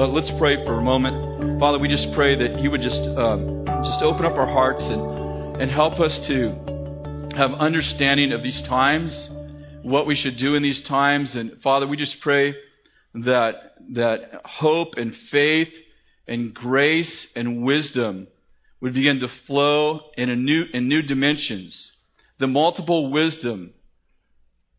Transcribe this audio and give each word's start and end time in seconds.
Uh, 0.00 0.06
let's 0.06 0.30
pray 0.30 0.56
for 0.64 0.78
a 0.78 0.82
moment. 0.82 1.60
Father, 1.60 1.78
we 1.78 1.86
just 1.86 2.10
pray 2.14 2.34
that 2.34 2.58
you 2.62 2.70
would 2.70 2.80
just 2.80 3.02
um, 3.02 3.66
just 3.84 4.00
open 4.00 4.24
up 4.24 4.32
our 4.32 4.46
hearts 4.46 4.86
and 4.86 5.60
and 5.60 5.70
help 5.70 6.00
us 6.00 6.18
to 6.20 6.52
have 7.36 7.52
understanding 7.52 8.32
of 8.32 8.42
these 8.42 8.62
times, 8.62 9.28
what 9.82 10.06
we 10.06 10.14
should 10.14 10.38
do 10.38 10.54
in 10.54 10.62
these 10.62 10.80
times. 10.80 11.36
And 11.36 11.60
Father, 11.60 11.86
we 11.86 11.98
just 11.98 12.18
pray 12.22 12.54
that 13.12 13.74
that 13.90 14.40
hope 14.46 14.94
and 14.96 15.14
faith 15.14 15.68
and 16.26 16.54
grace 16.54 17.26
and 17.36 17.62
wisdom 17.62 18.26
would 18.80 18.94
begin 18.94 19.20
to 19.20 19.28
flow 19.46 20.00
in 20.16 20.30
a 20.30 20.34
new 20.34 20.64
in 20.72 20.88
new 20.88 21.02
dimensions. 21.02 21.92
The 22.38 22.46
multiple 22.46 23.10
wisdom, 23.10 23.74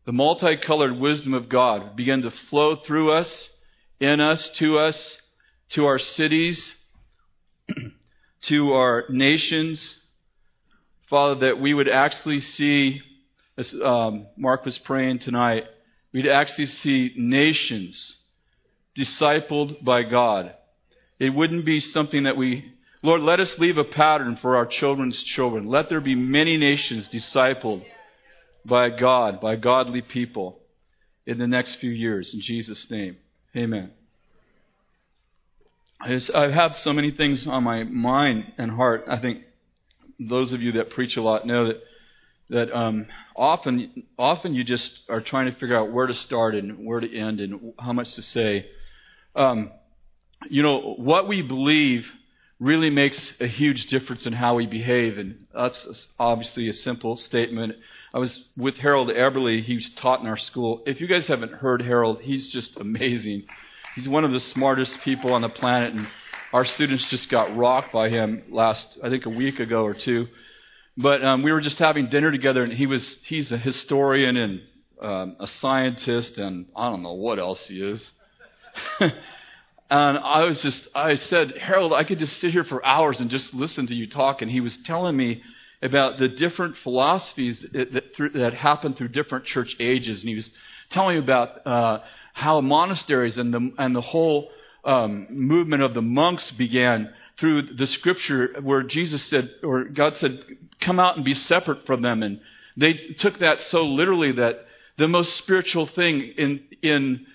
the 0.04 0.12
multicolored 0.12 0.98
wisdom 0.98 1.32
of 1.32 1.48
God 1.48 1.84
would 1.84 1.96
begin 1.96 2.22
to 2.22 2.32
flow 2.32 2.74
through 2.74 3.12
us 3.12 3.50
in 4.02 4.20
us, 4.20 4.48
to 4.50 4.78
us, 4.78 5.16
to 5.70 5.86
our 5.86 5.98
cities, 5.98 6.74
to 8.42 8.72
our 8.72 9.04
nations. 9.08 9.96
Father, 11.08 11.46
that 11.46 11.60
we 11.60 11.72
would 11.72 11.88
actually 11.88 12.40
see, 12.40 13.00
as 13.56 13.72
um, 13.80 14.26
Mark 14.36 14.64
was 14.64 14.76
praying 14.76 15.20
tonight, 15.20 15.64
we'd 16.12 16.26
actually 16.26 16.66
see 16.66 17.14
nations 17.16 18.18
discipled 18.98 19.84
by 19.84 20.02
God. 20.02 20.52
It 21.20 21.30
wouldn't 21.30 21.64
be 21.64 21.78
something 21.78 22.24
that 22.24 22.36
we, 22.36 22.72
Lord, 23.04 23.20
let 23.20 23.38
us 23.38 23.56
leave 23.60 23.78
a 23.78 23.84
pattern 23.84 24.36
for 24.36 24.56
our 24.56 24.66
children's 24.66 25.22
children. 25.22 25.68
Let 25.68 25.88
there 25.88 26.00
be 26.00 26.16
many 26.16 26.56
nations 26.56 27.08
discipled 27.08 27.84
by 28.64 28.90
God, 28.90 29.40
by 29.40 29.54
godly 29.54 30.02
people 30.02 30.58
in 31.24 31.38
the 31.38 31.46
next 31.46 31.76
few 31.76 31.90
years. 31.90 32.34
In 32.34 32.40
Jesus' 32.40 32.90
name. 32.90 33.18
Amen. 33.54 33.90
I 36.00 36.48
have 36.48 36.76
so 36.76 36.92
many 36.92 37.10
things 37.10 37.46
on 37.46 37.62
my 37.64 37.84
mind 37.84 38.52
and 38.56 38.70
heart. 38.70 39.04
I 39.06 39.18
think 39.18 39.42
those 40.18 40.52
of 40.52 40.62
you 40.62 40.72
that 40.72 40.90
preach 40.90 41.16
a 41.16 41.22
lot 41.22 41.46
know 41.46 41.66
that 41.66 41.82
that 42.48 42.74
um, 42.76 43.06
often 43.36 44.04
often 44.18 44.54
you 44.54 44.64
just 44.64 45.00
are 45.08 45.20
trying 45.20 45.52
to 45.52 45.58
figure 45.58 45.76
out 45.76 45.92
where 45.92 46.06
to 46.06 46.14
start 46.14 46.54
and 46.54 46.84
where 46.84 47.00
to 47.00 47.16
end 47.16 47.40
and 47.40 47.72
how 47.78 47.92
much 47.92 48.14
to 48.14 48.22
say. 48.22 48.66
Um, 49.36 49.70
you 50.48 50.62
know 50.62 50.94
what 50.96 51.28
we 51.28 51.42
believe 51.42 52.06
really 52.58 52.90
makes 52.90 53.34
a 53.40 53.46
huge 53.46 53.86
difference 53.86 54.26
in 54.26 54.32
how 54.32 54.54
we 54.54 54.66
behave, 54.66 55.18
and 55.18 55.46
that's 55.54 56.06
obviously 56.18 56.68
a 56.68 56.72
simple 56.72 57.16
statement. 57.16 57.74
I 58.14 58.18
was 58.18 58.48
with 58.58 58.76
Harold 58.76 59.08
Eberle. 59.08 59.62
He's 59.62 59.88
taught 59.94 60.20
in 60.20 60.26
our 60.26 60.36
school. 60.36 60.82
If 60.84 61.00
you 61.00 61.06
guys 61.06 61.26
haven't 61.26 61.52
heard 61.52 61.80
Harold, 61.80 62.20
he's 62.20 62.52
just 62.52 62.76
amazing. 62.76 63.44
He's 63.94 64.08
one 64.08 64.24
of 64.24 64.32
the 64.32 64.40
smartest 64.40 65.00
people 65.00 65.32
on 65.32 65.40
the 65.40 65.48
planet, 65.48 65.94
and 65.94 66.06
our 66.52 66.66
students 66.66 67.08
just 67.08 67.30
got 67.30 67.56
rocked 67.56 67.92
by 67.92 68.10
him 68.10 68.42
last, 68.50 68.98
I 69.02 69.08
think, 69.08 69.24
a 69.24 69.30
week 69.30 69.60
ago 69.60 69.84
or 69.84 69.94
two. 69.94 70.28
But 70.96 71.24
um, 71.24 71.42
we 71.42 71.52
were 71.52 71.62
just 71.62 71.78
having 71.78 72.10
dinner 72.10 72.30
together, 72.30 72.62
and 72.62 72.72
he 72.72 72.86
was 72.86 73.16
he's 73.24 73.50
a 73.50 73.56
historian 73.56 74.36
and 74.36 74.60
um, 75.00 75.36
a 75.40 75.46
scientist, 75.46 76.36
and 76.36 76.66
I 76.76 76.90
don't 76.90 77.02
know 77.02 77.14
what 77.14 77.38
else 77.38 77.66
he 77.66 77.82
is. 77.82 78.10
and 79.00 79.12
I 79.90 80.44
was 80.44 80.60
just, 80.60 80.86
I 80.94 81.14
said, 81.14 81.56
Harold, 81.56 81.94
I 81.94 82.04
could 82.04 82.18
just 82.18 82.38
sit 82.38 82.52
here 82.52 82.64
for 82.64 82.84
hours 82.84 83.20
and 83.20 83.30
just 83.30 83.54
listen 83.54 83.86
to 83.86 83.94
you 83.94 84.06
talk. 84.06 84.42
And 84.42 84.50
he 84.50 84.60
was 84.60 84.76
telling 84.76 85.16
me 85.16 85.42
about 85.82 86.18
the 86.18 86.28
different 86.28 86.76
philosophies 86.76 87.60
that, 87.72 87.92
that, 87.92 88.14
through, 88.14 88.30
that 88.30 88.54
happened 88.54 88.96
through 88.96 89.08
different 89.08 89.44
church 89.44 89.76
ages. 89.80 90.22
And 90.22 90.28
he 90.28 90.36
was 90.36 90.50
telling 90.90 91.16
me 91.16 91.22
about 91.22 91.66
uh, 91.66 91.98
how 92.32 92.60
monasteries 92.60 93.38
and 93.38 93.52
the, 93.52 93.72
and 93.78 93.94
the 93.94 94.00
whole 94.00 94.50
um, 94.84 95.26
movement 95.30 95.82
of 95.82 95.94
the 95.94 96.02
monks 96.02 96.50
began 96.50 97.12
through 97.38 97.62
the 97.62 97.86
scripture 97.86 98.56
where 98.62 98.82
Jesus 98.82 99.22
said, 99.24 99.50
or 99.62 99.84
God 99.84 100.16
said, 100.16 100.44
come 100.80 101.00
out 101.00 101.16
and 101.16 101.24
be 101.24 101.34
separate 101.34 101.86
from 101.86 102.02
them. 102.02 102.22
And 102.22 102.40
they 102.76 102.94
took 102.94 103.38
that 103.38 103.60
so 103.60 103.84
literally 103.84 104.32
that 104.32 104.66
the 104.98 105.08
most 105.08 105.36
spiritual 105.36 105.86
thing 105.86 106.34
in, 106.36 106.62
in 106.82 107.26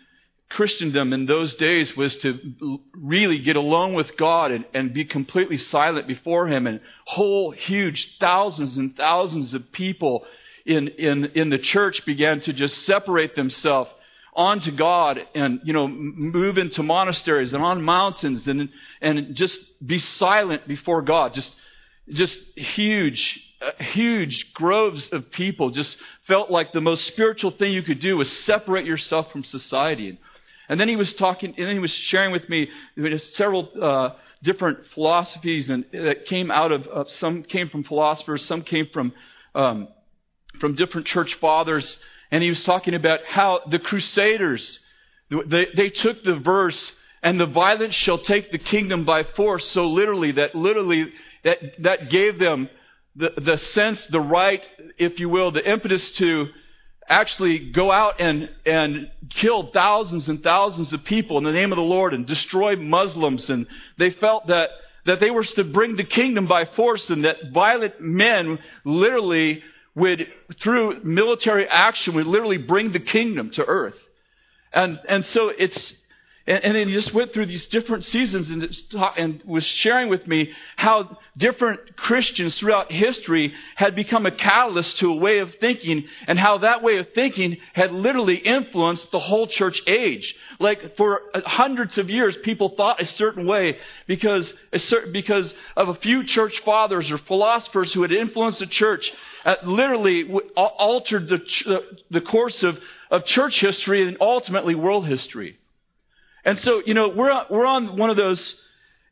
Christendom 0.49 1.11
in 1.11 1.25
those 1.25 1.55
days 1.55 1.95
was 1.97 2.17
to 2.17 2.79
really 2.93 3.39
get 3.39 3.57
alone 3.57 3.93
with 3.93 4.15
God 4.15 4.51
and, 4.51 4.65
and 4.73 4.93
be 4.93 5.03
completely 5.03 5.57
silent 5.57 6.07
before 6.07 6.47
Him. 6.47 6.67
And 6.67 6.79
whole, 7.05 7.51
huge, 7.51 8.17
thousands 8.19 8.77
and 8.77 8.95
thousands 8.95 9.53
of 9.53 9.71
people 9.71 10.25
in, 10.65 10.87
in, 10.87 11.25
in 11.35 11.49
the 11.49 11.57
church 11.57 12.05
began 12.05 12.39
to 12.41 12.53
just 12.53 12.85
separate 12.85 13.35
themselves 13.35 13.89
onto 14.33 14.71
God 14.71 15.19
and, 15.33 15.59
you 15.63 15.73
know, 15.73 15.87
move 15.87 16.57
into 16.57 16.83
monasteries 16.83 17.53
and 17.53 17.63
on 17.63 17.81
mountains 17.81 18.47
and, 18.47 18.69
and 19.01 19.35
just 19.35 19.59
be 19.85 19.97
silent 19.97 20.67
before 20.67 21.01
God. 21.01 21.33
Just, 21.33 21.55
just 22.09 22.37
huge, 22.55 23.43
uh, 23.61 23.71
huge 23.83 24.53
groves 24.53 25.11
of 25.11 25.31
people 25.31 25.71
just 25.71 25.97
felt 26.27 26.51
like 26.51 26.71
the 26.71 26.81
most 26.81 27.07
spiritual 27.07 27.51
thing 27.51 27.73
you 27.73 27.81
could 27.81 27.99
do 27.99 28.15
was 28.15 28.31
separate 28.31 28.85
yourself 28.85 29.31
from 29.31 29.43
society. 29.43 30.09
And 30.09 30.17
then 30.79 30.89
he 30.89 30.95
was 30.95 31.13
talking, 31.13 31.53
and 31.57 31.67
then 31.67 31.75
he 31.75 31.79
was 31.79 31.91
sharing 31.91 32.31
with 32.31 32.47
me 32.49 32.69
several 33.17 33.69
uh, 33.81 34.09
different 34.43 34.85
philosophies, 34.93 35.69
and 35.69 35.85
that 35.91 36.25
came 36.25 36.51
out 36.51 36.71
of 36.71 36.87
uh, 36.87 37.03
some 37.07 37.43
came 37.43 37.69
from 37.69 37.83
philosophers, 37.83 38.43
some 38.45 38.63
came 38.63 38.87
from 38.91 39.13
um, 39.55 39.87
from 40.59 40.75
different 40.75 41.07
church 41.07 41.35
fathers, 41.35 41.97
and 42.31 42.43
he 42.43 42.49
was 42.49 42.63
talking 42.63 42.93
about 42.93 43.21
how 43.25 43.61
the 43.69 43.79
Crusaders 43.79 44.79
they, 45.29 45.67
they 45.75 45.89
took 45.89 46.23
the 46.23 46.35
verse 46.35 46.91
and 47.21 47.39
the 47.39 47.45
violence 47.45 47.95
shall 47.95 48.19
take 48.19 48.51
the 48.51 48.57
kingdom 48.57 49.05
by 49.05 49.23
force 49.23 49.69
so 49.71 49.87
literally 49.87 50.31
that 50.33 50.55
literally 50.55 51.11
that 51.43 51.59
that 51.79 52.09
gave 52.09 52.39
them 52.39 52.69
the, 53.15 53.33
the 53.37 53.57
sense 53.57 54.05
the 54.07 54.21
right 54.21 54.65
if 54.97 55.19
you 55.19 55.27
will 55.27 55.51
the 55.51 55.69
impetus 55.69 56.11
to 56.11 56.47
actually 57.07 57.71
go 57.71 57.91
out 57.91 58.19
and, 58.19 58.49
and 58.65 59.09
kill 59.29 59.67
thousands 59.67 60.27
and 60.29 60.43
thousands 60.43 60.93
of 60.93 61.03
people 61.03 61.37
in 61.37 61.43
the 61.43 61.51
name 61.51 61.71
of 61.71 61.77
the 61.77 61.81
Lord 61.81 62.13
and 62.13 62.25
destroy 62.25 62.75
Muslims. 62.75 63.49
And 63.49 63.67
they 63.97 64.11
felt 64.11 64.47
that, 64.47 64.69
that 65.05 65.19
they 65.19 65.31
were 65.31 65.43
to 65.43 65.63
bring 65.63 65.95
the 65.95 66.03
kingdom 66.03 66.47
by 66.47 66.65
force 66.65 67.09
and 67.09 67.23
that 67.23 67.51
violent 67.53 68.01
men 68.01 68.59
literally 68.83 69.63
would, 69.95 70.27
through 70.59 71.01
military 71.03 71.67
action, 71.67 72.13
would 72.15 72.27
literally 72.27 72.57
bring 72.57 72.91
the 72.91 72.99
kingdom 72.99 73.49
to 73.51 73.65
earth. 73.65 73.97
And, 74.73 74.99
and 75.07 75.25
so 75.25 75.49
it's, 75.49 75.93
and, 76.47 76.63
and 76.63 76.75
then 76.75 76.87
he 76.87 76.93
just 76.93 77.13
went 77.13 77.33
through 77.33 77.45
these 77.45 77.67
different 77.67 78.05
seasons 78.05 78.49
and, 78.49 78.75
and 79.17 79.43
was 79.45 79.65
sharing 79.65 80.09
with 80.09 80.25
me 80.27 80.51
how 80.77 81.17
different 81.35 81.97
Christians 81.97 82.57
throughout 82.57 82.91
history 82.91 83.53
had 83.75 83.95
become 83.95 84.25
a 84.25 84.31
catalyst 84.31 84.97
to 84.99 85.11
a 85.11 85.15
way 85.15 85.39
of 85.39 85.53
thinking 85.55 86.05
and 86.25 86.39
how 86.39 86.59
that 86.59 86.81
way 86.81 86.97
of 86.97 87.11
thinking 87.13 87.57
had 87.73 87.91
literally 87.91 88.37
influenced 88.37 89.11
the 89.11 89.19
whole 89.19 89.47
church 89.47 89.81
age. 89.87 90.35
Like 90.59 90.95
for 90.95 91.21
hundreds 91.45 91.97
of 91.97 92.09
years, 92.09 92.37
people 92.37 92.69
thought 92.69 93.01
a 93.01 93.05
certain 93.05 93.45
way 93.45 93.77
because, 94.07 94.53
a 94.71 94.79
certain, 94.79 95.11
because 95.11 95.53
of 95.75 95.89
a 95.89 95.95
few 95.95 96.23
church 96.23 96.61
fathers 96.61 97.11
or 97.11 97.17
philosophers 97.17 97.91
who 97.91 98.03
had 98.03 98.13
influenced 98.13 98.59
the 98.59 98.67
church, 98.67 99.11
uh, 99.43 99.55
literally 99.63 100.29
altered 100.55 101.27
the, 101.27 101.83
the 102.09 102.21
course 102.21 102.63
of, 102.63 102.79
of 103.11 103.25
church 103.25 103.59
history 103.59 104.07
and 104.07 104.17
ultimately 104.21 104.73
world 104.73 105.05
history. 105.05 105.57
And 106.45 106.57
so, 106.59 106.81
you 106.85 106.93
know, 106.93 107.09
we're, 107.09 107.45
we're 107.49 107.65
on 107.65 107.97
one 107.97 108.09
of 108.09 108.17
those, 108.17 108.55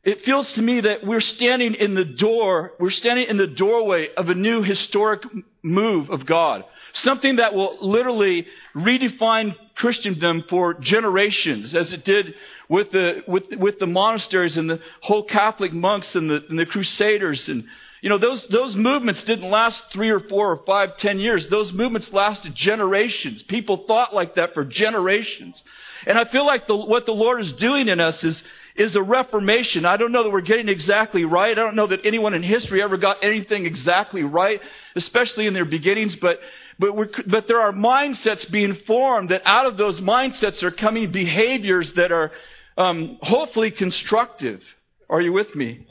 it 0.04 0.22
feels 0.22 0.52
to 0.54 0.62
me 0.62 0.80
that 0.80 1.04
we're 1.04 1.20
standing 1.20 1.74
in 1.74 1.94
the 1.94 2.04
door, 2.04 2.72
we're 2.78 2.90
standing 2.90 3.28
in 3.28 3.36
the 3.36 3.46
doorway 3.46 4.08
of 4.16 4.30
a 4.30 4.34
new 4.34 4.62
historic 4.62 5.22
move 5.62 6.10
of 6.10 6.24
God. 6.24 6.64
Something 6.92 7.36
that 7.36 7.54
will 7.54 7.76
literally 7.80 8.46
redefine 8.74 9.54
Christendom 9.74 10.44
for 10.48 10.74
generations, 10.74 11.74
as 11.74 11.92
it 11.92 12.04
did 12.04 12.34
with 12.68 12.90
the, 12.92 13.22
with, 13.26 13.44
with 13.58 13.78
the 13.78 13.86
monasteries 13.86 14.56
and 14.56 14.70
the 14.70 14.80
whole 15.02 15.24
Catholic 15.24 15.72
monks 15.72 16.14
and 16.14 16.30
the, 16.30 16.44
and 16.48 16.58
the 16.58 16.66
Crusaders 16.66 17.48
and 17.48 17.64
you 18.02 18.10
know, 18.10 18.18
those, 18.18 18.46
those 18.48 18.76
movements 18.76 19.24
didn't 19.24 19.50
last 19.50 19.84
three 19.90 20.10
or 20.10 20.20
four 20.20 20.52
or 20.52 20.64
five, 20.64 20.96
ten 20.96 21.18
years. 21.18 21.48
Those 21.48 21.72
movements 21.72 22.12
lasted 22.12 22.54
generations. 22.54 23.42
People 23.42 23.84
thought 23.86 24.14
like 24.14 24.34
that 24.34 24.54
for 24.54 24.64
generations. 24.64 25.62
And 26.06 26.18
I 26.18 26.24
feel 26.26 26.46
like 26.46 26.66
the, 26.66 26.76
what 26.76 27.06
the 27.06 27.12
Lord 27.12 27.40
is 27.40 27.52
doing 27.54 27.88
in 27.88 28.00
us 28.00 28.22
is, 28.22 28.42
is 28.76 28.96
a 28.96 29.02
reformation. 29.02 29.86
I 29.86 29.96
don't 29.96 30.12
know 30.12 30.22
that 30.22 30.30
we're 30.30 30.42
getting 30.42 30.68
exactly 30.68 31.24
right. 31.24 31.52
I 31.52 31.62
don't 31.62 31.74
know 31.74 31.86
that 31.86 32.04
anyone 32.04 32.34
in 32.34 32.42
history 32.42 32.82
ever 32.82 32.98
got 32.98 33.24
anything 33.24 33.64
exactly 33.64 34.22
right, 34.22 34.60
especially 34.94 35.46
in 35.46 35.54
their 35.54 35.64
beginnings, 35.64 36.14
but, 36.16 36.38
but, 36.78 36.94
but 37.26 37.48
there 37.48 37.62
are 37.62 37.72
mindsets 37.72 38.48
being 38.50 38.74
formed 38.86 39.30
that 39.30 39.42
out 39.46 39.66
of 39.66 39.78
those 39.78 40.00
mindsets 40.00 40.62
are 40.62 40.70
coming 40.70 41.10
behaviors 41.10 41.92
that 41.94 42.12
are 42.12 42.30
um, 42.76 43.18
hopefully 43.22 43.70
constructive. 43.70 44.62
Are 45.08 45.20
you 45.20 45.32
with 45.32 45.54
me? 45.54 45.86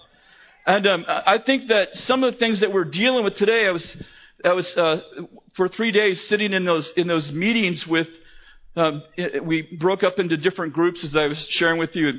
And 0.65 0.87
um, 0.87 1.05
I 1.07 1.37
think 1.37 1.67
that 1.67 1.95
some 1.95 2.23
of 2.23 2.33
the 2.33 2.39
things 2.39 2.61
that 2.61 2.73
we're 2.73 2.85
dealing 2.85 3.23
with 3.23 3.35
today, 3.35 3.67
I 3.67 3.71
was, 3.71 3.97
I 4.43 4.53
was 4.53 4.75
uh, 4.77 5.01
for 5.53 5.67
three 5.67 5.91
days 5.91 6.27
sitting 6.27 6.53
in 6.53 6.65
those 6.65 6.91
in 6.95 7.07
those 7.07 7.31
meetings 7.31 7.85
with. 7.85 8.07
Um, 8.77 9.03
we 9.43 9.61
broke 9.61 10.03
up 10.03 10.19
into 10.19 10.35
different 10.35 10.73
groups, 10.73 11.01
as 11.05 11.15
I 11.15 11.27
was 11.27 11.37
sharing 11.47 11.79
with 11.79 11.95
you. 11.95 12.11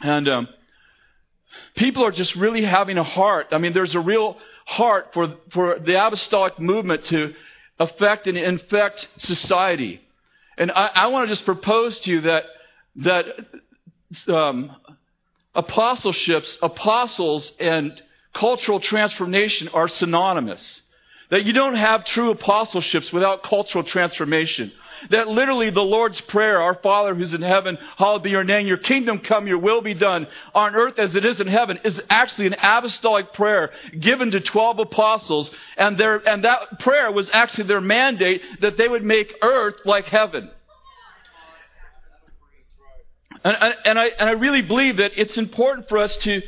And 0.00 0.28
um, 0.28 0.48
people 1.74 2.04
are 2.04 2.10
just 2.10 2.34
really 2.36 2.64
having 2.64 2.98
a 2.98 3.02
heart. 3.02 3.48
I 3.52 3.58
mean, 3.58 3.72
there's 3.72 3.94
a 3.94 4.00
real 4.00 4.36
heart 4.64 5.10
for, 5.12 5.36
for 5.52 5.78
the 5.78 6.04
apostolic 6.04 6.58
movement 6.58 7.04
to 7.06 7.34
affect 7.78 8.26
and 8.26 8.36
infect 8.38 9.08
society. 9.18 10.00
And 10.56 10.70
I, 10.70 10.90
I 10.94 11.06
want 11.08 11.28
to 11.28 11.32
just 11.32 11.44
propose 11.44 11.98
to 12.00 12.10
you 12.10 12.20
that, 12.22 12.44
that 12.96 13.24
um, 14.28 14.76
apostleships, 15.54 16.58
apostles, 16.62 17.52
and 17.60 18.00
cultural 18.34 18.80
transformation 18.80 19.68
are 19.68 19.88
synonymous. 19.88 20.82
That 21.30 21.44
you 21.44 21.54
don't 21.54 21.76
have 21.76 22.04
true 22.04 22.30
apostleships 22.30 23.10
without 23.12 23.42
cultural 23.42 23.84
transformation. 23.84 24.70
That 25.10 25.28
literally 25.28 25.70
the 25.70 25.82
Lord's 25.82 26.20
Prayer, 26.20 26.60
Our 26.60 26.74
Father 26.74 27.14
who's 27.14 27.32
in 27.32 27.42
heaven, 27.42 27.78
hallowed 27.96 28.22
be 28.22 28.30
your 28.30 28.44
name, 28.44 28.66
your 28.66 28.76
kingdom 28.76 29.18
come, 29.18 29.46
your 29.46 29.58
will 29.58 29.80
be 29.80 29.94
done 29.94 30.26
on 30.54 30.74
earth 30.74 30.98
as 30.98 31.16
it 31.16 31.24
is 31.24 31.40
in 31.40 31.46
heaven, 31.46 31.80
is 31.84 32.00
actually 32.10 32.48
an 32.48 32.56
apostolic 32.62 33.32
prayer 33.32 33.70
given 33.98 34.30
to 34.32 34.40
12 34.40 34.80
apostles. 34.80 35.50
And, 35.78 35.96
their, 35.96 36.16
and 36.28 36.44
that 36.44 36.78
prayer 36.80 37.10
was 37.10 37.30
actually 37.30 37.64
their 37.64 37.80
mandate 37.80 38.42
that 38.60 38.76
they 38.76 38.86
would 38.86 39.04
make 39.04 39.34
earth 39.42 39.76
like 39.84 40.04
heaven. 40.04 40.50
And, 43.44 43.76
and, 43.84 43.98
I, 43.98 44.06
and 44.06 44.28
I 44.28 44.32
really 44.32 44.62
believe 44.62 44.98
that 44.98 45.12
it's 45.16 45.36
important 45.36 45.88
for 45.88 45.98
us 45.98 46.16
to, 46.18 46.42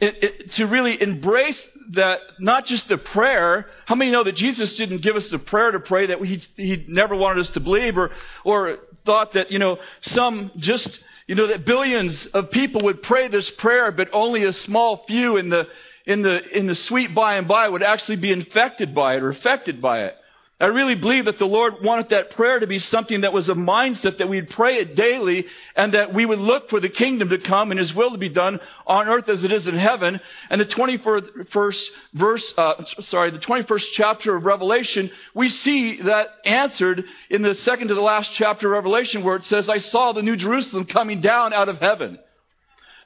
to 0.00 0.66
really 0.66 1.00
embrace 1.00 1.64
that 1.92 2.20
not 2.38 2.66
just 2.66 2.88
the 2.88 2.98
prayer. 2.98 3.66
How 3.86 3.94
many 3.94 4.10
know 4.10 4.24
that 4.24 4.36
Jesus 4.36 4.74
didn't 4.76 5.02
give 5.02 5.16
us 5.16 5.32
a 5.32 5.38
prayer 5.38 5.72
to 5.72 5.80
pray 5.80 6.06
that 6.06 6.20
he 6.20 6.40
he 6.56 6.84
never 6.88 7.16
wanted 7.16 7.40
us 7.40 7.50
to 7.50 7.60
believe, 7.60 7.98
or 7.98 8.10
or 8.44 8.78
thought 9.04 9.32
that 9.34 9.50
you 9.50 9.58
know 9.58 9.78
some 10.00 10.52
just 10.56 11.00
you 11.26 11.34
know 11.34 11.48
that 11.48 11.64
billions 11.64 12.26
of 12.26 12.50
people 12.50 12.82
would 12.82 13.02
pray 13.02 13.28
this 13.28 13.50
prayer, 13.50 13.90
but 13.90 14.08
only 14.12 14.44
a 14.44 14.52
small 14.52 15.04
few 15.06 15.36
in 15.36 15.48
the 15.48 15.66
in 16.06 16.22
the 16.22 16.56
in 16.56 16.66
the 16.66 16.74
sweet 16.74 17.14
by 17.14 17.34
and 17.34 17.48
by 17.48 17.68
would 17.68 17.82
actually 17.82 18.16
be 18.16 18.30
infected 18.30 18.94
by 18.94 19.16
it 19.16 19.22
or 19.22 19.30
affected 19.30 19.82
by 19.82 20.04
it. 20.04 20.16
I 20.60 20.66
really 20.66 20.94
believe 20.94 21.24
that 21.24 21.38
the 21.38 21.46
Lord 21.46 21.82
wanted 21.82 22.10
that 22.10 22.32
prayer 22.32 22.58
to 22.58 22.66
be 22.66 22.78
something 22.78 23.22
that 23.22 23.32
was 23.32 23.48
a 23.48 23.54
mindset 23.54 24.18
that 24.18 24.28
we'd 24.28 24.50
pray 24.50 24.76
it 24.76 24.94
daily 24.94 25.46
and 25.74 25.94
that 25.94 26.12
we 26.12 26.26
would 26.26 26.38
look 26.38 26.68
for 26.68 26.80
the 26.80 26.90
kingdom 26.90 27.30
to 27.30 27.38
come 27.38 27.70
and 27.70 27.80
His 27.80 27.94
will 27.94 28.10
to 28.10 28.18
be 28.18 28.28
done 28.28 28.60
on 28.86 29.08
earth 29.08 29.30
as 29.30 29.42
it 29.42 29.52
is 29.52 29.66
in 29.66 29.76
heaven. 29.76 30.20
And 30.50 30.60
the 30.60 30.66
21st 30.66 31.84
verse, 32.12 32.54
uh, 32.58 32.84
sorry, 33.00 33.30
the 33.30 33.38
21st 33.38 33.86
chapter 33.94 34.36
of 34.36 34.44
Revelation, 34.44 35.10
we 35.34 35.48
see 35.48 36.02
that 36.02 36.26
answered 36.44 37.04
in 37.30 37.40
the 37.40 37.54
second 37.54 37.88
to 37.88 37.94
the 37.94 38.02
last 38.02 38.34
chapter 38.34 38.66
of 38.66 38.72
Revelation 38.74 39.24
where 39.24 39.36
it 39.36 39.44
says, 39.44 39.70
I 39.70 39.78
saw 39.78 40.12
the 40.12 40.22
new 40.22 40.36
Jerusalem 40.36 40.84
coming 40.84 41.22
down 41.22 41.54
out 41.54 41.70
of 41.70 41.78
heaven. 41.78 42.18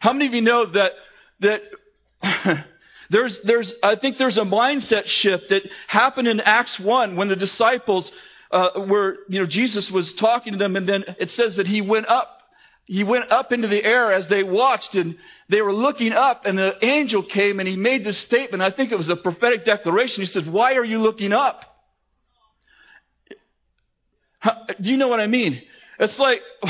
How 0.00 0.12
many 0.12 0.26
of 0.26 0.34
you 0.34 0.42
know 0.42 0.66
that, 0.72 0.92
that, 1.38 2.64
There's, 3.10 3.40
there's, 3.42 3.72
I 3.82 3.96
think 3.96 4.18
there's 4.18 4.38
a 4.38 4.44
mindset 4.44 5.06
shift 5.06 5.50
that 5.50 5.62
happened 5.86 6.28
in 6.28 6.40
Acts 6.40 6.78
1 6.78 7.16
when 7.16 7.28
the 7.28 7.36
disciples 7.36 8.10
uh, 8.50 8.70
were, 8.76 9.18
you 9.28 9.40
know, 9.40 9.46
Jesus 9.46 9.90
was 9.90 10.12
talking 10.12 10.52
to 10.52 10.58
them, 10.58 10.76
and 10.76 10.88
then 10.88 11.04
it 11.18 11.30
says 11.30 11.56
that 11.56 11.66
he 11.66 11.80
went 11.80 12.06
up. 12.06 12.42
He 12.86 13.02
went 13.02 13.32
up 13.32 13.50
into 13.50 13.66
the 13.66 13.82
air 13.82 14.12
as 14.12 14.28
they 14.28 14.42
watched, 14.42 14.94
and 14.94 15.16
they 15.48 15.62
were 15.62 15.72
looking 15.72 16.12
up, 16.12 16.44
and 16.44 16.58
the 16.58 16.84
angel 16.84 17.22
came 17.22 17.58
and 17.58 17.66
he 17.66 17.76
made 17.76 18.04
this 18.04 18.18
statement. 18.18 18.62
I 18.62 18.70
think 18.70 18.92
it 18.92 18.98
was 18.98 19.08
a 19.08 19.16
prophetic 19.16 19.64
declaration. 19.64 20.22
He 20.22 20.26
said, 20.26 20.46
Why 20.46 20.74
are 20.74 20.84
you 20.84 20.98
looking 20.98 21.32
up? 21.32 21.64
Do 24.80 24.90
you 24.90 24.98
know 24.98 25.08
what 25.08 25.20
I 25.20 25.26
mean? 25.26 25.62
It's 25.98 26.18
like, 26.18 26.40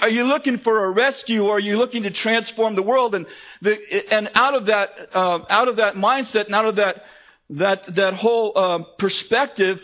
are 0.00 0.08
you 0.08 0.24
looking 0.24 0.58
for 0.58 0.84
a 0.84 0.90
rescue 0.90 1.44
or 1.44 1.56
are 1.56 1.60
you 1.60 1.76
looking 1.76 2.02
to 2.04 2.10
transform 2.10 2.74
the 2.74 2.82
world? 2.82 3.14
And, 3.14 3.26
the, 3.62 3.76
and 4.10 4.30
out 4.34 4.54
of 4.54 4.66
that, 4.66 4.90
uh, 5.14 5.40
out 5.48 5.68
of 5.68 5.76
that 5.76 5.94
mindset 5.94 6.46
and 6.46 6.54
out 6.54 6.66
of 6.66 6.76
that, 6.76 7.04
that, 7.50 7.94
that 7.94 8.14
whole 8.14 8.52
uh, 8.56 8.78
perspective, 8.98 9.80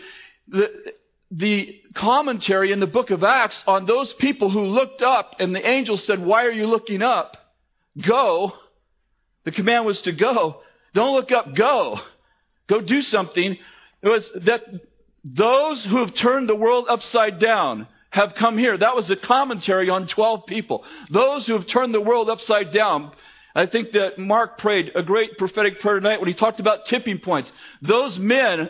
the, 0.47 0.69
the 1.31 1.81
commentary 1.95 2.71
in 2.71 2.79
the 2.79 2.87
book 2.87 3.09
of 3.09 3.23
Acts 3.23 3.63
on 3.65 3.85
those 3.85 4.13
people 4.13 4.49
who 4.49 4.65
looked 4.65 5.01
up 5.01 5.35
and 5.39 5.55
the 5.55 5.65
angel 5.65 5.97
said, 5.97 6.23
why 6.23 6.45
are 6.45 6.51
you 6.51 6.67
looking 6.67 7.01
up? 7.01 7.37
Go. 7.99 8.53
The 9.45 9.51
command 9.51 9.85
was 9.85 10.01
to 10.03 10.11
go. 10.11 10.61
Don't 10.93 11.15
look 11.15 11.31
up, 11.31 11.55
go. 11.55 11.99
Go 12.67 12.81
do 12.81 13.01
something. 13.01 13.57
It 14.01 14.07
was 14.07 14.29
that 14.41 14.63
those 15.23 15.85
who 15.85 15.99
have 15.99 16.13
turned 16.13 16.49
the 16.49 16.55
world 16.55 16.87
upside 16.89 17.39
down, 17.39 17.87
have 18.13 18.35
come 18.35 18.59
here. 18.59 18.77
That 18.77 18.95
was 18.95 19.09
a 19.09 19.15
commentary 19.15 19.89
on 19.89 20.07
12 20.07 20.45
people. 20.45 20.85
Those 21.09 21.47
who 21.47 21.53
have 21.53 21.65
turned 21.65 21.95
the 21.95 21.99
world 21.99 22.29
upside 22.29 22.71
down. 22.71 23.11
I 23.55 23.65
think 23.65 23.93
that 23.93 24.19
Mark 24.19 24.59
prayed 24.59 24.91
a 24.93 25.01
great 25.01 25.39
prophetic 25.39 25.79
prayer 25.79 25.99
tonight 25.99 26.19
when 26.19 26.27
he 26.27 26.35
talked 26.35 26.59
about 26.59 26.85
tipping 26.85 27.17
points. 27.17 27.51
Those 27.81 28.19
men, 28.19 28.69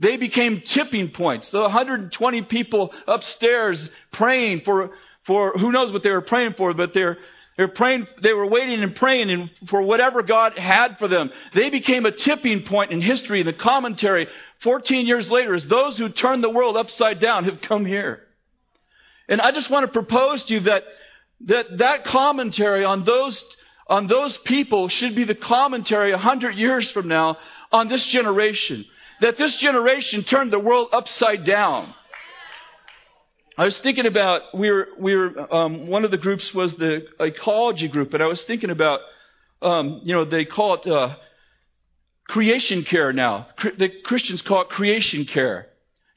they 0.00 0.16
became 0.16 0.62
tipping 0.62 1.10
points. 1.10 1.52
The 1.52 1.60
120 1.60 2.42
people 2.42 2.92
upstairs 3.06 3.88
praying 4.10 4.62
for, 4.64 4.90
for 5.24 5.52
who 5.52 5.70
knows 5.70 5.92
what 5.92 6.02
they 6.02 6.10
were 6.10 6.20
praying 6.20 6.54
for, 6.54 6.74
but 6.74 6.92
they're, 6.92 7.16
they 7.56 7.64
were 7.64 7.68
praying, 7.72 8.08
they 8.24 8.32
were 8.32 8.46
waiting 8.46 8.82
and 8.82 8.96
praying 8.96 9.30
and 9.30 9.50
for 9.68 9.82
whatever 9.82 10.24
God 10.24 10.58
had 10.58 10.98
for 10.98 11.06
them. 11.06 11.30
They 11.54 11.70
became 11.70 12.06
a 12.06 12.12
tipping 12.12 12.64
point 12.64 12.90
in 12.90 13.00
history. 13.00 13.44
The 13.44 13.52
commentary, 13.52 14.26
14 14.62 15.06
years 15.06 15.30
later, 15.30 15.54
as 15.54 15.68
those 15.68 15.96
who 15.96 16.08
turned 16.08 16.42
the 16.42 16.50
world 16.50 16.76
upside 16.76 17.20
down 17.20 17.44
have 17.44 17.60
come 17.60 17.84
here. 17.84 18.26
And 19.30 19.40
I 19.40 19.52
just 19.52 19.70
want 19.70 19.86
to 19.86 19.92
propose 19.92 20.44
to 20.44 20.54
you 20.54 20.60
that 20.60 20.84
that, 21.46 21.78
that 21.78 22.04
commentary 22.04 22.84
on 22.84 23.04
those, 23.04 23.42
on 23.86 24.06
those 24.06 24.36
people 24.38 24.88
should 24.88 25.14
be 25.14 25.24
the 25.24 25.34
commentary 25.34 26.12
a 26.12 26.18
hundred 26.18 26.56
years 26.56 26.90
from 26.90 27.08
now 27.08 27.38
on 27.72 27.88
this 27.88 28.04
generation. 28.06 28.84
That 29.20 29.38
this 29.38 29.56
generation 29.56 30.24
turned 30.24 30.52
the 30.52 30.58
world 30.58 30.88
upside 30.92 31.44
down. 31.44 31.94
I 33.56 33.64
was 33.64 33.78
thinking 33.80 34.06
about 34.06 34.42
we 34.54 34.70
were 34.70 34.88
we 34.98 35.14
were 35.14 35.54
um, 35.54 35.86
one 35.86 36.04
of 36.04 36.10
the 36.10 36.16
groups 36.16 36.54
was 36.54 36.74
the 36.74 37.06
ecology 37.18 37.88
group, 37.88 38.14
and 38.14 38.22
I 38.22 38.26
was 38.26 38.42
thinking 38.44 38.70
about 38.70 39.00
um, 39.60 40.00
you 40.04 40.14
know 40.14 40.24
they 40.24 40.46
call 40.46 40.74
it 40.74 40.86
uh, 40.86 41.16
creation 42.28 42.84
care 42.84 43.12
now. 43.12 43.48
The 43.76 43.90
Christians 44.04 44.40
call 44.40 44.62
it 44.62 44.68
creation 44.70 45.26
care 45.26 45.66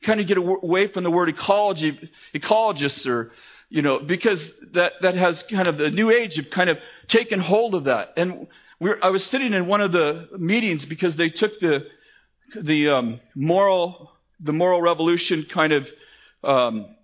kind 0.03 0.19
of 0.19 0.27
get 0.27 0.37
away 0.37 0.87
from 0.87 1.03
the 1.03 1.11
word 1.11 1.29
ecology, 1.29 2.09
ecologists 2.35 3.07
or, 3.07 3.31
you 3.69 3.81
know, 3.81 3.99
because 3.99 4.51
that, 4.73 4.93
that 5.01 5.15
has 5.15 5.43
kind 5.43 5.67
of 5.67 5.77
the 5.77 5.89
new 5.89 6.11
age 6.11 6.35
have 6.35 6.49
kind 6.51 6.69
of 6.69 6.77
taken 7.07 7.39
hold 7.39 7.75
of 7.75 7.85
that. 7.85 8.13
And 8.17 8.47
we're, 8.79 8.99
I 9.01 9.09
was 9.09 9.23
sitting 9.25 9.53
in 9.53 9.67
one 9.67 9.81
of 9.81 9.91
the 9.91 10.27
meetings 10.37 10.85
because 10.85 11.15
they 11.15 11.29
took 11.29 11.59
the, 11.59 11.87
the 12.61 12.89
um, 12.89 13.19
moral, 13.35 14.11
the 14.39 14.53
moral 14.53 14.81
revolution 14.81 15.45
kind 15.51 15.73
of 15.73 15.87
um, 16.43 16.95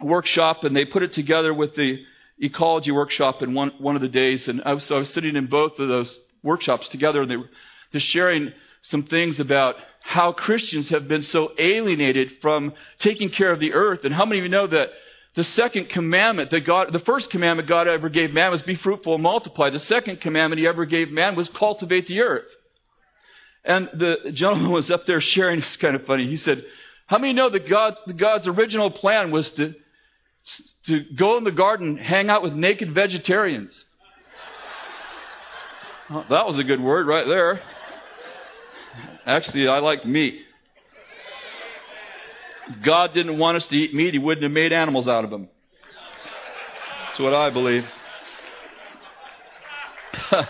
workshop 0.00 0.64
and 0.64 0.74
they 0.74 0.84
put 0.84 1.02
it 1.02 1.12
together 1.12 1.52
with 1.52 1.74
the 1.74 2.04
ecology 2.38 2.90
workshop 2.90 3.42
in 3.42 3.54
one, 3.54 3.72
one 3.78 3.96
of 3.96 4.02
the 4.02 4.08
days. 4.08 4.48
And 4.48 4.62
I 4.64 4.72
was, 4.72 4.84
so 4.84 4.96
I 4.96 4.98
was 5.00 5.12
sitting 5.12 5.36
in 5.36 5.46
both 5.46 5.78
of 5.78 5.88
those 5.88 6.20
workshops 6.42 6.88
together 6.88 7.22
and 7.22 7.30
they 7.30 7.36
were 7.36 7.50
just 7.92 8.06
sharing 8.06 8.52
some 8.82 9.02
things 9.02 9.40
about 9.40 9.76
how 10.00 10.32
Christians 10.32 10.88
have 10.88 11.06
been 11.06 11.22
so 11.22 11.52
alienated 11.58 12.32
from 12.40 12.72
taking 12.98 13.28
care 13.28 13.52
of 13.52 13.60
the 13.60 13.74
earth. 13.74 14.04
And 14.04 14.14
how 14.14 14.24
many 14.24 14.38
of 14.40 14.44
you 14.44 14.50
know 14.50 14.66
that 14.66 14.90
the 15.34 15.44
second 15.44 15.88
commandment 15.90 16.50
that 16.50 16.60
God, 16.60 16.92
the 16.92 16.98
first 16.98 17.30
commandment 17.30 17.68
God 17.68 17.86
ever 17.86 18.08
gave 18.08 18.32
man 18.32 18.50
was 18.50 18.62
be 18.62 18.74
fruitful 18.74 19.14
and 19.14 19.22
multiply. 19.22 19.70
The 19.70 19.78
second 19.78 20.20
commandment 20.20 20.58
he 20.58 20.66
ever 20.66 20.84
gave 20.86 21.10
man 21.10 21.36
was 21.36 21.48
cultivate 21.48 22.06
the 22.08 22.20
earth. 22.20 22.48
And 23.64 23.88
the 23.92 24.32
gentleman 24.32 24.70
was 24.72 24.90
up 24.90 25.06
there 25.06 25.20
sharing, 25.20 25.60
it's 25.60 25.76
kind 25.76 25.94
of 25.94 26.04
funny. 26.06 26.26
He 26.26 26.36
said, 26.36 26.64
how 27.06 27.18
many 27.18 27.32
know 27.32 27.50
that 27.50 27.68
God's, 27.68 28.00
God's 28.16 28.48
original 28.48 28.90
plan 28.90 29.30
was 29.30 29.50
to, 29.52 29.74
to 30.84 31.04
go 31.16 31.36
in 31.36 31.44
the 31.44 31.52
garden, 31.52 31.96
hang 31.96 32.30
out 32.30 32.42
with 32.42 32.52
naked 32.52 32.92
vegetarians? 32.94 33.84
Oh, 36.12 36.26
that 36.28 36.44
was 36.44 36.58
a 36.58 36.64
good 36.64 36.80
word 36.80 37.06
right 37.06 37.24
there. 37.24 37.62
Actually, 39.26 39.68
I 39.68 39.78
like 39.78 40.04
meat. 40.04 40.42
God 42.82 43.14
didn't 43.14 43.38
want 43.38 43.56
us 43.56 43.66
to 43.68 43.76
eat 43.76 43.94
meat, 43.94 44.14
He 44.14 44.18
wouldn't 44.18 44.42
have 44.42 44.52
made 44.52 44.72
animals 44.72 45.08
out 45.08 45.24
of 45.24 45.30
them. 45.30 45.48
That's 47.08 47.20
what 47.20 47.34
I 47.34 47.50
believe. 47.50 47.84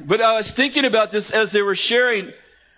but 0.00 0.20
I 0.20 0.34
was 0.34 0.50
thinking 0.52 0.84
about 0.84 1.12
this 1.12 1.30
as 1.30 1.52
they 1.52 1.62
were 1.62 1.76
sharing. 1.76 2.32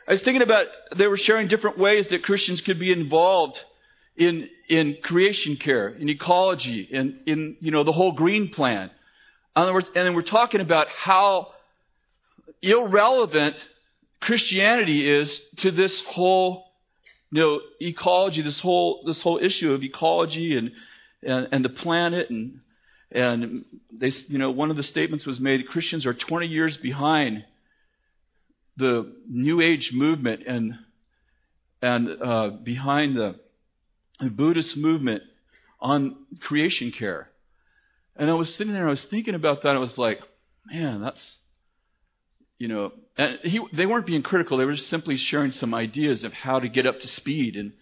I 0.07 0.12
was 0.12 0.23
thinking 0.23 0.42
about 0.42 0.66
they 0.97 1.07
were 1.07 1.16
sharing 1.16 1.49
different 1.49 1.78
ways 1.78 2.09
that 2.09 2.23
Christians 2.23 2.61
could 2.61 2.78
be 2.78 2.92
involved 2.92 3.61
in 4.16 4.49
in 4.68 4.99
creation 5.02 5.57
care, 5.57 5.88
in 5.88 6.09
ecology, 6.09 6.87
in 6.90 7.21
in 7.26 7.57
you 7.61 7.71
know 7.71 7.85
the 7.85 7.92
whole 7.92 8.12
green 8.12 8.50
plan. 8.50 8.90
In 9.57 9.62
other 9.62 9.73
words, 9.73 9.90
and 9.95 10.14
we're 10.14 10.23
talking 10.23 10.61
about 10.61 10.88
how 10.88 11.49
irrelevant 12.62 13.57
Christianity 14.21 15.09
is 15.11 15.41
to 15.59 15.71
this 15.71 16.00
whole, 16.00 16.65
you 17.31 17.41
know, 17.41 17.61
ecology, 17.81 18.43
this 18.43 18.61
whole, 18.61 19.03
this 19.07 19.21
whole 19.21 19.38
issue 19.38 19.73
of 19.73 19.83
ecology 19.83 20.57
and, 20.57 20.73
and, 21.23 21.49
and 21.53 21.65
the 21.65 21.69
planet 21.71 22.31
and, 22.31 22.61
And 23.11 23.65
they, 23.91 24.11
you 24.29 24.38
know, 24.38 24.50
one 24.50 24.71
of 24.71 24.77
the 24.77 24.83
statements 24.83 25.25
was 25.25 25.41
made: 25.41 25.67
Christians 25.69 26.05
are 26.05 26.15
20 26.15 26.47
years 26.47 26.77
behind 26.77 27.45
the 28.77 29.12
New 29.29 29.61
Age 29.61 29.93
movement 29.93 30.43
and 30.47 30.75
and 31.81 32.09
uh, 32.23 32.50
behind 32.62 33.17
the, 33.17 33.37
the 34.21 34.31
Buddhist 34.31 34.77
movement 34.77 35.23
on 35.81 36.17
creation 36.41 36.91
care. 36.91 37.31
And 38.17 38.29
I 38.31 38.35
was 38.35 38.53
sitting 38.55 38.73
there, 38.73 38.87
I 38.87 38.91
was 38.91 39.05
thinking 39.05 39.35
about 39.35 39.62
that. 39.62 39.77
I 39.77 39.79
was 39.79 39.97
like, 39.97 40.21
man, 40.67 41.00
that's, 41.00 41.38
you 42.59 42.69
know, 42.69 42.93
and 43.17 43.38
he, 43.43 43.61
they 43.73 43.87
weren't 43.87 44.07
being 44.07 44.23
critical. 44.23 44.59
They 44.59 44.65
were 44.65 44.75
just 44.75 44.88
simply 44.88 45.17
sharing 45.17 45.53
some 45.53 45.75
ideas 45.75 46.25
of 46.25 46.33
how 46.33 46.59
to 46.59 46.69
get 46.69 46.87
up 46.87 47.00
to 47.00 47.09
speed. 47.09 47.57
And, 47.57 47.73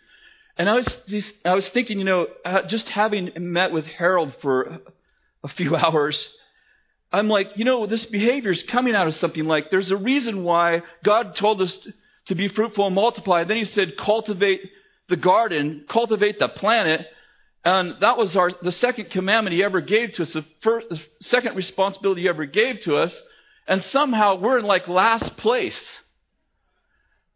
and 0.59 0.69
I 0.69 0.75
was, 0.75 0.99
just, 1.07 1.35
I 1.45 1.55
was 1.55 1.69
thinking, 1.71 1.99
you 1.99 2.05
know, 2.05 2.27
uh, 2.45 2.63
just 2.63 2.89
having 2.89 3.33
met 3.37 3.73
with 3.73 3.87
Harold 3.87 4.35
for 4.41 4.81
a 5.43 5.49
few 5.49 5.77
hours, 5.77 6.29
I'm 7.13 7.29
like, 7.29 7.57
you 7.57 7.65
know, 7.65 7.87
this 7.87 8.05
behavior 8.05 8.51
is 8.51 8.63
coming 8.65 8.95
out 8.95 9.07
of 9.07 9.15
something 9.15 9.45
like 9.45 9.71
there's 9.71 9.91
a 9.91 9.97
reason 9.97 10.45
why 10.45 10.83
God 11.05 11.35
told 11.35 11.63
us 11.63 11.89
to, 12.27 12.35
be 12.35 12.49
fruitful 12.49 12.87
and 12.87 12.95
multiply. 12.95 13.45
Then 13.45 13.57
he 13.57 13.65
said, 13.65 13.97
cultivate 13.97 14.61
the 15.09 15.17
garden, 15.17 15.85
cultivate 15.89 16.39
the 16.39 16.49
planet. 16.49 17.07
And 17.65 17.95
that 18.01 18.19
was 18.19 18.37
our, 18.37 18.51
the 18.61 18.73
second 18.73 19.11
commandment 19.11 19.55
he 19.55 19.63
ever 19.63 19.81
gave 19.81 20.13
to 20.13 20.23
us, 20.23 20.33
the, 20.33 20.45
first, 20.63 20.89
the 20.89 21.01
second 21.21 21.57
responsibility 21.57 22.23
he 22.23 22.29
ever 22.29 22.45
gave 22.45 22.81
to 22.81 22.97
us. 22.97 23.19
And 23.67 23.83
somehow 23.83 24.37
we're 24.41 24.59
in 24.59 24.65
like 24.65 24.89
last 24.89 25.37
place. 25.37 25.83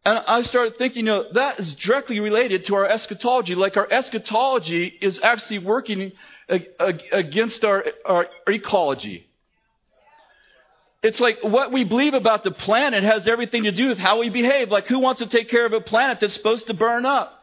And 0.05 0.19
I 0.19 0.43
started 0.43 0.79
thinking, 0.79 1.07
you 1.07 1.13
know, 1.13 1.25
that 1.35 1.61
is 1.61 1.75
directly 1.75 2.21
related 2.21 2.65
to 2.67 2.75
our 2.77 2.87
eschatology. 2.87 3.55
Like 3.55 3.77
our 3.77 3.87
eschatology 3.91 4.87
is 4.87 5.21
actually 5.23 5.59
working 5.59 6.13
against 6.49 7.65
our, 7.65 7.85
our 8.05 8.27
ecology. 8.49 9.27
It's 11.03 11.21
like 11.21 11.39
what 11.43 11.73
we 11.73 11.85
believe 11.85 12.15
about 12.15 12.45
the 12.45 12.51
planet 12.51 13.05
has 13.05 13.27
everything 13.27 13.65
to 13.65 13.73
do 13.73 13.89
with 13.89 13.99
how 13.99 14.21
we 14.21 14.29
behave. 14.29 14.71
Like, 14.71 14.87
who 14.87 14.99
wants 14.99 15.21
to 15.21 15.27
take 15.27 15.49
care 15.49 15.65
of 15.65 15.73
a 15.73 15.81
planet 15.81 16.19
that's 16.21 16.35
supposed 16.35 16.67
to 16.67 16.75
burn 16.75 17.07
up? 17.07 17.40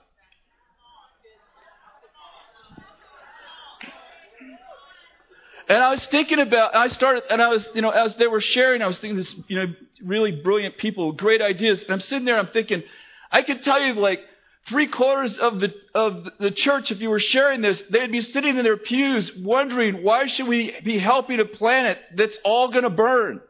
And 5.70 5.84
I 5.84 5.90
was 5.90 6.06
thinking 6.08 6.40
about, 6.40 6.76
I 6.76 6.88
started, 6.88 7.24
and 7.30 7.42
I 7.42 7.50
was, 7.50 7.70
you 7.76 7.82
know, 7.82 7.90
as 7.90 8.16
they 8.16 8.28
were 8.28 8.40
sharing, 8.40 8.82
I 8.82 8.88
was 8.88 9.00
thinking 9.00 9.18
this, 9.18 9.36
you 9.48 9.58
know, 9.58 9.74
really 10.02 10.32
brilliant 10.32 10.78
people, 10.78 11.12
great 11.12 11.42
ideas. 11.42 11.84
And 11.84 11.92
I'm 11.92 12.00
sitting 12.00 12.26
there, 12.26 12.38
I'm 12.38 12.48
thinking, 12.48 12.84
I 13.32 13.42
could 13.42 13.64
tell 13.64 13.82
you 13.82 13.94
like 13.94 14.22
three 14.68 14.88
quarters 14.88 15.38
of 15.38 15.60
the, 15.60 15.74
of 15.94 16.30
the 16.40 16.52
church, 16.52 16.92
if 16.92 17.02
you 17.02 17.10
were 17.10 17.20
sharing 17.20 17.62
this, 17.62 17.82
they'd 17.90 18.12
be 18.12 18.22
sitting 18.22 18.58
in 18.58 18.64
their 18.64 18.78
pews 18.78 19.36
wondering, 19.36 20.04
why 20.04 20.28
should 20.28 20.48
we 20.48 20.74
be 20.84 21.00
helping 21.00 21.40
a 21.40 21.46
planet 21.46 21.98
that's 22.16 22.38
all 22.44 22.70
going 22.70 22.84
to 22.84 22.90
burn? 22.90 23.42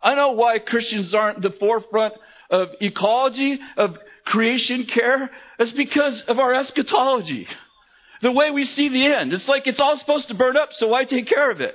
I 0.00 0.14
know 0.14 0.32
why 0.32 0.60
Christians 0.60 1.12
aren't 1.12 1.42
the 1.42 1.50
forefront 1.50 2.14
of 2.50 2.70
ecology, 2.80 3.58
of 3.76 3.98
creation 4.24 4.86
care. 4.86 5.30
It's 5.58 5.72
because 5.72 6.22
of 6.22 6.38
our 6.38 6.54
eschatology. 6.54 7.48
The 8.20 8.32
way 8.32 8.50
we 8.50 8.64
see 8.64 8.88
the 8.88 9.06
end. 9.06 9.32
It's 9.32 9.48
like 9.48 9.66
it's 9.66 9.80
all 9.80 9.96
supposed 9.96 10.28
to 10.28 10.34
burn 10.34 10.56
up, 10.56 10.72
so 10.72 10.88
why 10.88 11.04
take 11.04 11.26
care 11.26 11.50
of 11.50 11.60
it? 11.60 11.74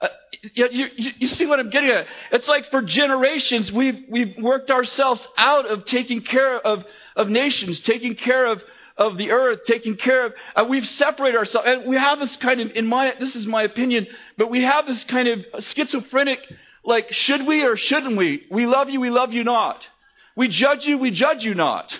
Uh, 0.00 0.08
you, 0.54 0.68
you, 0.96 1.12
you, 1.18 1.28
see 1.28 1.46
what 1.46 1.60
I'm 1.60 1.70
getting 1.70 1.90
at? 1.90 2.06
It's 2.32 2.48
like 2.48 2.70
for 2.72 2.82
generations 2.82 3.70
we've, 3.70 4.04
we've 4.10 4.36
worked 4.36 4.72
ourselves 4.72 5.26
out 5.36 5.70
of 5.70 5.84
taking 5.84 6.22
care 6.22 6.58
of, 6.58 6.84
of 7.14 7.28
nations, 7.28 7.78
taking 7.78 8.16
care 8.16 8.46
of, 8.46 8.62
of 8.96 9.16
the 9.16 9.30
earth, 9.30 9.60
taking 9.64 9.96
care 9.96 10.26
of, 10.26 10.32
uh, 10.56 10.66
we've 10.68 10.86
separated 10.86 11.38
ourselves. 11.38 11.68
And 11.68 11.88
we 11.88 11.96
have 11.96 12.18
this 12.18 12.36
kind 12.36 12.60
of, 12.60 12.72
in 12.72 12.86
my, 12.86 13.14
this 13.20 13.36
is 13.36 13.46
my 13.46 13.62
opinion, 13.62 14.08
but 14.36 14.50
we 14.50 14.62
have 14.64 14.86
this 14.86 15.04
kind 15.04 15.28
of 15.28 15.64
schizophrenic, 15.64 16.40
like, 16.84 17.12
should 17.12 17.46
we 17.46 17.64
or 17.64 17.76
shouldn't 17.76 18.16
we? 18.16 18.44
We 18.50 18.66
love 18.66 18.90
you, 18.90 19.00
we 19.00 19.10
love 19.10 19.32
you 19.32 19.44
not. 19.44 19.86
We 20.34 20.48
judge 20.48 20.84
you, 20.86 20.98
we 20.98 21.12
judge 21.12 21.44
you 21.44 21.54
not. 21.54 21.96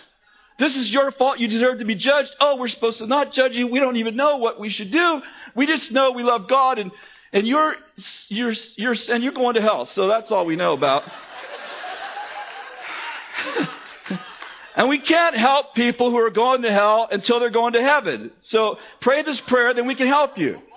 This 0.58 0.76
is 0.76 0.92
your 0.92 1.10
fault. 1.12 1.38
You 1.38 1.48
deserve 1.48 1.78
to 1.78 1.84
be 1.84 1.94
judged. 1.94 2.34
Oh, 2.40 2.56
we're 2.56 2.68
supposed 2.68 2.98
to 2.98 3.06
not 3.06 3.32
judge 3.32 3.56
you. 3.56 3.66
We 3.66 3.80
don't 3.80 3.96
even 3.96 4.16
know 4.16 4.36
what 4.36 4.60
we 4.60 4.68
should 4.68 4.90
do. 4.90 5.22
We 5.54 5.66
just 5.66 5.90
know 5.90 6.12
we 6.12 6.22
love 6.22 6.48
God 6.48 6.78
and, 6.78 6.92
and 7.32 7.46
you're, 7.46 7.74
you're, 8.28 8.54
you're, 8.76 8.94
and 9.10 9.22
you're 9.24 9.32
going 9.32 9.54
to 9.54 9.62
hell. 9.62 9.86
So 9.86 10.08
that's 10.08 10.30
all 10.30 10.44
we 10.44 10.56
know 10.56 10.74
about. 10.74 11.02
and 14.76 14.88
we 14.88 15.00
can't 15.00 15.36
help 15.36 15.74
people 15.74 16.10
who 16.10 16.18
are 16.18 16.30
going 16.30 16.62
to 16.62 16.70
hell 16.70 17.08
until 17.10 17.40
they're 17.40 17.50
going 17.50 17.72
to 17.72 17.82
heaven. 17.82 18.30
So 18.42 18.78
pray 19.00 19.22
this 19.22 19.40
prayer, 19.40 19.74
then 19.74 19.86
we 19.86 19.94
can 19.94 20.06
help 20.06 20.38
you. 20.38 20.58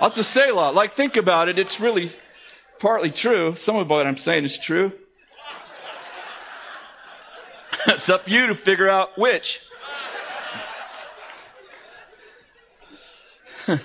That's 0.00 0.18
a 0.18 0.24
Selah. 0.24 0.72
Like, 0.72 0.96
think 0.96 1.16
about 1.16 1.48
it. 1.48 1.60
It's 1.60 1.78
really 1.78 2.12
partly 2.82 3.12
true. 3.12 3.56
Some 3.60 3.76
of 3.76 3.88
what 3.88 4.06
I'm 4.06 4.18
saying 4.18 4.44
is 4.44 4.58
true. 4.58 4.92
it's 7.86 8.10
up 8.10 8.24
to 8.24 8.30
you 8.30 8.48
to 8.48 8.56
figure 8.56 8.88
out 8.88 9.16
which. 9.16 9.60
now, 13.68 13.78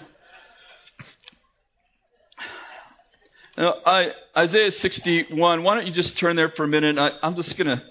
I, 3.86 4.14
Isaiah 4.36 4.72
61, 4.72 5.62
why 5.62 5.76
don't 5.76 5.86
you 5.86 5.94
just 5.94 6.18
turn 6.18 6.36
there 6.36 6.50
for 6.50 6.64
a 6.64 6.68
minute? 6.68 6.98
I, 6.98 7.12
I'm 7.22 7.36
just 7.36 7.56
going 7.56 7.68
to, 7.68 7.84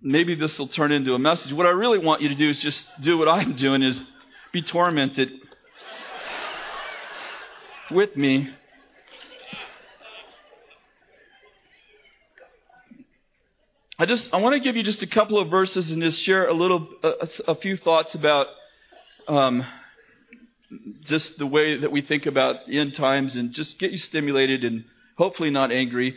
maybe 0.00 0.34
this 0.34 0.58
will 0.58 0.68
turn 0.68 0.90
into 0.90 1.12
a 1.12 1.18
message. 1.18 1.52
What 1.52 1.66
I 1.66 1.70
really 1.70 1.98
want 1.98 2.22
you 2.22 2.30
to 2.30 2.34
do 2.34 2.48
is 2.48 2.58
just 2.58 2.86
do 3.02 3.18
what 3.18 3.28
I'm 3.28 3.56
doing, 3.56 3.82
is 3.82 4.02
be 4.52 4.62
tormented 4.62 5.32
with 7.90 8.16
me 8.16 8.54
I 14.00 14.06
just 14.06 14.32
I 14.32 14.36
want 14.36 14.54
to 14.54 14.60
give 14.60 14.76
you 14.76 14.84
just 14.84 15.02
a 15.02 15.08
couple 15.08 15.40
of 15.40 15.50
verses 15.50 15.90
and 15.90 16.00
just 16.00 16.20
share 16.20 16.46
a 16.46 16.52
little 16.52 16.86
a, 17.02 17.28
a 17.48 17.54
few 17.56 17.76
thoughts 17.76 18.14
about 18.14 18.46
um, 19.26 19.66
just 21.00 21.36
the 21.36 21.48
way 21.48 21.80
that 21.80 21.90
we 21.90 22.02
think 22.02 22.26
about 22.26 22.70
end 22.70 22.94
times 22.94 23.34
and 23.34 23.52
just 23.52 23.76
get 23.80 23.90
you 23.90 23.98
stimulated 23.98 24.62
and 24.62 24.84
hopefully 25.16 25.50
not 25.50 25.72
angry. 25.72 26.14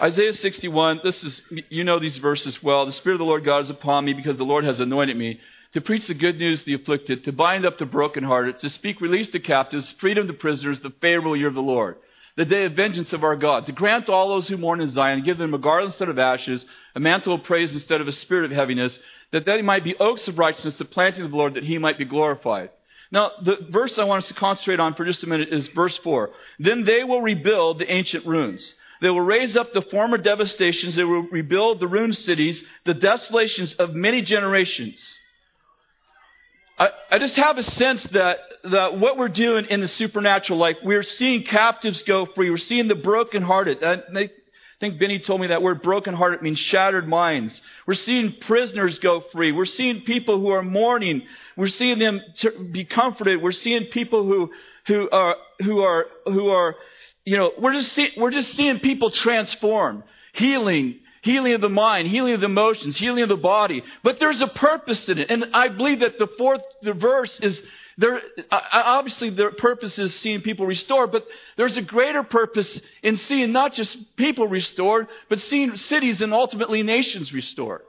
Isaiah 0.00 0.32
61, 0.32 1.00
this 1.02 1.24
is 1.24 1.42
you 1.70 1.82
know 1.82 1.98
these 1.98 2.18
verses 2.18 2.62
well. 2.62 2.86
The 2.86 2.92
Spirit 2.92 3.16
of 3.16 3.18
the 3.20 3.24
Lord 3.24 3.44
God 3.44 3.58
is 3.64 3.70
upon 3.70 4.04
me 4.04 4.12
because 4.12 4.38
the 4.38 4.44
Lord 4.44 4.62
has 4.62 4.78
anointed 4.78 5.16
me 5.16 5.40
to 5.72 5.80
preach 5.80 6.06
the 6.06 6.14
good 6.14 6.38
news 6.38 6.60
to 6.60 6.66
the 6.66 6.74
afflicted, 6.74 7.24
to 7.24 7.32
bind 7.32 7.66
up 7.66 7.78
the 7.78 7.86
brokenhearted, 7.86 8.58
to 8.58 8.70
speak 8.70 9.00
release 9.00 9.30
to 9.30 9.40
captives, 9.40 9.90
freedom 9.98 10.28
to 10.28 10.34
prisoners, 10.34 10.78
the 10.78 10.90
favorable 11.00 11.36
year 11.36 11.48
of 11.48 11.54
the 11.54 11.60
Lord 11.60 11.96
the 12.36 12.44
day 12.44 12.64
of 12.64 12.72
vengeance 12.72 13.12
of 13.12 13.22
our 13.22 13.36
God, 13.36 13.66
to 13.66 13.72
grant 13.72 14.06
to 14.06 14.12
all 14.12 14.28
those 14.28 14.48
who 14.48 14.56
mourn 14.56 14.80
in 14.80 14.88
Zion, 14.88 15.22
give 15.22 15.38
them 15.38 15.54
a 15.54 15.58
garland 15.58 15.86
instead 15.86 16.08
of 16.08 16.18
ashes, 16.18 16.66
a 16.94 17.00
mantle 17.00 17.34
of 17.34 17.44
praise 17.44 17.72
instead 17.74 18.00
of 18.00 18.08
a 18.08 18.12
spirit 18.12 18.44
of 18.44 18.50
heaviness, 18.50 18.98
that 19.32 19.44
they 19.44 19.62
might 19.62 19.84
be 19.84 19.96
oaks 19.96 20.26
of 20.28 20.38
righteousness, 20.38 20.76
the 20.76 20.84
planting 20.84 21.24
of 21.24 21.30
the 21.30 21.36
Lord, 21.36 21.54
that 21.54 21.64
he 21.64 21.78
might 21.78 21.98
be 21.98 22.04
glorified. 22.04 22.70
Now, 23.12 23.30
the 23.42 23.58
verse 23.70 23.98
I 23.98 24.04
want 24.04 24.24
us 24.24 24.28
to 24.28 24.34
concentrate 24.34 24.80
on 24.80 24.94
for 24.94 25.04
just 25.04 25.22
a 25.22 25.28
minute 25.28 25.50
is 25.52 25.68
verse 25.68 25.96
4. 25.98 26.30
Then 26.58 26.84
they 26.84 27.04
will 27.04 27.22
rebuild 27.22 27.78
the 27.78 27.90
ancient 27.90 28.26
ruins. 28.26 28.74
They 29.00 29.10
will 29.10 29.20
raise 29.20 29.56
up 29.56 29.72
the 29.72 29.82
former 29.82 30.18
devastations. 30.18 30.96
They 30.96 31.04
will 31.04 31.22
rebuild 31.22 31.78
the 31.78 31.86
ruined 31.86 32.16
cities, 32.16 32.62
the 32.84 32.94
desolations 32.94 33.74
of 33.74 33.94
many 33.94 34.22
generations. 34.22 35.18
I, 36.78 36.90
I 37.10 37.18
just 37.18 37.36
have 37.36 37.56
a 37.58 37.62
sense 37.62 38.02
that, 38.04 38.38
that 38.64 38.98
what 38.98 39.16
we're 39.16 39.28
doing 39.28 39.66
in 39.66 39.80
the 39.80 39.88
supernatural, 39.88 40.58
like 40.58 40.78
we're 40.82 41.02
seeing 41.02 41.44
captives 41.44 42.02
go 42.02 42.26
free, 42.26 42.50
we're 42.50 42.56
seeing 42.56 42.88
the 42.88 42.96
brokenhearted. 42.96 43.84
I, 43.84 44.02
I 44.14 44.30
think 44.80 44.98
Benny 44.98 45.20
told 45.20 45.40
me 45.40 45.46
that 45.48 45.62
word 45.62 45.82
brokenhearted 45.82 46.42
means 46.42 46.58
shattered 46.58 47.06
minds. 47.06 47.60
We're 47.86 47.94
seeing 47.94 48.34
prisoners 48.40 48.98
go 48.98 49.22
free. 49.32 49.52
We're 49.52 49.66
seeing 49.66 50.00
people 50.00 50.40
who 50.40 50.48
are 50.48 50.62
mourning. 50.62 51.22
We're 51.56 51.68
seeing 51.68 52.00
them 52.00 52.20
be 52.72 52.84
comforted. 52.84 53.40
We're 53.40 53.52
seeing 53.52 53.84
people 53.86 54.24
who, 54.24 54.50
who 54.88 55.08
are, 55.10 55.36
who 55.62 55.80
are, 55.80 56.06
who 56.24 56.48
are, 56.48 56.74
you 57.24 57.36
know, 57.38 57.52
we're 57.58 57.72
just, 57.72 57.92
see, 57.92 58.10
we're 58.16 58.32
just 58.32 58.52
seeing 58.54 58.80
people 58.80 59.10
transform, 59.10 60.02
healing, 60.32 60.98
healing 61.24 61.54
of 61.54 61.62
the 61.62 61.70
mind, 61.70 62.06
healing 62.06 62.34
of 62.34 62.40
the 62.40 62.46
emotions, 62.46 62.98
healing 62.98 63.22
of 63.22 63.30
the 63.30 63.36
body. 63.36 63.82
But 64.02 64.20
there's 64.20 64.42
a 64.42 64.46
purpose 64.46 65.08
in 65.08 65.18
it. 65.18 65.30
And 65.30 65.46
I 65.54 65.68
believe 65.68 66.00
that 66.00 66.18
the 66.18 66.28
fourth 66.38 66.60
the 66.82 66.92
verse 66.92 67.40
is 67.40 67.62
there, 67.96 68.20
obviously 68.50 69.30
the 69.30 69.50
purpose 69.56 69.98
is 69.98 70.14
seeing 70.14 70.42
people 70.42 70.66
restored, 70.66 71.12
but 71.12 71.26
there's 71.56 71.78
a 71.78 71.82
greater 71.82 72.22
purpose 72.22 72.80
in 73.02 73.16
seeing 73.16 73.52
not 73.52 73.72
just 73.72 74.16
people 74.16 74.48
restored, 74.48 75.06
but 75.28 75.40
seeing 75.40 75.76
cities 75.76 76.20
and 76.20 76.34
ultimately 76.34 76.82
nations 76.82 77.32
restored. 77.32 77.82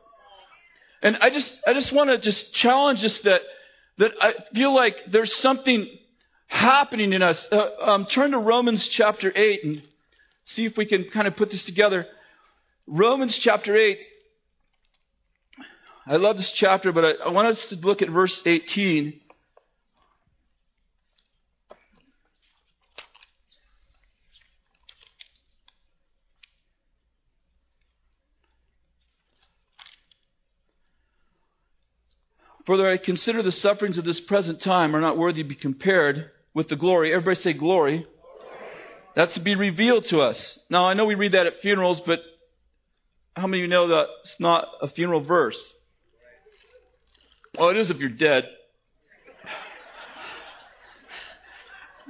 And 1.02 1.18
I 1.18 1.30
just, 1.30 1.60
I 1.68 1.74
just 1.74 1.92
want 1.92 2.10
to 2.10 2.18
just 2.18 2.54
challenge 2.54 3.04
us 3.04 3.20
that, 3.22 3.42
that 3.98 4.12
I 4.22 4.34
feel 4.54 4.74
like 4.74 4.96
there's 5.12 5.36
something 5.36 5.88
happening 6.48 7.12
in 7.12 7.22
us. 7.22 7.48
Uh, 7.52 7.70
um, 7.82 8.06
turn 8.06 8.32
to 8.32 8.38
Romans 8.38 8.88
chapter 8.88 9.32
8 9.36 9.64
and 9.64 9.82
see 10.46 10.66
if 10.66 10.78
we 10.78 10.86
can 10.86 11.10
kind 11.12 11.28
of 11.28 11.36
put 11.36 11.50
this 11.50 11.66
together. 11.66 12.06
Romans 12.88 13.36
chapter 13.36 13.76
8, 13.76 13.98
I 16.08 16.18
love 16.18 16.38
this 16.38 16.52
chapter, 16.52 16.92
but 16.92 17.04
I, 17.04 17.12
I 17.26 17.30
want 17.30 17.48
us 17.48 17.68
to 17.70 17.76
look 17.76 18.04
at 18.04 18.10
verse 18.10 18.44
18. 18.46 19.22
For 32.66 32.90
I 32.90 32.98
consider 32.98 33.44
the 33.44 33.52
sufferings 33.52 33.98
of 33.98 34.06
this 34.06 34.20
present 34.20 34.60
time 34.60 34.96
are 34.96 35.02
not 35.02 35.18
worthy 35.18 35.44
to 35.44 35.50
be 35.50 35.56
compared 35.56 36.32
with 36.54 36.68
the 36.68 36.76
glory. 36.76 37.14
Everybody 37.14 37.36
say 37.36 37.54
glory. 37.54 37.98
glory. 37.98 38.08
That's 39.16 39.36
to 39.36 39.40
be 39.40 39.56
revealed 39.56 40.06
to 40.06 40.22
us. 40.22 40.58
Now, 40.70 40.88
I 40.88 40.96
know 40.96 41.06
we 41.06 41.14
read 41.14 41.34
that 41.34 41.46
at 41.46 41.62
funerals, 41.62 42.02
but 42.02 42.20
how 43.36 43.48
many 43.48 43.62
of 43.62 43.64
you 43.64 43.68
know 43.68 43.88
that 43.90 44.06
it's 44.22 44.40
not 44.40 44.68
a 44.82 44.88
funeral 44.88 45.22
verse? 45.22 45.62
Oh, 47.58 47.70
it 47.70 47.78
is 47.78 47.92
if 47.92 47.98
you're 47.98 48.10
dead. 48.10 48.46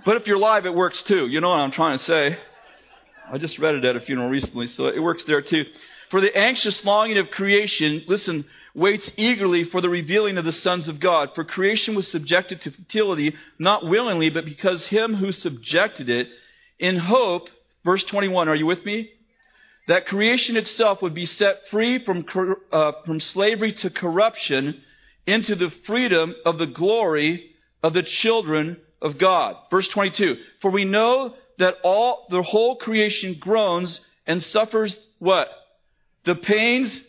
But 0.06 0.18
if 0.18 0.28
you're 0.28 0.38
alive, 0.38 0.66
it 0.66 0.74
works 0.74 1.02
too. 1.04 1.26
You 1.28 1.42
know 1.42 1.50
what 1.50 1.60
I'm 1.60 1.72
trying 1.72 1.98
to 1.98 2.04
say. 2.04 2.38
I 3.32 3.40
just 3.40 3.58
read 3.58 3.74
it 3.76 3.86
at 3.86 3.96
a 3.96 4.00
funeral 4.00 4.30
recently, 4.30 4.68
so 4.68 4.86
it 4.86 5.02
works 5.02 5.24
there 5.26 5.42
too. 5.42 5.64
For 6.12 6.22
the 6.22 6.36
anxious 6.38 6.86
longing 6.86 7.18
of 7.18 7.32
creation, 7.32 8.04
listen, 8.08 8.46
waits 8.76 9.10
eagerly 9.18 9.64
for 9.64 9.82
the 9.82 9.90
revealing 9.90 10.38
of 10.38 10.46
the 10.46 10.52
sons 10.52 10.88
of 10.88 11.00
God. 11.00 11.30
For 11.34 11.44
creation 11.44 11.96
was 11.96 12.08
subjected 12.08 12.62
to 12.62 12.72
futility, 12.72 13.36
not 13.58 13.86
willingly, 13.86 14.30
but 14.30 14.46
because 14.46 14.86
him 14.86 15.16
who 15.16 15.32
subjected 15.32 16.08
it, 16.08 16.28
in 16.78 16.98
hope, 16.98 17.50
verse 17.84 18.04
21, 18.04 18.48
are 18.48 18.56
you 18.56 18.68
with 18.68 18.86
me? 18.86 19.10
That 19.88 20.08
creation 20.08 20.58
itself 20.58 21.02
would 21.02 21.14
be 21.14 21.26
set 21.26 21.68
free 21.70 22.04
from, 22.04 22.26
uh, 22.72 22.92
from 23.06 23.20
slavery 23.20 23.74
to 23.74 23.90
corruption 23.90 24.82
into 25.28 25.56
the 25.56 25.72
freedom 25.86 26.36
of 26.46 26.58
the 26.58 26.66
glory 26.66 27.52
of 27.84 27.94
the 27.94 28.04
children 28.04 28.78
of 29.02 29.18
God. 29.18 29.56
Verse 29.70 29.88
22, 29.88 30.38
for 30.62 30.72
we 30.72 30.86
know 30.86 31.36
that 31.60 31.76
all, 31.84 32.28
the 32.30 32.42
whole 32.42 32.78
creation 32.78 33.38
groans 33.40 34.00
and 34.26 34.42
suffers 34.42 34.98
what? 35.20 35.48
The 36.26 36.36
pains 36.36 37.00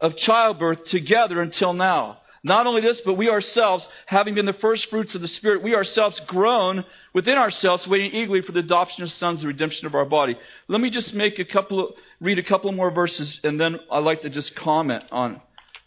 of 0.00 0.16
childbirth 0.16 0.84
together 0.84 1.40
until 1.40 1.72
now. 1.72 2.19
Not 2.42 2.66
only 2.66 2.80
this, 2.80 3.00
but 3.02 3.14
we 3.14 3.28
ourselves, 3.28 3.86
having 4.06 4.34
been 4.34 4.46
the 4.46 4.54
first 4.54 4.88
fruits 4.88 5.14
of 5.14 5.20
the 5.20 5.28
Spirit, 5.28 5.62
we 5.62 5.74
ourselves 5.74 6.20
groan 6.20 6.84
within 7.12 7.36
ourselves, 7.36 7.86
waiting 7.86 8.12
eagerly 8.12 8.40
for 8.40 8.52
the 8.52 8.60
adoption 8.60 9.02
of 9.02 9.12
sons, 9.12 9.42
the 9.42 9.46
redemption 9.46 9.86
of 9.86 9.94
our 9.94 10.06
body. 10.06 10.38
Let 10.66 10.80
me 10.80 10.88
just 10.88 11.12
make 11.12 11.38
a 11.38 11.44
couple 11.44 11.88
of, 11.88 11.94
read 12.18 12.38
a 12.38 12.42
couple 12.42 12.72
more 12.72 12.90
verses, 12.90 13.40
and 13.44 13.60
then 13.60 13.78
I'd 13.90 14.04
like 14.04 14.22
to 14.22 14.30
just 14.30 14.56
comment 14.56 15.04
on 15.12 15.40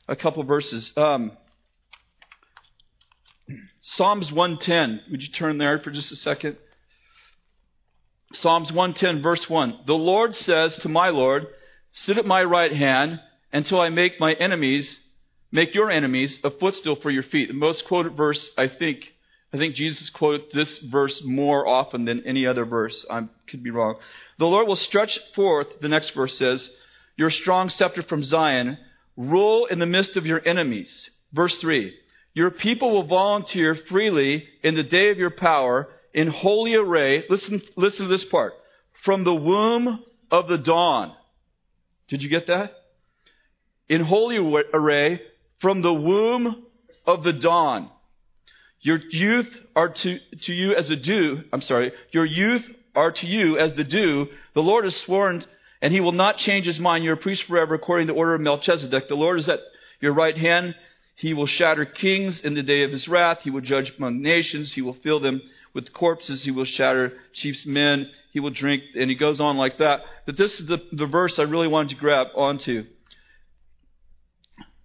a 0.07 0.15
couple 0.15 0.43
verses. 0.43 0.91
Um, 0.95 1.31
Psalms 3.81 4.31
110. 4.31 5.01
Would 5.11 5.21
you 5.21 5.29
turn 5.29 5.57
there 5.57 5.79
for 5.79 5.91
just 5.91 6.11
a 6.11 6.15
second? 6.15 6.57
Psalms 8.33 8.71
110, 8.71 9.21
verse 9.21 9.49
1. 9.49 9.79
The 9.85 9.93
Lord 9.93 10.35
says 10.35 10.77
to 10.77 10.89
my 10.89 11.09
Lord, 11.09 11.47
Sit 11.91 12.17
at 12.17 12.25
my 12.25 12.43
right 12.43 12.73
hand 12.73 13.19
until 13.51 13.79
I 13.79 13.89
make 13.89 14.19
my 14.19 14.33
enemies, 14.33 14.97
make 15.53 15.73
your 15.73 15.89
enemies 15.89 16.37
a 16.43 16.49
footstool 16.49 16.97
for 16.97 17.09
your 17.09 17.23
feet. 17.23 17.47
The 17.47 17.53
most 17.53 17.85
quoted 17.85 18.17
verse, 18.17 18.51
I 18.57 18.67
think, 18.67 19.13
I 19.53 19.57
think 19.57 19.75
Jesus 19.75 20.09
quoted 20.09 20.47
this 20.51 20.79
verse 20.79 21.23
more 21.23 21.65
often 21.65 22.03
than 22.03 22.25
any 22.25 22.45
other 22.45 22.65
verse. 22.65 23.05
I 23.09 23.27
could 23.47 23.63
be 23.63 23.69
wrong. 23.69 23.95
The 24.39 24.47
Lord 24.47 24.67
will 24.67 24.75
stretch 24.75 25.19
forth, 25.35 25.79
the 25.79 25.87
next 25.87 26.09
verse 26.09 26.37
says, 26.37 26.69
your 27.15 27.29
strong 27.29 27.69
scepter 27.69 28.01
from 28.01 28.23
Zion, 28.23 28.77
rule 29.15 29.67
in 29.67 29.79
the 29.79 29.85
midst 29.85 30.17
of 30.17 30.25
your 30.25 30.45
enemies. 30.45 31.09
Verse 31.31 31.55
3. 31.57 31.93
Your 32.33 32.49
people 32.49 32.91
will 32.91 33.03
volunteer 33.05 33.75
freely 33.75 34.47
in 34.63 34.73
the 34.73 34.83
day 34.83 35.11
of 35.11 35.19
your 35.19 35.29
power 35.29 35.87
in 36.15 36.27
holy 36.27 36.73
array. 36.73 37.23
Listen, 37.29 37.61
listen 37.75 38.07
to 38.07 38.11
this 38.11 38.25
part. 38.25 38.53
From 39.03 39.23
the 39.23 39.35
womb 39.35 40.03
of 40.31 40.47
the 40.47 40.57
dawn. 40.57 41.13
Did 42.07 42.23
you 42.23 42.29
get 42.29 42.47
that? 42.47 42.73
in 43.89 44.01
holy 44.01 44.37
array 44.73 45.21
from 45.63 45.81
the 45.81 45.93
womb 45.93 46.61
of 47.07 47.23
the 47.23 47.31
dawn. 47.31 47.89
Your 48.81 48.97
youth 48.97 49.47
are 49.77 49.87
to, 49.87 50.19
to 50.41 50.53
you 50.53 50.75
as 50.75 50.89
a 50.89 50.97
dew. 50.97 51.45
I'm 51.53 51.61
sorry. 51.61 51.93
Your 52.11 52.25
youth 52.25 52.65
are 52.93 53.13
to 53.13 53.25
you 53.25 53.57
as 53.57 53.73
the 53.73 53.85
dew. 53.85 54.27
The 54.55 54.61
Lord 54.61 54.83
has 54.83 54.97
sworn, 54.97 55.45
and 55.81 55.93
he 55.93 56.01
will 56.01 56.11
not 56.11 56.37
change 56.37 56.65
his 56.65 56.81
mind. 56.81 57.05
You're 57.05 57.13
a 57.13 57.17
priest 57.17 57.45
forever 57.45 57.75
according 57.75 58.07
to 58.07 58.13
the 58.13 58.19
order 58.19 58.35
of 58.35 58.41
Melchizedek. 58.41 59.07
The 59.07 59.15
Lord 59.15 59.39
is 59.39 59.47
at 59.47 59.61
your 60.01 60.11
right 60.11 60.37
hand. 60.37 60.75
He 61.15 61.33
will 61.33 61.45
shatter 61.45 61.85
kings 61.85 62.41
in 62.41 62.55
the 62.55 62.61
day 62.61 62.83
of 62.83 62.91
his 62.91 63.07
wrath. 63.07 63.39
He 63.43 63.49
will 63.49 63.61
judge 63.61 63.93
among 63.97 64.21
nations. 64.21 64.73
He 64.73 64.81
will 64.81 64.95
fill 64.95 65.21
them 65.21 65.41
with 65.73 65.93
corpses. 65.93 66.43
He 66.43 66.51
will 66.51 66.65
shatter 66.65 67.13
chiefs 67.31 67.65
men. 67.65 68.11
He 68.33 68.41
will 68.41 68.49
drink, 68.49 68.83
and 68.99 69.09
he 69.09 69.15
goes 69.15 69.39
on 69.39 69.55
like 69.55 69.77
that. 69.77 70.01
But 70.25 70.35
this 70.35 70.59
is 70.59 70.67
the, 70.67 70.79
the 70.91 71.05
verse 71.05 71.39
I 71.39 71.43
really 71.43 71.69
wanted 71.69 71.91
to 71.91 72.01
grab 72.01 72.27
onto. 72.35 72.85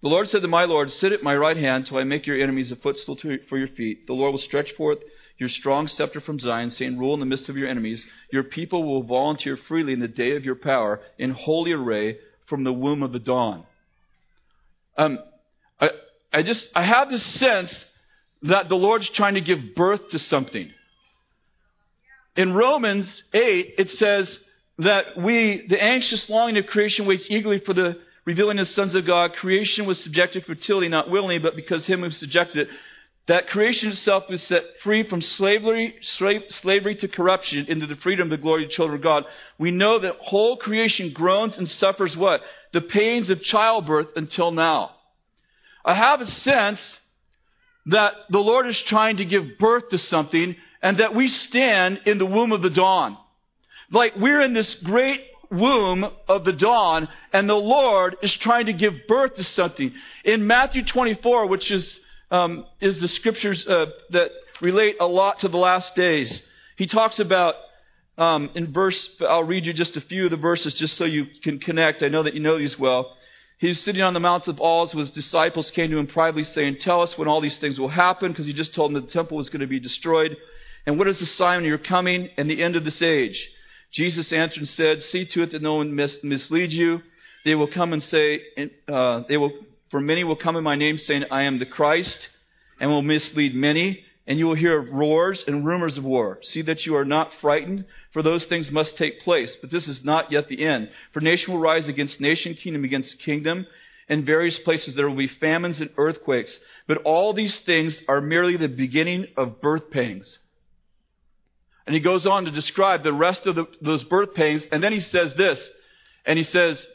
The 0.01 0.07
Lord 0.07 0.29
said 0.29 0.41
to 0.43 0.47
my 0.47 0.63
Lord, 0.63 0.91
Sit 0.91 1.11
at 1.11 1.23
my 1.23 1.35
right 1.35 1.57
hand 1.57 1.85
till 1.85 1.97
I 1.97 2.03
make 2.03 2.25
your 2.25 2.41
enemies 2.41 2.71
a 2.71 2.75
footstool 2.77 3.17
for 3.49 3.57
your 3.57 3.67
feet. 3.67 4.07
The 4.07 4.13
Lord 4.13 4.31
will 4.31 4.37
stretch 4.39 4.71
forth 4.73 4.99
your 5.37 5.49
strong 5.49 5.87
scepter 5.87 6.21
from 6.21 6.39
Zion, 6.39 6.69
saying, 6.69 6.97
Rule 6.97 7.13
in 7.13 7.19
the 7.19 7.25
midst 7.25 7.49
of 7.49 7.57
your 7.57 7.67
enemies. 7.67 8.05
Your 8.31 8.43
people 8.43 8.83
will 8.83 9.03
volunteer 9.03 9.57
freely 9.57 9.93
in 9.93 9.99
the 9.99 10.07
day 10.07 10.35
of 10.35 10.45
your 10.45 10.55
power, 10.55 11.01
in 11.17 11.31
holy 11.31 11.73
array 11.73 12.17
from 12.47 12.63
the 12.63 12.73
womb 12.73 13.03
of 13.03 13.11
the 13.11 13.19
dawn. 13.19 13.63
Um, 14.97 15.19
I, 15.79 15.91
I 16.31 16.43
just, 16.43 16.69
I 16.75 16.83
have 16.83 17.09
this 17.09 17.23
sense 17.23 17.83
that 18.43 18.69
the 18.69 18.75
Lord's 18.75 19.09
trying 19.09 19.35
to 19.35 19.41
give 19.41 19.75
birth 19.75 20.09
to 20.09 20.19
something. 20.19 20.71
In 22.35 22.53
Romans 22.53 23.23
8, 23.33 23.75
it 23.77 23.89
says 23.91 24.39
that 24.77 25.17
we, 25.17 25.65
the 25.67 25.81
anxious 25.81 26.29
longing 26.29 26.57
of 26.57 26.67
creation 26.67 27.05
waits 27.05 27.29
eagerly 27.29 27.59
for 27.59 27.73
the 27.73 27.97
revealing 28.25 28.59
as 28.59 28.69
sons 28.69 28.95
of 28.95 29.05
God, 29.05 29.33
creation 29.33 29.85
was 29.85 29.99
subjected 30.01 30.41
to 30.41 30.45
fertility 30.45 30.89
not 30.89 31.09
willingly, 31.09 31.39
but 31.39 31.55
because 31.55 31.85
him 31.85 32.01
who 32.01 32.11
subjected 32.11 32.67
it. 32.67 32.75
That 33.27 33.47
creation 33.47 33.89
itself 33.89 34.23
was 34.27 34.41
set 34.41 34.63
free 34.81 35.03
from 35.03 35.21
slavery, 35.21 35.95
slavery 36.01 36.95
to 36.95 37.07
corruption 37.07 37.67
into 37.67 37.85
the 37.85 37.95
freedom 37.97 38.25
of 38.25 38.31
the 38.31 38.41
glory 38.41 38.63
of 38.63 38.69
the 38.69 38.75
children 38.75 38.97
of 38.97 39.03
God. 39.03 39.25
We 39.59 39.69
know 39.69 39.99
that 39.99 40.15
whole 40.15 40.57
creation 40.57 41.11
groans 41.13 41.57
and 41.57 41.69
suffers 41.69 42.17
what? 42.17 42.41
The 42.73 42.81
pains 42.81 43.29
of 43.29 43.43
childbirth 43.43 44.07
until 44.15 44.49
now. 44.49 44.95
I 45.85 45.93
have 45.93 46.21
a 46.21 46.25
sense 46.25 46.99
that 47.85 48.13
the 48.29 48.39
Lord 48.39 48.65
is 48.65 48.81
trying 48.81 49.17
to 49.17 49.25
give 49.25 49.59
birth 49.59 49.89
to 49.89 49.99
something 49.99 50.55
and 50.81 50.97
that 50.97 51.13
we 51.13 51.27
stand 51.27 52.01
in 52.05 52.17
the 52.17 52.25
womb 52.25 52.51
of 52.51 52.63
the 52.63 52.69
dawn. 52.69 53.15
Like 53.91 54.15
we're 54.15 54.41
in 54.41 54.53
this 54.53 54.73
great 54.75 55.21
womb 55.51 56.05
of 56.27 56.45
the 56.45 56.53
dawn, 56.53 57.07
and 57.33 57.49
the 57.49 57.55
Lord 57.55 58.17
is 58.21 58.33
trying 58.33 58.67
to 58.67 58.73
give 58.73 59.07
birth 59.07 59.35
to 59.35 59.43
something. 59.43 59.93
In 60.23 60.45
Matthew 60.45 60.83
24, 60.85 61.47
which 61.47 61.71
is, 61.71 61.99
um, 62.31 62.65
is 62.79 62.99
the 62.99 63.07
scriptures 63.07 63.67
uh, 63.67 63.87
that 64.11 64.31
relate 64.61 64.97
a 64.99 65.07
lot 65.07 65.39
to 65.39 65.47
the 65.47 65.57
last 65.57 65.95
days, 65.95 66.41
he 66.77 66.87
talks 66.87 67.19
about 67.19 67.55
um, 68.19 68.49
in 68.53 68.73
verse, 68.73 69.15
I'll 69.21 69.45
read 69.45 69.65
you 69.65 69.71
just 69.71 69.95
a 69.95 70.01
few 70.01 70.25
of 70.25 70.31
the 70.31 70.37
verses 70.37 70.73
just 70.73 70.97
so 70.97 71.05
you 71.05 71.25
can 71.41 71.57
connect. 71.57 72.03
I 72.03 72.09
know 72.09 72.23
that 72.23 72.33
you 72.33 72.41
know 72.41 72.57
these 72.57 72.77
well. 72.77 73.15
He 73.59 73.69
was 73.69 73.81
sitting 73.81 74.01
on 74.01 74.13
the 74.13 74.19
Mount 74.19 74.47
of 74.49 74.59
Olives 74.59 74.93
with 74.93 75.07
his 75.07 75.15
disciples, 75.15 75.71
came 75.71 75.89
to 75.91 75.97
him 75.97 76.07
privately 76.07 76.43
saying, 76.43 76.77
Tell 76.79 77.01
us 77.01 77.17
when 77.17 77.29
all 77.29 77.39
these 77.39 77.57
things 77.57 77.79
will 77.79 77.89
happen, 77.89 78.31
because 78.31 78.45
he 78.45 78.53
just 78.53 78.73
told 78.73 78.93
them 78.93 79.01
the 79.01 79.11
temple 79.11 79.37
was 79.37 79.49
going 79.49 79.61
to 79.61 79.67
be 79.67 79.79
destroyed. 79.79 80.35
And 80.85 80.97
what 80.97 81.07
is 81.07 81.19
the 81.19 81.25
sign 81.25 81.59
of 81.59 81.65
your 81.65 81.77
coming 81.77 82.29
and 82.37 82.49
the 82.49 82.61
end 82.61 82.75
of 82.75 82.83
this 82.83 83.01
age? 83.01 83.49
Jesus 83.91 84.31
answered 84.31 84.59
and 84.59 84.67
said, 84.67 85.03
See 85.03 85.25
to 85.25 85.43
it 85.43 85.51
that 85.51 85.61
no 85.61 85.75
one 85.75 85.95
mis- 85.95 86.23
misleads 86.23 86.75
you. 86.75 87.01
They 87.45 87.55
will 87.55 87.71
come 87.71 87.93
and 87.93 88.03
say, 88.03 88.41
uh, 88.87 89.23
they 89.27 89.37
will, 89.37 89.51
for 89.89 89.99
many 89.99 90.23
will 90.23 90.35
come 90.35 90.55
in 90.55 90.63
my 90.63 90.75
name 90.75 90.97
saying, 90.97 91.25
I 91.31 91.43
am 91.43 91.57
the 91.57 91.65
Christ, 91.65 92.27
and 92.79 92.89
will 92.89 93.01
mislead 93.01 93.55
many. 93.55 94.03
And 94.27 94.37
you 94.37 94.45
will 94.45 94.55
hear 94.55 94.77
of 94.77 94.91
roars 94.91 95.43
and 95.47 95.65
rumors 95.65 95.97
of 95.97 96.03
war. 96.03 96.37
See 96.43 96.61
that 96.63 96.85
you 96.85 96.95
are 96.95 97.05
not 97.05 97.33
frightened, 97.41 97.85
for 98.11 98.21
those 98.21 98.45
things 98.45 98.69
must 98.69 98.95
take 98.95 99.21
place. 99.21 99.55
But 99.55 99.71
this 99.71 99.87
is 99.87 100.05
not 100.05 100.31
yet 100.31 100.47
the 100.47 100.63
end. 100.63 100.91
For 101.13 101.19
nation 101.19 101.51
will 101.51 101.59
rise 101.59 101.87
against 101.87 102.21
nation, 102.21 102.53
kingdom 102.53 102.83
against 102.83 103.19
kingdom. 103.19 103.65
In 104.07 104.25
various 104.25 104.59
places 104.59 104.93
there 104.93 105.09
will 105.09 105.15
be 105.15 105.27
famines 105.27 105.81
and 105.81 105.89
earthquakes. 105.97 106.59
But 106.85 106.99
all 107.03 107.33
these 107.33 107.57
things 107.57 107.97
are 108.07 108.21
merely 108.21 108.55
the 108.55 108.69
beginning 108.69 109.29
of 109.35 109.61
birth 109.61 109.89
pangs. 109.89 110.37
And 111.89 111.95
he 111.95 112.01
goes 112.01 112.27
on 112.27 112.45
to 112.45 112.51
describe 112.51 113.01
the 113.01 113.11
rest 113.11 113.47
of 113.47 113.55
the, 113.55 113.65
those 113.81 114.03
birth 114.03 114.35
pains. 114.35 114.63
And 114.71 114.83
then 114.83 114.91
he 114.91 114.99
says 114.99 115.33
this. 115.33 115.67
And 116.23 116.37
he 116.37 116.43
says, 116.43 116.85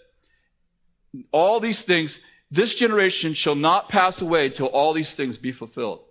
all 1.32 1.58
these 1.58 1.82
things, 1.82 2.16
this 2.52 2.72
generation 2.76 3.34
shall 3.34 3.56
not 3.56 3.88
pass 3.88 4.20
away 4.20 4.50
till 4.50 4.66
all 4.66 4.94
these 4.94 5.10
things 5.10 5.36
be 5.36 5.50
fulfilled. 5.50 6.02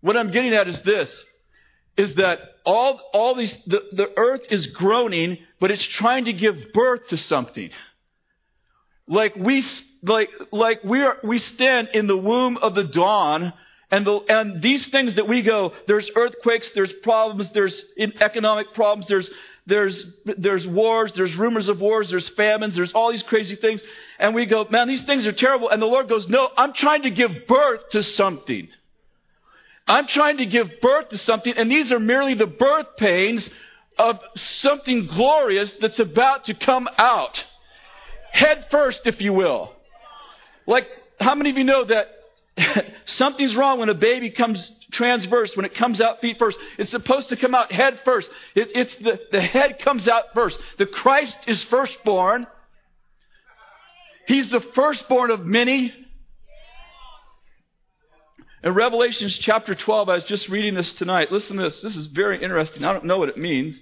What 0.00 0.16
I'm 0.16 0.32
getting 0.32 0.52
at 0.52 0.66
is 0.66 0.80
this, 0.80 1.24
is 1.96 2.16
that 2.16 2.40
all, 2.66 3.00
all 3.14 3.36
these, 3.36 3.56
the, 3.68 3.84
the 3.92 4.10
earth 4.16 4.42
is 4.50 4.66
groaning, 4.66 5.38
but 5.60 5.70
it's 5.70 5.84
trying 5.84 6.24
to 6.24 6.32
give 6.32 6.72
birth 6.74 7.06
to 7.10 7.16
something. 7.16 7.70
like 9.08 9.34
we 9.36 9.64
like 10.02 10.30
like 10.52 10.84
we 10.84 11.02
are 11.02 11.16
we 11.24 11.38
stand 11.38 11.90
in 11.94 12.06
the 12.06 12.16
womb 12.16 12.56
of 12.58 12.74
the 12.74 12.84
dawn 12.84 13.52
and 13.90 14.06
the, 14.06 14.20
and 14.28 14.62
these 14.62 14.86
things 14.88 15.14
that 15.14 15.28
we 15.28 15.42
go 15.42 15.72
there's 15.86 16.10
earthquakes 16.14 16.70
there's 16.74 16.92
problems 16.92 17.50
there's 17.50 17.84
economic 17.98 18.74
problems 18.74 19.06
there's 19.06 19.30
there's 19.66 20.06
there's 20.24 20.66
wars 20.66 21.12
there's 21.12 21.34
rumors 21.36 21.68
of 21.68 21.80
wars 21.80 22.10
there's 22.10 22.28
famines 22.30 22.74
there's 22.74 22.92
all 22.92 23.12
these 23.12 23.22
crazy 23.22 23.54
things. 23.54 23.82
And 24.18 24.34
we 24.34 24.46
go 24.46 24.66
man 24.70 24.88
these 24.88 25.02
things 25.02 25.26
are 25.26 25.32
terrible. 25.32 25.68
And 25.68 25.80
the 25.80 25.86
lord 25.86 26.08
goes 26.08 26.28
no 26.28 26.50
i'm 26.56 26.72
trying 26.72 27.02
to 27.02 27.10
give 27.10 27.46
birth 27.46 27.90
to 27.90 28.02
something. 28.02 28.68
I'm 29.86 30.06
trying 30.06 30.38
to 30.38 30.46
give 30.46 30.80
birth 30.82 31.10
to 31.10 31.18
something. 31.18 31.54
And 31.56 31.70
these 31.70 31.92
are 31.92 31.98
merely 31.98 32.34
the 32.34 32.46
birth 32.46 32.96
pains 32.98 33.48
of 33.98 34.20
something 34.36 35.06
glorious 35.06 35.72
that's 35.72 35.98
about 35.98 36.44
to 36.44 36.54
come 36.54 36.88
out. 36.98 37.42
Head 38.30 38.66
first 38.70 39.06
if 39.06 39.20
you 39.22 39.32
will. 39.32 39.72
Like, 40.66 40.86
how 41.18 41.34
many 41.34 41.50
of 41.50 41.56
you 41.56 41.64
know 41.64 41.86
that 41.86 42.06
something's 43.04 43.56
wrong 43.56 43.78
when 43.78 43.88
a 43.88 43.94
baby 43.94 44.30
comes 44.30 44.72
transverse, 44.90 45.56
when 45.56 45.64
it 45.64 45.74
comes 45.74 46.00
out 46.00 46.20
feet 46.20 46.38
first? 46.38 46.58
It's 46.78 46.90
supposed 46.90 47.28
to 47.30 47.36
come 47.36 47.54
out 47.54 47.72
head 47.72 48.00
first. 48.04 48.30
It, 48.54 48.72
it's 48.74 48.94
the, 48.96 49.20
the 49.30 49.40
head 49.40 49.78
comes 49.78 50.08
out 50.08 50.24
first. 50.34 50.58
The 50.78 50.86
Christ 50.86 51.38
is 51.46 51.62
firstborn. 51.64 52.46
He's 54.26 54.50
the 54.50 54.60
firstborn 54.60 55.30
of 55.30 55.44
many. 55.44 55.92
In 58.62 58.74
Revelations 58.74 59.38
chapter 59.38 59.74
12, 59.74 60.08
I 60.08 60.14
was 60.14 60.24
just 60.24 60.48
reading 60.48 60.74
this 60.74 60.92
tonight. 60.92 61.30
Listen 61.30 61.56
to 61.56 61.62
this. 61.62 61.80
This 61.80 61.96
is 61.96 62.06
very 62.06 62.42
interesting. 62.42 62.84
I 62.84 62.92
don't 62.92 63.04
know 63.04 63.18
what 63.18 63.28
it 63.28 63.38
means. 63.38 63.80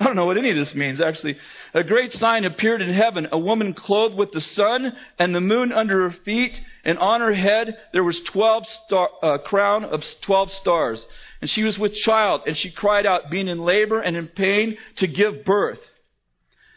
I 0.00 0.04
don't 0.04 0.16
know 0.16 0.26
what 0.26 0.38
any 0.38 0.50
of 0.50 0.56
this 0.56 0.74
means, 0.74 1.00
actually. 1.00 1.38
A 1.74 1.82
great 1.82 2.12
sign 2.12 2.44
appeared 2.44 2.82
in 2.82 2.92
heaven 2.92 3.28
a 3.32 3.38
woman 3.38 3.74
clothed 3.74 4.16
with 4.16 4.32
the 4.32 4.40
sun 4.40 4.96
and 5.18 5.34
the 5.34 5.40
moon 5.40 5.72
under 5.72 6.08
her 6.08 6.16
feet, 6.24 6.60
and 6.88 6.98
on 7.00 7.20
her 7.20 7.34
head 7.34 7.76
there 7.92 8.02
was 8.02 8.18
12 8.22 8.66
star, 8.66 9.10
uh, 9.22 9.36
crown 9.36 9.84
of 9.84 10.02
12 10.22 10.50
stars. 10.52 11.06
And 11.42 11.50
she 11.50 11.62
was 11.62 11.78
with 11.78 11.94
child, 11.94 12.44
and 12.46 12.56
she 12.56 12.70
cried 12.70 13.04
out, 13.04 13.30
being 13.30 13.46
in 13.46 13.58
labor 13.58 14.00
and 14.00 14.16
in 14.16 14.26
pain, 14.26 14.78
to 14.96 15.06
give 15.06 15.44
birth. 15.44 15.80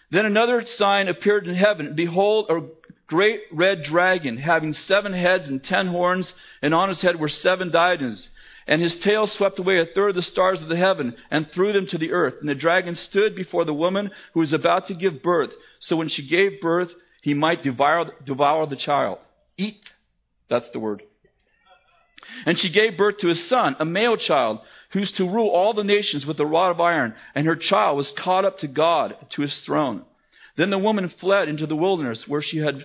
Then 0.10 0.26
another 0.26 0.65
sign 0.65 1.08
appeared 1.08 1.47
in 1.47 1.56
heaven. 1.56 1.95
Behold, 1.95 2.47
a 2.50 2.60
great 3.08 3.43
red 3.54 3.84
dragon, 3.84 4.36
having 4.36 4.74
seven 4.74 5.13
heads 5.13 5.47
and 5.47 5.63
ten 5.63 5.88
horns, 5.88 6.34
and 6.62 6.74
on 6.74 6.89
his 6.89 7.02
head 7.02 7.17
were 7.17 7.30
seven 7.30 7.71
diadems. 7.71 8.32
And 8.67 8.82
his 8.82 8.97
tail 8.97 9.28
swept 9.28 9.60
away 9.60 9.80
a 9.80 9.86
third 9.86 10.10
of 10.10 10.15
the 10.15 10.21
stars 10.24 10.62
of 10.62 10.67
the 10.67 10.76
heaven 10.76 11.15
and 11.30 11.50
threw 11.50 11.71
them 11.71 11.88
to 11.88 11.97
the 11.97 12.12
earth. 12.12 12.36
And 12.41 12.50
the 12.50 12.56
dragon 12.56 12.95
stood 12.95 13.34
before 13.34 13.63
the 13.63 13.74
woman 13.74 14.12
who 14.34 14.41
was 14.41 14.52
about 14.52 14.88
to 14.88 14.93
give 14.93 15.24
birth. 15.24 15.54
So 15.80 15.95
when 15.95 16.10
she 16.10 16.28
gave 16.28 16.60
birth, 16.60 16.93
he 17.21 17.34
might 17.34 17.63
devour, 17.63 18.12
devour 18.26 18.67
the 18.67 18.76
child. 18.76 19.19
Eat. 19.58 19.80
That's 20.52 20.70
the 20.70 20.80
word. 20.80 21.02
And 22.46 22.60
she 22.60 22.70
gave 22.70 22.98
birth 22.98 23.18
to 23.20 23.30
a 23.30 23.36
son, 23.36 23.78
a 23.80 23.86
male 23.86 24.18
child, 24.18 24.60
who's 24.90 25.14
to 25.14 25.28
rule 25.28 25.48
all 25.48 25.74
the 25.74 25.86
nations 25.86 26.26
with 26.26 26.40
a 26.42 26.46
rod 26.46 26.72
of 26.72 26.82
iron. 26.82 27.16
And 27.34 27.48
her 27.48 27.56
child 27.56 27.96
was 27.96 28.12
caught 28.12 28.44
up 28.44 28.58
to 28.58 28.68
God, 28.68 29.16
to 29.30 29.42
his 29.42 29.62
throne. 29.62 30.04
Then 30.58 30.70
the 30.70 30.78
woman 30.78 31.08
fled 31.08 31.48
into 31.48 31.66
the 31.66 31.76
wilderness 31.78 32.28
where 32.28 32.42
she 32.42 32.58
had 32.58 32.84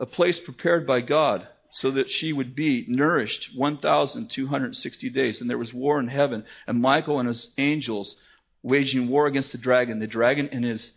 a 0.00 0.06
place 0.06 0.38
prepared 0.38 0.86
by 0.86 1.00
God 1.00 1.48
so 1.72 1.90
that 1.90 2.08
she 2.08 2.32
would 2.32 2.54
be 2.54 2.86
nourished 2.88 3.50
1,260 3.56 5.10
days. 5.10 5.40
And 5.40 5.50
there 5.50 5.58
was 5.58 5.74
war 5.74 5.98
in 5.98 6.06
heaven, 6.06 6.44
and 6.68 6.80
Michael 6.80 7.18
and 7.18 7.26
his 7.26 7.48
angels 7.58 8.16
waging 8.62 9.08
war 9.08 9.26
against 9.26 9.50
the 9.50 9.58
dragon. 9.58 9.98
The 9.98 10.06
dragon 10.06 10.48
and 10.52 10.64
his 10.64 10.92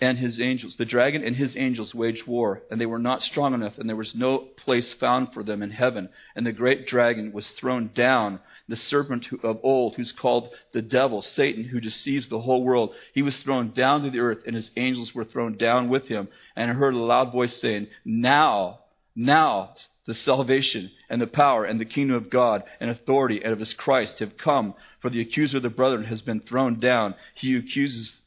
and 0.00 0.18
his 0.18 0.40
angels. 0.40 0.76
The 0.76 0.84
dragon 0.84 1.22
and 1.22 1.36
his 1.36 1.56
angels 1.56 1.94
waged 1.94 2.26
war, 2.26 2.62
and 2.70 2.80
they 2.80 2.86
were 2.86 2.98
not 2.98 3.22
strong 3.22 3.52
enough, 3.52 3.78
and 3.78 3.88
there 3.88 3.96
was 3.96 4.14
no 4.14 4.38
place 4.38 4.92
found 4.92 5.32
for 5.32 5.42
them 5.42 5.62
in 5.62 5.70
heaven. 5.70 6.08
And 6.34 6.46
the 6.46 6.52
great 6.52 6.86
dragon 6.86 7.32
was 7.32 7.50
thrown 7.50 7.90
down, 7.94 8.40
the 8.68 8.76
serpent 8.76 9.28
of 9.42 9.60
old, 9.62 9.96
who's 9.96 10.12
called 10.12 10.50
the 10.72 10.82
devil, 10.82 11.20
Satan, 11.20 11.64
who 11.64 11.80
deceives 11.80 12.28
the 12.28 12.40
whole 12.40 12.64
world. 12.64 12.94
He 13.12 13.22
was 13.22 13.42
thrown 13.42 13.72
down 13.72 14.02
to 14.04 14.10
the 14.10 14.20
earth, 14.20 14.42
and 14.46 14.56
his 14.56 14.70
angels 14.76 15.14
were 15.14 15.24
thrown 15.24 15.56
down 15.56 15.88
with 15.88 16.08
him. 16.08 16.28
And 16.56 16.70
I 16.70 16.74
heard 16.74 16.94
a 16.94 16.98
loud 16.98 17.32
voice 17.32 17.56
saying, 17.56 17.88
Now, 18.04 18.80
now 19.14 19.74
the 20.06 20.14
salvation 20.14 20.90
and 21.08 21.20
the 21.20 21.26
power 21.26 21.64
and 21.64 21.78
the 21.78 21.84
kingdom 21.84 22.16
of 22.16 22.30
God 22.30 22.64
and 22.80 22.90
authority 22.90 23.42
and 23.44 23.52
of 23.52 23.58
his 23.58 23.74
Christ 23.74 24.20
have 24.20 24.36
come, 24.36 24.74
for 25.00 25.10
the 25.10 25.20
accuser 25.20 25.58
of 25.58 25.62
the 25.62 25.68
brethren 25.68 26.04
has 26.04 26.22
been 26.22 26.40
thrown 26.40 26.80
down. 26.80 27.14
He 27.34 27.54
accuses 27.56 28.19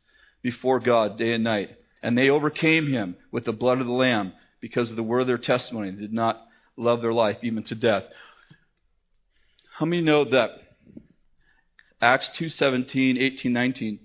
before 0.43 0.79
God 0.79 1.17
day 1.17 1.33
and 1.33 1.43
night. 1.43 1.71
And 2.03 2.15
they 2.15 2.29
overcame 2.29 2.91
him 2.91 3.15
with 3.31 3.45
the 3.45 3.53
blood 3.53 3.79
of 3.79 3.87
the 3.87 3.93
Lamb 3.93 4.33
because 4.59 4.91
of 4.91 4.97
the 4.97 5.03
word 5.03 5.21
of 5.21 5.27
their 5.27 5.37
testimony. 5.37 5.89
They 5.89 6.01
did 6.01 6.13
not 6.13 6.45
love 6.77 7.01
their 7.01 7.13
life 7.13 7.37
even 7.41 7.63
to 7.63 7.75
death. 7.75 8.03
How 9.77 9.85
many 9.85 10.03
know 10.03 10.25
that 10.25 10.51
Acts 12.01 12.29
2:17, 12.29 13.17
18, 13.17 13.53
19 13.53 13.99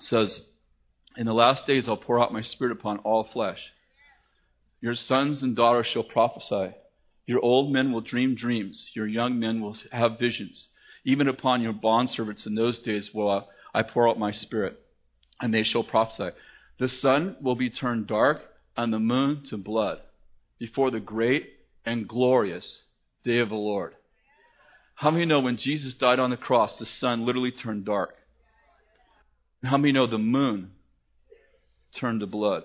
says, 0.00 0.44
"In 1.16 1.26
the 1.26 1.32
last 1.32 1.64
days 1.64 1.88
I'll 1.88 1.96
pour 1.96 2.20
out 2.20 2.32
my 2.32 2.42
spirit 2.42 2.72
upon 2.72 2.98
all 2.98 3.22
flesh." 3.22 3.72
Your 4.80 4.94
sons 4.94 5.42
and 5.42 5.54
daughters 5.54 5.86
shall 5.86 6.02
prophesy. 6.02 6.74
Your 7.26 7.40
old 7.40 7.72
men 7.72 7.92
will 7.92 8.00
dream 8.00 8.34
dreams. 8.34 8.90
Your 8.94 9.06
young 9.06 9.38
men 9.38 9.60
will 9.60 9.76
have 9.92 10.18
visions. 10.18 10.68
Even 11.04 11.28
upon 11.28 11.62
your 11.62 11.72
bondservants 11.72 12.46
in 12.46 12.54
those 12.54 12.80
days 12.80 13.14
will 13.14 13.48
I 13.74 13.82
pour 13.82 14.08
out 14.08 14.18
my 14.18 14.30
spirit, 14.30 14.80
and 15.40 15.52
they 15.52 15.64
shall 15.64 15.82
prophesy. 15.82 16.30
The 16.78 16.88
sun 16.88 17.36
will 17.40 17.56
be 17.56 17.70
turned 17.70 18.06
dark, 18.06 18.42
and 18.76 18.92
the 18.92 19.00
moon 19.00 19.42
to 19.44 19.56
blood, 19.56 20.00
before 20.58 20.90
the 20.90 21.00
great 21.00 21.50
and 21.84 22.08
glorious 22.08 22.80
day 23.24 23.38
of 23.38 23.48
the 23.48 23.56
Lord. 23.56 23.94
How 24.94 25.10
many 25.10 25.24
know 25.24 25.40
when 25.40 25.56
Jesus 25.56 25.94
died 25.94 26.20
on 26.20 26.30
the 26.30 26.36
cross, 26.36 26.78
the 26.78 26.86
sun 26.86 27.26
literally 27.26 27.50
turned 27.50 27.84
dark? 27.84 28.14
And 29.60 29.70
how 29.70 29.76
many 29.76 29.92
know 29.92 30.06
the 30.06 30.18
moon 30.18 30.70
turned 31.94 32.20
to 32.20 32.26
blood? 32.26 32.64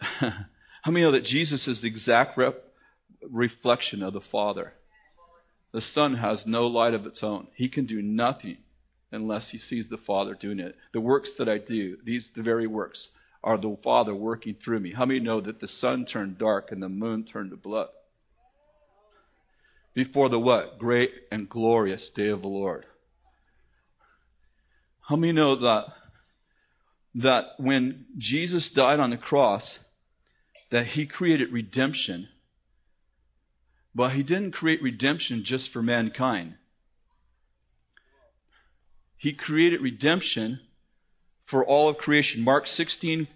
How 0.84 0.90
many 0.90 1.04
know 1.04 1.12
that 1.12 1.24
Jesus 1.24 1.66
is 1.66 1.80
the 1.80 1.88
exact 1.88 2.36
rep- 2.36 2.62
reflection 3.30 4.02
of 4.02 4.12
the 4.12 4.20
Father? 4.20 4.74
The 5.74 5.80
Son 5.80 6.14
has 6.14 6.46
no 6.46 6.68
light 6.68 6.94
of 6.94 7.04
its 7.04 7.24
own. 7.24 7.48
He 7.56 7.68
can 7.68 7.84
do 7.84 8.00
nothing 8.00 8.58
unless 9.10 9.50
he 9.50 9.58
sees 9.58 9.88
the 9.88 9.98
Father 9.98 10.36
doing 10.36 10.60
it. 10.60 10.76
The 10.92 11.00
works 11.00 11.34
that 11.34 11.48
I 11.48 11.58
do, 11.58 11.96
these 12.04 12.30
the 12.36 12.42
very 12.42 12.68
works, 12.68 13.08
are 13.42 13.58
the 13.58 13.76
Father 13.82 14.14
working 14.14 14.54
through 14.54 14.78
me. 14.78 14.92
How 14.92 15.04
many 15.04 15.18
know 15.18 15.40
that 15.40 15.58
the 15.58 15.66
sun 15.66 16.04
turned 16.04 16.38
dark 16.38 16.70
and 16.70 16.80
the 16.80 16.88
moon 16.88 17.24
turned 17.24 17.50
to 17.50 17.56
blood? 17.56 17.88
Before 19.94 20.28
the 20.28 20.38
what? 20.38 20.78
Great 20.78 21.10
and 21.32 21.48
glorious 21.48 22.08
day 22.08 22.28
of 22.28 22.42
the 22.42 22.46
Lord. 22.46 22.86
How 25.00 25.16
many 25.16 25.32
know 25.32 25.56
that 25.56 25.86
that 27.16 27.44
when 27.58 28.06
Jesus 28.16 28.70
died 28.70 29.00
on 29.00 29.10
the 29.10 29.16
cross, 29.16 29.80
that 30.70 30.86
he 30.86 31.06
created 31.06 31.52
redemption, 31.52 32.28
but 33.94 34.12
he 34.12 34.22
didn't 34.22 34.52
create 34.52 34.82
redemption 34.82 35.44
just 35.44 35.70
for 35.70 35.82
mankind. 35.82 36.54
He 39.16 39.32
created 39.32 39.80
redemption 39.80 40.60
for 41.46 41.64
all 41.64 41.88
of 41.88 41.98
creation. 41.98 42.42
Mark 42.42 42.66
16, 42.66 43.28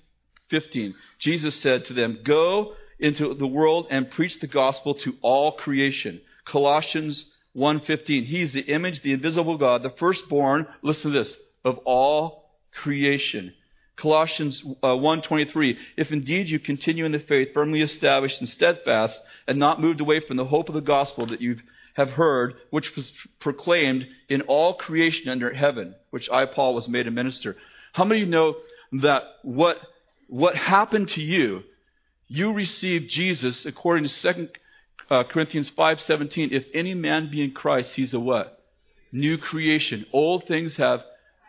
15. 0.50 0.94
Jesus 1.18 1.56
said 1.56 1.84
to 1.86 1.92
them, 1.94 2.20
Go 2.24 2.74
into 2.98 3.34
the 3.34 3.46
world 3.46 3.86
and 3.90 4.10
preach 4.10 4.40
the 4.40 4.46
gospel 4.46 4.94
to 4.94 5.14
all 5.22 5.52
creation. 5.52 6.20
Colossians 6.44 7.30
1:15. 7.56 8.24
He's 8.24 8.52
the 8.52 8.62
image, 8.62 9.02
the 9.02 9.12
invisible 9.12 9.56
God, 9.56 9.82
the 9.82 9.90
firstborn, 9.90 10.66
listen 10.82 11.12
to 11.12 11.18
this, 11.18 11.36
of 11.64 11.78
all 11.78 12.50
creation. 12.72 13.54
Colossians 13.98 14.62
uh, 14.82 14.88
1:23 14.88 15.76
If 15.96 16.12
indeed 16.12 16.48
you 16.48 16.60
continue 16.60 17.04
in 17.04 17.12
the 17.12 17.18
faith 17.18 17.48
firmly 17.52 17.80
established 17.80 18.38
and 18.38 18.48
steadfast 18.48 19.20
and 19.46 19.58
not 19.58 19.80
moved 19.80 20.00
away 20.00 20.20
from 20.20 20.36
the 20.36 20.44
hope 20.44 20.68
of 20.68 20.76
the 20.76 20.80
gospel 20.80 21.26
that 21.26 21.40
you 21.40 21.56
have 21.94 22.10
heard 22.10 22.54
which 22.70 22.94
was 22.94 23.10
proclaimed 23.40 24.06
in 24.28 24.42
all 24.42 24.74
creation 24.74 25.28
under 25.28 25.52
heaven 25.52 25.96
which 26.10 26.30
I 26.30 26.46
Paul 26.46 26.74
was 26.74 26.88
made 26.88 27.08
a 27.08 27.10
minister. 27.10 27.56
How 27.92 28.04
many 28.04 28.22
of 28.22 28.28
you 28.28 28.32
know 28.32 28.56
that 29.02 29.24
what 29.42 29.78
what 30.28 30.54
happened 30.54 31.08
to 31.08 31.22
you 31.22 31.64
you 32.28 32.52
received 32.52 33.10
Jesus 33.10 33.66
according 33.66 34.04
to 34.04 34.32
2 34.34 34.48
uh, 35.10 35.24
Corinthians 35.24 35.70
5:17 35.72 36.52
if 36.52 36.66
any 36.72 36.94
man 36.94 37.30
be 37.32 37.42
in 37.42 37.50
Christ 37.50 37.94
he's 37.94 38.14
a 38.14 38.20
what? 38.20 38.62
New 39.10 39.38
creation. 39.38 40.06
Old 40.12 40.44
things 40.44 40.76
have 40.76 41.02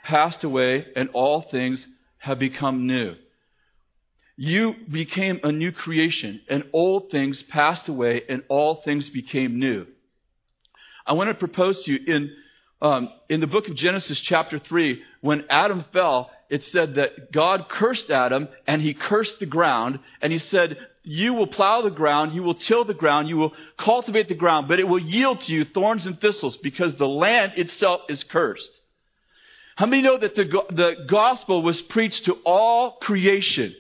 passed 0.04 0.44
away 0.44 0.88
and 0.96 1.10
all 1.14 1.42
things 1.42 1.86
have 2.20 2.40
become 2.40 2.88
new. 2.88 3.16
You 4.38 4.76
became 4.90 5.40
a 5.44 5.52
new 5.52 5.72
creation, 5.72 6.42
and 6.48 6.64
old 6.72 7.12
things 7.12 7.42
passed 7.42 7.90
away, 7.90 8.24
and 8.30 8.44
all 8.48 8.76
things 8.76 9.10
became 9.10 9.60
new. 9.60 9.86
I 11.06 11.14
want 11.14 11.30
to 11.30 11.34
propose 11.34 11.84
to 11.84 11.92
you 11.92 12.16
in 12.16 12.32
um, 12.82 13.10
in 13.28 13.42
the 13.42 13.48
book 13.48 13.68
of 13.68 13.76
Genesis, 13.76 14.20
chapter 14.20 14.58
3, 14.58 15.02
when 15.22 15.44
Adam 15.50 15.84
fell, 15.92 16.32
it 16.50 16.64
said 16.64 16.96
that 16.96 17.32
God 17.32 17.68
cursed 17.70 18.10
Adam 18.10 18.48
and 18.66 18.82
he 18.82 18.94
cursed 18.94 19.40
the 19.40 19.46
ground 19.46 20.00
and 20.22 20.32
he 20.32 20.40
said, 20.40 20.78
You 21.04 21.34
will 21.34 21.48
plow 21.48 21.82
the 21.82 21.90
ground, 21.90 22.34
you 22.34 22.42
will 22.42 22.56
till 22.56 22.86
the 22.86 22.94
ground, 22.94 23.28
you 23.28 23.38
will 23.38 23.54
cultivate 23.78 24.30
the 24.30 24.36
ground, 24.36 24.68
but 24.68 24.80
it 24.80 24.88
will 24.88 25.00
yield 25.00 25.42
to 25.42 25.54
you 25.54 25.66
thorns 25.66 26.06
and 26.06 26.20
thistles 26.20 26.56
because 26.56 26.96
the 26.96 27.08
land 27.08 27.54
itself 27.58 28.02
is 28.08 28.24
cursed. 28.24 28.79
How 29.80 29.86
many 29.86 30.02
know 30.02 30.18
that 30.18 30.36
the, 30.36 30.44
the 30.44 31.06
gospel 31.08 31.62
was 31.62 31.82
preached 31.82 32.26
to 32.26 32.34
all 32.44 32.98
creation? 32.98 33.74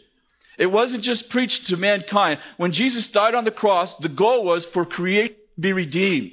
It 0.58 0.68
wasn't 0.68 1.04
just 1.04 1.30
preached 1.30 1.68
to 1.68 1.76
mankind. 1.76 2.40
When 2.56 2.72
Jesus 2.72 3.06
died 3.08 3.36
on 3.36 3.44
the 3.44 3.52
cross, 3.52 3.94
the 3.96 4.08
goal 4.08 4.46
was 4.46 4.66
for 4.68 4.86
creation 4.86 5.36
to 5.36 5.62
be 5.62 5.74
redeemed 5.74 6.32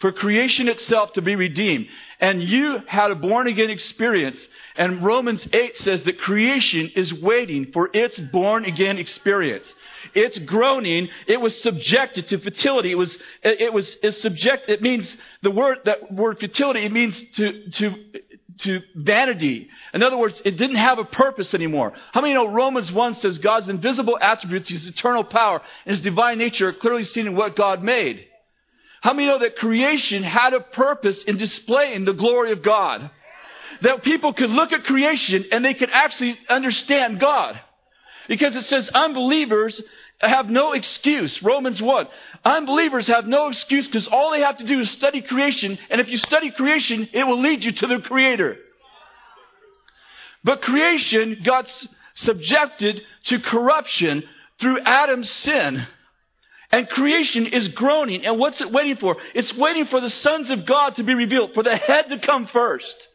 for 0.00 0.12
creation 0.12 0.68
itself 0.68 1.12
to 1.12 1.22
be 1.22 1.36
redeemed. 1.36 1.86
And 2.20 2.42
you 2.42 2.78
had 2.86 3.10
a 3.10 3.14
born 3.14 3.46
again 3.46 3.70
experience. 3.70 4.46
And 4.76 5.04
Romans 5.04 5.46
8 5.52 5.76
says 5.76 6.02
that 6.04 6.18
creation 6.18 6.90
is 6.96 7.12
waiting 7.12 7.70
for 7.72 7.90
its 7.92 8.18
born 8.18 8.64
again 8.64 8.96
experience. 8.96 9.72
It's 10.14 10.38
groaning. 10.38 11.08
It 11.26 11.40
was 11.40 11.60
subjected 11.60 12.28
to 12.28 12.38
fertility. 12.38 12.90
It 12.90 12.98
was, 12.98 13.18
it 13.42 13.72
was, 13.72 13.96
it's 14.02 14.20
subject, 14.20 14.70
it 14.70 14.80
means 14.80 15.16
the 15.42 15.50
word, 15.50 15.80
that 15.84 16.12
word 16.12 16.40
fertility, 16.40 16.80
it 16.80 16.92
means 16.92 17.22
to, 17.32 17.70
to, 17.70 17.94
to 18.58 18.80
vanity. 18.94 19.68
In 19.92 20.02
other 20.02 20.16
words, 20.16 20.40
it 20.46 20.56
didn't 20.56 20.76
have 20.76 20.98
a 20.98 21.04
purpose 21.04 21.52
anymore. 21.52 21.92
How 22.12 22.22
many 22.22 22.32
know 22.32 22.48
Romans 22.48 22.90
1 22.90 23.14
says 23.14 23.36
God's 23.36 23.68
invisible 23.68 24.18
attributes, 24.20 24.70
His 24.70 24.86
eternal 24.86 25.24
power, 25.24 25.60
and 25.84 25.90
His 25.90 26.00
divine 26.00 26.38
nature 26.38 26.68
are 26.68 26.72
clearly 26.72 27.04
seen 27.04 27.26
in 27.26 27.36
what 27.36 27.54
God 27.54 27.82
made? 27.82 28.26
How 29.00 29.12
many 29.14 29.28
know 29.28 29.38
that 29.38 29.56
creation 29.56 30.22
had 30.22 30.52
a 30.52 30.60
purpose 30.60 31.24
in 31.24 31.36
displaying 31.36 32.04
the 32.04 32.12
glory 32.12 32.52
of 32.52 32.62
God? 32.62 33.10
That 33.82 34.02
people 34.02 34.34
could 34.34 34.50
look 34.50 34.72
at 34.72 34.84
creation 34.84 35.46
and 35.52 35.64
they 35.64 35.74
could 35.74 35.90
actually 35.90 36.38
understand 36.48 37.18
God. 37.18 37.58
Because 38.28 38.54
it 38.56 38.64
says 38.64 38.88
unbelievers 38.90 39.80
have 40.20 40.50
no 40.50 40.72
excuse. 40.72 41.42
Romans 41.42 41.80
1. 41.80 42.06
Unbelievers 42.44 43.06
have 43.06 43.26
no 43.26 43.48
excuse 43.48 43.86
because 43.86 44.06
all 44.06 44.32
they 44.32 44.40
have 44.40 44.58
to 44.58 44.66
do 44.66 44.80
is 44.80 44.90
study 44.90 45.22
creation. 45.22 45.78
And 45.88 46.00
if 46.00 46.10
you 46.10 46.18
study 46.18 46.50
creation, 46.50 47.08
it 47.12 47.26
will 47.26 47.40
lead 47.40 47.64
you 47.64 47.72
to 47.72 47.86
the 47.86 48.00
Creator. 48.00 48.58
But 50.44 50.62
creation 50.62 51.40
got 51.42 51.70
subjected 52.14 53.02
to 53.24 53.40
corruption 53.40 54.24
through 54.58 54.80
Adam's 54.80 55.30
sin. 55.30 55.86
And 56.72 56.88
creation 56.88 57.46
is 57.46 57.68
groaning. 57.68 58.24
And 58.24 58.38
what's 58.38 58.60
it 58.60 58.70
waiting 58.70 58.96
for? 58.96 59.16
It's 59.34 59.54
waiting 59.54 59.86
for 59.86 60.00
the 60.00 60.10
sons 60.10 60.50
of 60.50 60.66
God 60.66 60.96
to 60.96 61.02
be 61.02 61.14
revealed, 61.14 61.54
for 61.54 61.62
the 61.62 61.76
head 61.76 62.10
to 62.10 62.18
come 62.18 62.46
first. 62.46 63.08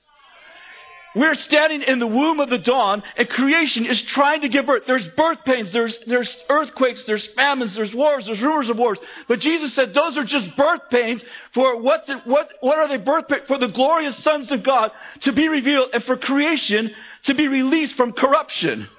We're 1.16 1.36
standing 1.36 1.82
in 1.82 2.00
the 2.00 2.08
womb 2.08 2.42
of 2.42 2.50
the 2.50 2.58
dawn, 2.58 3.02
and 3.16 3.30
creation 3.30 3.86
is 3.86 4.02
trying 4.02 4.42
to 4.42 4.50
give 4.50 4.66
birth. 4.66 4.84
There's 4.86 5.08
birth 5.08 5.46
pains, 5.46 5.72
there's, 5.72 5.98
there's 6.06 6.36
earthquakes, 6.50 7.06
there's 7.06 7.26
famines, 7.28 7.74
there's 7.74 7.96
wars, 7.96 8.26
there's 8.26 8.42
rumors 8.42 8.70
of 8.70 8.78
wars. 8.78 9.00
But 9.30 9.40
Jesus 9.40 9.74
said 9.74 9.94
those 9.94 10.18
are 10.18 10.26
just 10.26 10.54
birth 10.58 10.82
pains 10.92 11.24
for 11.54 11.82
what's 11.82 12.10
it, 12.10 12.28
what, 12.28 12.52
what 12.60 12.80
are 12.80 12.90
they 12.90 12.98
birth 12.98 13.30
pains? 13.30 13.44
For 13.48 13.58
the 13.58 13.70
glorious 13.70 14.22
sons 14.22 14.52
of 14.52 14.64
God 14.64 14.92
to 15.22 15.32
be 15.32 15.48
revealed 15.48 15.92
and 15.94 16.04
for 16.04 16.18
creation 16.18 16.92
to 17.24 17.34
be 17.34 17.48
released 17.48 17.96
from 17.96 18.12
corruption. 18.12 18.90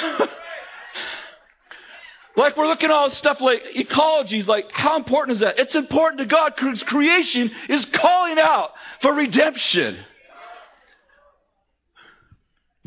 Like 2.36 2.56
we're 2.56 2.68
looking 2.68 2.90
at 2.90 2.94
all 2.94 3.08
this 3.08 3.18
stuff 3.18 3.40
like 3.40 3.62
ecology, 3.74 4.42
like 4.42 4.70
how 4.72 4.96
important 4.96 5.36
is 5.36 5.40
that? 5.40 5.58
It's 5.58 5.74
important 5.74 6.20
to 6.20 6.26
God 6.26 6.54
because 6.54 6.82
creation 6.84 7.50
is 7.68 7.84
calling 7.86 8.38
out 8.38 8.70
for 9.02 9.12
redemption. 9.12 9.98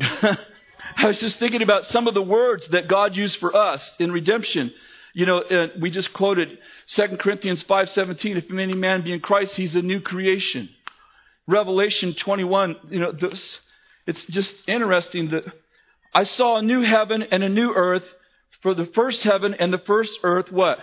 I 0.00 1.06
was 1.06 1.20
just 1.20 1.38
thinking 1.38 1.62
about 1.62 1.84
some 1.86 2.08
of 2.08 2.14
the 2.14 2.22
words 2.22 2.66
that 2.68 2.88
God 2.88 3.16
used 3.16 3.38
for 3.38 3.54
us 3.54 3.94
in 3.98 4.12
redemption. 4.12 4.72
You 5.12 5.26
know, 5.26 5.38
uh, 5.38 5.68
we 5.80 5.90
just 5.90 6.12
quoted 6.12 6.58
2 6.88 7.16
Corinthians 7.18 7.62
5:17, 7.64 8.36
if 8.36 8.50
any 8.50 8.74
man 8.74 9.02
be 9.02 9.12
in 9.12 9.20
Christ, 9.20 9.56
he's 9.56 9.76
a 9.76 9.82
new 9.82 10.00
creation. 10.00 10.68
Revelation 11.46 12.14
21, 12.14 12.76
you 12.90 13.00
know, 13.00 13.12
this, 13.12 13.60
it's 14.06 14.24
just 14.26 14.68
interesting 14.68 15.28
that 15.28 15.44
I 16.14 16.24
saw 16.24 16.56
a 16.56 16.62
new 16.62 16.80
heaven 16.80 17.22
and 17.22 17.44
a 17.44 17.48
new 17.48 17.72
earth 17.74 18.04
for 18.64 18.74
the 18.74 18.86
first 18.86 19.22
heaven 19.22 19.52
and 19.52 19.70
the 19.70 19.78
first 19.78 20.18
earth, 20.22 20.50
what? 20.50 20.78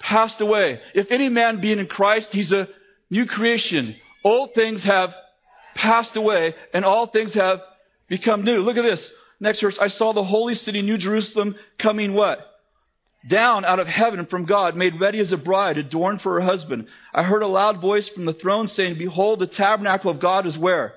Passed 0.00 0.40
away. 0.40 0.80
If 0.94 1.12
any 1.12 1.28
man 1.28 1.60
be 1.60 1.70
in 1.70 1.86
Christ, 1.86 2.32
he's 2.32 2.50
a 2.50 2.66
new 3.10 3.26
creation. 3.26 3.94
Old 4.24 4.54
things 4.54 4.82
have 4.84 5.14
passed 5.74 6.16
away, 6.16 6.54
and 6.72 6.86
all 6.86 7.06
things 7.06 7.34
have 7.34 7.60
become 8.08 8.42
new. 8.42 8.62
Look 8.62 8.78
at 8.78 8.84
this. 8.84 9.12
Next 9.38 9.60
verse. 9.60 9.78
I 9.78 9.88
saw 9.88 10.14
the 10.14 10.24
holy 10.24 10.54
city, 10.54 10.80
New 10.80 10.96
Jerusalem, 10.96 11.56
coming 11.78 12.14
what? 12.14 12.38
Down 13.28 13.66
out 13.66 13.80
of 13.80 13.86
heaven 13.86 14.24
from 14.24 14.46
God, 14.46 14.74
made 14.74 14.98
ready 14.98 15.18
as 15.18 15.30
a 15.30 15.36
bride, 15.36 15.76
adorned 15.76 16.22
for 16.22 16.40
her 16.40 16.46
husband. 16.46 16.86
I 17.12 17.22
heard 17.22 17.42
a 17.42 17.46
loud 17.46 17.82
voice 17.82 18.08
from 18.08 18.24
the 18.24 18.32
throne 18.32 18.66
saying, 18.66 18.96
Behold, 18.96 19.40
the 19.40 19.46
tabernacle 19.46 20.10
of 20.10 20.20
God 20.20 20.46
is 20.46 20.56
where? 20.56 20.94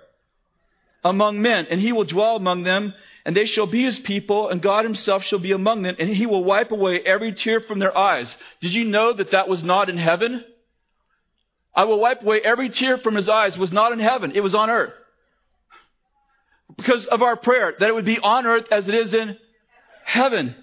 Among 1.03 1.41
men, 1.41 1.67
and 1.69 1.81
he 1.81 1.91
will 1.91 2.05
dwell 2.05 2.37
among 2.37 2.63
them, 2.63 2.93
and 3.25 3.35
they 3.35 3.45
shall 3.45 3.67
be 3.67 3.83
his 3.83 3.99
people, 3.99 4.49
and 4.49 4.61
God 4.61 4.83
himself 4.83 5.23
shall 5.23 5.39
be 5.39 5.51
among 5.51 5.83
them, 5.83 5.95
and 5.99 6.09
he 6.09 6.25
will 6.25 6.43
wipe 6.43 6.71
away 6.71 6.99
every 6.99 7.33
tear 7.33 7.61
from 7.61 7.79
their 7.79 7.95
eyes. 7.95 8.35
Did 8.61 8.73
you 8.73 8.85
know 8.85 9.13
that 9.13 9.31
that 9.31 9.47
was 9.47 9.63
not 9.63 9.89
in 9.89 9.97
heaven? 9.97 10.43
I 11.73 11.85
will 11.85 11.99
wipe 11.99 12.23
away 12.23 12.41
every 12.43 12.69
tear 12.69 12.97
from 12.97 13.15
his 13.15 13.29
eyes 13.29 13.57
was 13.57 13.71
not 13.71 13.91
in 13.91 13.99
heaven, 13.99 14.31
it 14.33 14.41
was 14.41 14.55
on 14.55 14.69
earth. 14.69 14.93
Because 16.77 17.05
of 17.05 17.21
our 17.21 17.35
prayer, 17.35 17.73
that 17.79 17.89
it 17.89 17.93
would 17.93 18.05
be 18.05 18.19
on 18.19 18.45
earth 18.45 18.67
as 18.71 18.87
it 18.87 18.95
is 18.95 19.13
in 19.13 19.37
heaven. 20.03 20.55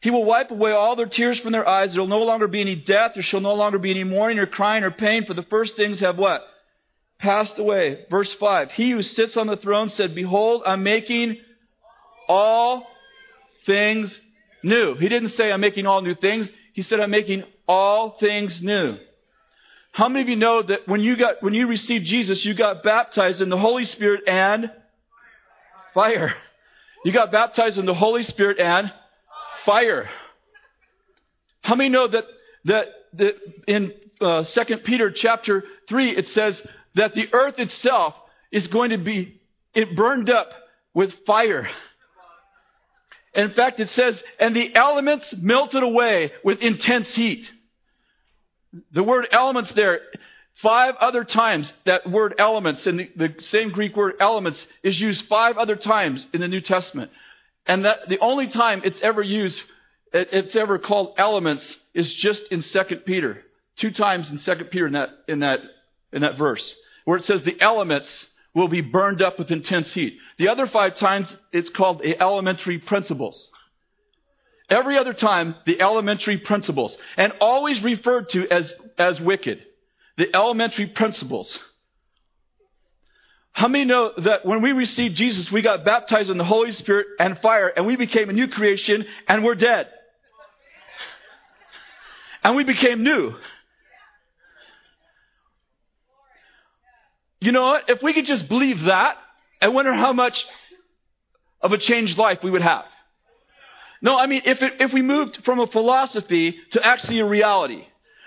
He 0.00 0.10
will 0.10 0.24
wipe 0.24 0.50
away 0.50 0.72
all 0.72 0.96
their 0.96 1.06
tears 1.06 1.40
from 1.40 1.52
their 1.52 1.68
eyes. 1.68 1.92
There 1.92 2.00
will 2.00 2.08
no 2.08 2.22
longer 2.22 2.48
be 2.48 2.60
any 2.60 2.76
death. 2.76 3.12
There 3.14 3.22
shall 3.22 3.40
no 3.40 3.54
longer 3.54 3.78
be 3.78 3.90
any 3.90 4.04
mourning 4.04 4.38
or 4.38 4.46
crying 4.46 4.84
or 4.84 4.90
pain, 4.90 5.24
for 5.24 5.34
the 5.34 5.42
first 5.42 5.76
things 5.76 6.00
have 6.00 6.18
what? 6.18 6.42
Passed 7.18 7.58
away. 7.58 8.04
Verse 8.10 8.32
5. 8.34 8.72
He 8.72 8.90
who 8.90 9.02
sits 9.02 9.36
on 9.36 9.46
the 9.46 9.56
throne 9.56 9.88
said, 9.88 10.14
Behold, 10.14 10.62
I'm 10.66 10.82
making 10.82 11.38
all 12.28 12.86
things 13.64 14.20
new. 14.62 14.94
He 14.94 15.08
didn't 15.08 15.30
say, 15.30 15.52
I'm 15.52 15.60
making 15.60 15.86
all 15.86 16.02
new 16.02 16.14
things. 16.14 16.50
He 16.72 16.82
said, 16.82 17.00
I'm 17.00 17.10
making 17.10 17.44
all 17.68 18.16
things 18.18 18.62
new. 18.62 18.96
How 19.92 20.08
many 20.08 20.22
of 20.22 20.28
you 20.28 20.36
know 20.36 20.62
that 20.62 20.86
when 20.86 21.00
you 21.00 21.16
got, 21.16 21.42
when 21.42 21.54
you 21.54 21.66
received 21.66 22.04
Jesus, 22.04 22.44
you 22.44 22.54
got 22.54 22.82
baptized 22.82 23.40
in 23.40 23.48
the 23.48 23.56
Holy 23.56 23.84
Spirit 23.84 24.22
and 24.26 24.70
fire? 25.94 26.34
You 27.04 27.12
got 27.12 27.32
baptized 27.32 27.78
in 27.78 27.86
the 27.86 27.94
Holy 27.94 28.22
Spirit 28.22 28.58
and 28.58 28.92
fire. 29.64 30.08
How 31.62 31.74
many 31.74 31.88
know 31.88 32.08
that, 32.08 32.24
that, 32.66 32.86
that 33.14 33.34
in 33.66 33.92
uh, 34.20 34.44
2 34.44 34.76
Peter 34.78 35.10
chapter 35.10 35.64
3, 35.88 36.10
it 36.10 36.28
says 36.28 36.62
that 36.94 37.14
the 37.14 37.32
earth 37.32 37.58
itself 37.58 38.14
is 38.52 38.66
going 38.66 38.90
to 38.90 38.98
be 38.98 39.40
it 39.74 39.94
burned 39.94 40.30
up 40.30 40.48
with 40.94 41.12
fire. 41.26 41.68
In 43.36 43.52
fact, 43.52 43.80
it 43.80 43.90
says, 43.90 44.20
and 44.40 44.56
the 44.56 44.74
elements 44.74 45.34
melted 45.36 45.82
away 45.82 46.32
with 46.42 46.62
intense 46.62 47.14
heat. 47.14 47.50
The 48.92 49.02
word 49.02 49.28
elements 49.30 49.72
there, 49.72 50.00
five 50.62 50.96
other 50.96 51.22
times, 51.22 51.70
that 51.84 52.10
word 52.10 52.34
elements, 52.38 52.86
in 52.86 52.96
the, 52.96 53.10
the 53.14 53.34
same 53.42 53.72
Greek 53.72 53.94
word 53.94 54.14
elements, 54.20 54.66
is 54.82 54.98
used 54.98 55.26
five 55.26 55.58
other 55.58 55.76
times 55.76 56.26
in 56.32 56.40
the 56.40 56.48
New 56.48 56.62
Testament. 56.62 57.10
And 57.66 57.84
that 57.84 58.08
the 58.08 58.18
only 58.20 58.48
time 58.48 58.80
it's 58.84 59.02
ever 59.02 59.22
used, 59.22 59.60
it's 60.14 60.56
ever 60.56 60.78
called 60.78 61.14
elements, 61.18 61.76
is 61.92 62.14
just 62.14 62.50
in 62.50 62.62
2 62.62 62.84
Peter. 63.04 63.42
Two 63.76 63.90
times 63.90 64.30
in 64.30 64.38
2 64.38 64.64
Peter 64.64 64.86
in 64.86 64.94
that, 64.94 65.10
in 65.28 65.40
that, 65.40 65.60
in 66.10 66.22
that 66.22 66.38
verse, 66.38 66.74
where 67.04 67.18
it 67.18 67.24
says 67.24 67.42
the 67.42 67.60
elements 67.60 68.26
will 68.56 68.68
be 68.68 68.80
burned 68.80 69.20
up 69.20 69.38
with 69.38 69.50
intense 69.50 69.92
heat. 69.92 70.18
The 70.38 70.48
other 70.48 70.66
five 70.66 70.94
times, 70.94 71.32
it's 71.52 71.68
called 71.68 71.98
the 71.98 72.18
elementary 72.18 72.78
principles. 72.78 73.50
Every 74.70 74.96
other 74.96 75.12
time, 75.12 75.56
the 75.66 75.78
elementary 75.78 76.38
principles. 76.38 76.96
And 77.18 77.34
always 77.38 77.82
referred 77.82 78.30
to 78.30 78.48
as, 78.48 78.72
as 78.96 79.20
wicked. 79.20 79.62
The 80.16 80.34
elementary 80.34 80.86
principles. 80.86 81.58
How 83.52 83.68
many 83.68 83.84
know 83.84 84.12
that 84.24 84.46
when 84.46 84.62
we 84.62 84.72
received 84.72 85.16
Jesus, 85.16 85.52
we 85.52 85.60
got 85.60 85.84
baptized 85.84 86.30
in 86.30 86.38
the 86.38 86.44
Holy 86.44 86.72
Spirit 86.72 87.08
and 87.20 87.38
fire, 87.38 87.68
and 87.68 87.86
we 87.86 87.96
became 87.96 88.30
a 88.30 88.32
new 88.32 88.48
creation, 88.48 89.04
and 89.28 89.44
we're 89.44 89.54
dead? 89.54 89.88
And 92.42 92.56
we 92.56 92.64
became 92.64 93.02
new. 93.02 93.34
You 97.40 97.52
know 97.52 97.66
what? 97.66 97.88
If 97.88 98.02
we 98.02 98.12
could 98.12 98.26
just 98.26 98.48
believe 98.48 98.82
that, 98.82 99.16
I 99.60 99.68
wonder 99.68 99.92
how 99.92 100.12
much 100.12 100.44
of 101.60 101.72
a 101.72 101.78
changed 101.78 102.18
life 102.18 102.38
we 102.42 102.50
would 102.50 102.62
have. 102.62 102.84
No, 104.02 104.16
I 104.16 104.26
mean, 104.26 104.42
if, 104.44 104.62
it, 104.62 104.74
if 104.80 104.92
we 104.92 105.02
moved 105.02 105.44
from 105.44 105.58
a 105.58 105.66
philosophy 105.66 106.58
to 106.72 106.84
actually 106.84 107.20
a 107.20 107.26
reality. 107.26 107.84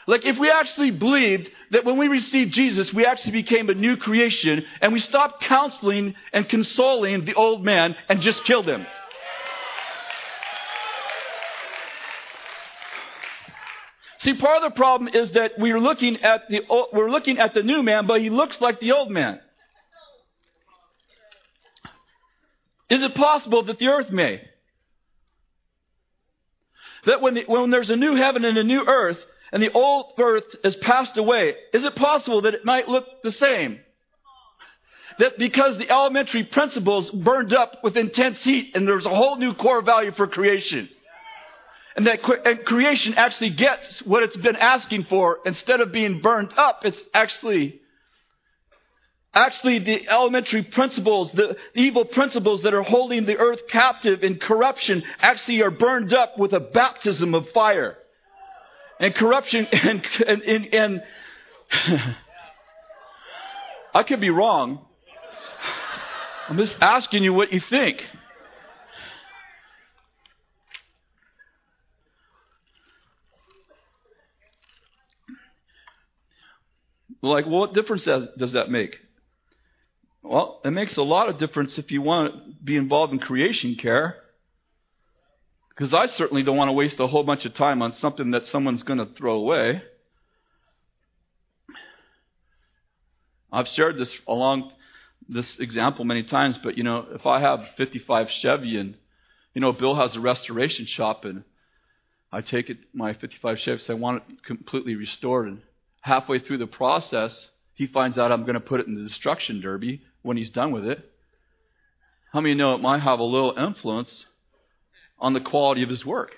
Like 0.07 0.25
if 0.25 0.39
we 0.39 0.49
actually 0.49 0.89
believed 0.89 1.49
that 1.69 1.85
when 1.85 1.97
we 1.97 2.07
received 2.07 2.51
Jesus, 2.51 2.91
we 2.91 3.05
actually 3.05 3.33
became 3.33 3.69
a 3.69 3.75
new 3.75 3.95
creation 3.95 4.65
and 4.81 4.91
we 4.91 4.99
stopped 4.99 5.43
counseling 5.43 6.15
and 6.33 6.49
consoling 6.49 7.25
the 7.25 7.35
old 7.35 7.63
man 7.63 7.95
and 8.09 8.19
just 8.19 8.43
killed 8.43 8.67
him. 8.67 8.87
See, 14.19 14.33
part 14.33 14.63
of 14.63 14.71
the 14.71 14.75
problem 14.75 15.09
is 15.13 15.31
that 15.31 15.53
we're 15.57 15.79
looking 15.79 16.17
at 16.17 16.49
the 16.49 16.61
we're 16.91 17.09
looking 17.09 17.39
at 17.39 17.53
the 17.53 17.63
new 17.63 17.81
man, 17.81 18.05
but 18.05 18.21
he 18.21 18.29
looks 18.29 18.59
like 18.59 18.79
the 18.79 18.91
old 18.91 19.09
man. 19.09 19.39
Is 22.89 23.01
it 23.01 23.15
possible 23.15 23.63
that 23.63 23.79
the 23.79 23.87
earth 23.87 24.09
may? 24.09 24.41
That 27.05 27.21
when, 27.21 27.35
the, 27.35 27.43
when 27.45 27.69
there's 27.69 27.91
a 27.91 27.95
new 27.95 28.15
heaven 28.15 28.43
and 28.43 28.57
a 28.57 28.63
new 28.63 28.83
earth, 28.85 29.19
and 29.53 29.63
the 29.63 29.71
old 29.71 30.13
earth 30.19 30.43
has 30.63 30.75
passed 30.75 31.17
away, 31.17 31.55
is 31.73 31.85
it 31.85 31.95
possible 31.95 32.41
that 32.41 32.55
it 32.55 32.65
might 32.65 32.89
look 32.89 33.05
the 33.23 33.31
same? 33.31 33.79
That 35.19 35.37
because 35.37 35.77
the 35.77 35.89
elementary 35.89 36.43
principles 36.43 37.09
burned 37.09 37.53
up 37.53 37.83
with 37.83 37.95
intense 37.95 38.43
heat 38.43 38.75
and 38.75 38.87
there's 38.87 39.05
a 39.05 39.15
whole 39.15 39.37
new 39.37 39.53
core 39.53 39.81
value 39.81 40.11
for 40.11 40.27
creation. 40.27 40.89
And 41.95 42.07
that 42.07 42.21
creation 42.65 43.15
actually 43.15 43.51
gets 43.51 44.01
what 44.03 44.23
it's 44.23 44.37
been 44.37 44.55
asking 44.55 45.05
for. 45.05 45.39
Instead 45.45 45.81
of 45.81 45.91
being 45.91 46.21
burned 46.21 46.53
up, 46.57 46.85
it's 46.85 47.01
actually 47.13 47.81
Actually, 49.33 49.79
the 49.79 50.09
elementary 50.09 50.63
principles, 50.63 51.31
the 51.33 51.55
evil 51.75 52.03
principles 52.03 52.63
that 52.63 52.73
are 52.73 52.81
holding 52.81 53.25
the 53.25 53.37
earth 53.37 53.67
captive 53.67 54.23
in 54.23 54.39
corruption 54.39 55.03
actually 55.19 55.61
are 55.61 55.69
burned 55.69 56.13
up 56.13 56.39
with 56.39 56.51
a 56.53 56.59
baptism 56.59 57.35
of 57.35 57.47
fire. 57.51 57.95
And 58.99 59.13
corruption 59.13 59.67
and, 59.71 60.01
and, 60.25 60.41
and, 60.41 60.73
and 60.73 61.03
I 63.93 64.01
could 64.01 64.19
be 64.19 64.31
wrong. 64.31 64.83
I'm 66.47 66.57
just 66.57 66.75
asking 66.81 67.23
you 67.23 67.31
what 67.31 67.53
you 67.53 67.59
think. 67.59 68.03
Like, 77.21 77.45
well, 77.45 77.59
what 77.59 77.73
difference 77.73 78.05
does 78.05 78.53
that 78.53 78.69
make? 78.69 78.97
Well, 80.23 80.61
it 80.63 80.71
makes 80.71 80.97
a 80.97 81.03
lot 81.03 81.29
of 81.29 81.37
difference 81.37 81.77
if 81.77 81.91
you 81.91 82.01
want 82.01 82.33
to 82.33 82.63
be 82.63 82.75
involved 82.75 83.13
in 83.13 83.19
creation 83.19 83.75
care. 83.75 84.17
Because 85.69 85.93
I 85.93 86.07
certainly 86.07 86.43
don't 86.43 86.57
want 86.57 86.69
to 86.69 86.73
waste 86.73 86.99
a 86.99 87.07
whole 87.07 87.23
bunch 87.23 87.45
of 87.45 87.53
time 87.53 87.81
on 87.81 87.93
something 87.93 88.31
that 88.31 88.45
someone's 88.45 88.83
going 88.83 88.99
to 88.99 89.05
throw 89.05 89.35
away. 89.35 89.81
I've 93.51 93.67
shared 93.67 93.97
this 93.97 94.13
along 94.27 94.71
this 95.27 95.59
example 95.59 96.05
many 96.05 96.23
times, 96.23 96.57
but 96.57 96.77
you 96.77 96.83
know, 96.83 97.05
if 97.13 97.25
I 97.25 97.39
have 97.39 97.65
55 97.77 98.29
Chevy 98.29 98.77
and 98.77 98.95
you 99.53 99.61
know, 99.61 99.71
Bill 99.71 99.95
has 99.95 100.15
a 100.15 100.19
restoration 100.19 100.85
shop 100.85 101.25
and 101.25 101.43
I 102.31 102.41
take 102.41 102.69
it 102.69 102.77
my 102.93 103.13
55 103.13 103.59
Chevy, 103.59 103.79
so 103.79 103.93
I 103.93 103.97
want 103.97 104.23
it 104.29 104.43
completely 104.43 104.95
restored, 104.95 105.47
and 105.47 105.61
halfway 106.01 106.39
through 106.39 106.57
the 106.57 106.67
process, 106.67 107.49
he 107.73 107.87
finds 107.87 108.17
out 108.17 108.31
I'm 108.31 108.43
going 108.43 108.53
to 108.53 108.59
put 108.59 108.79
it 108.79 108.87
in 108.87 108.95
the 108.95 109.03
destruction 109.03 109.61
derby 109.61 110.01
when 110.21 110.37
he's 110.37 110.49
done 110.49 110.71
with 110.71 110.85
it. 110.85 110.99
How 112.31 112.41
many 112.41 112.55
know 112.55 112.75
it 112.75 112.81
might 112.81 113.01
have 113.01 113.19
a 113.19 113.23
little 113.23 113.53
influence 113.57 114.25
on 115.17 115.33
the 115.33 115.41
quality 115.41 115.83
of 115.83 115.89
his 115.89 116.05
work? 116.05 116.31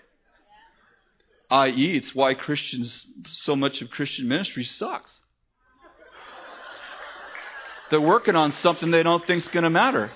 I.e., 1.49 1.97
it's 1.97 2.15
why 2.15 2.33
Christians, 2.33 3.05
so 3.29 3.55
much 3.57 3.81
of 3.81 3.89
Christian 3.89 4.27
ministry 4.27 4.63
sucks. 4.63 5.11
They're 7.89 7.99
working 7.99 8.37
on 8.37 8.53
something 8.53 8.89
they 8.89 9.03
don't 9.03 9.25
think 9.27 9.41
is 9.41 9.49
going 9.49 9.65
to 9.65 9.69
matter. 9.69 10.11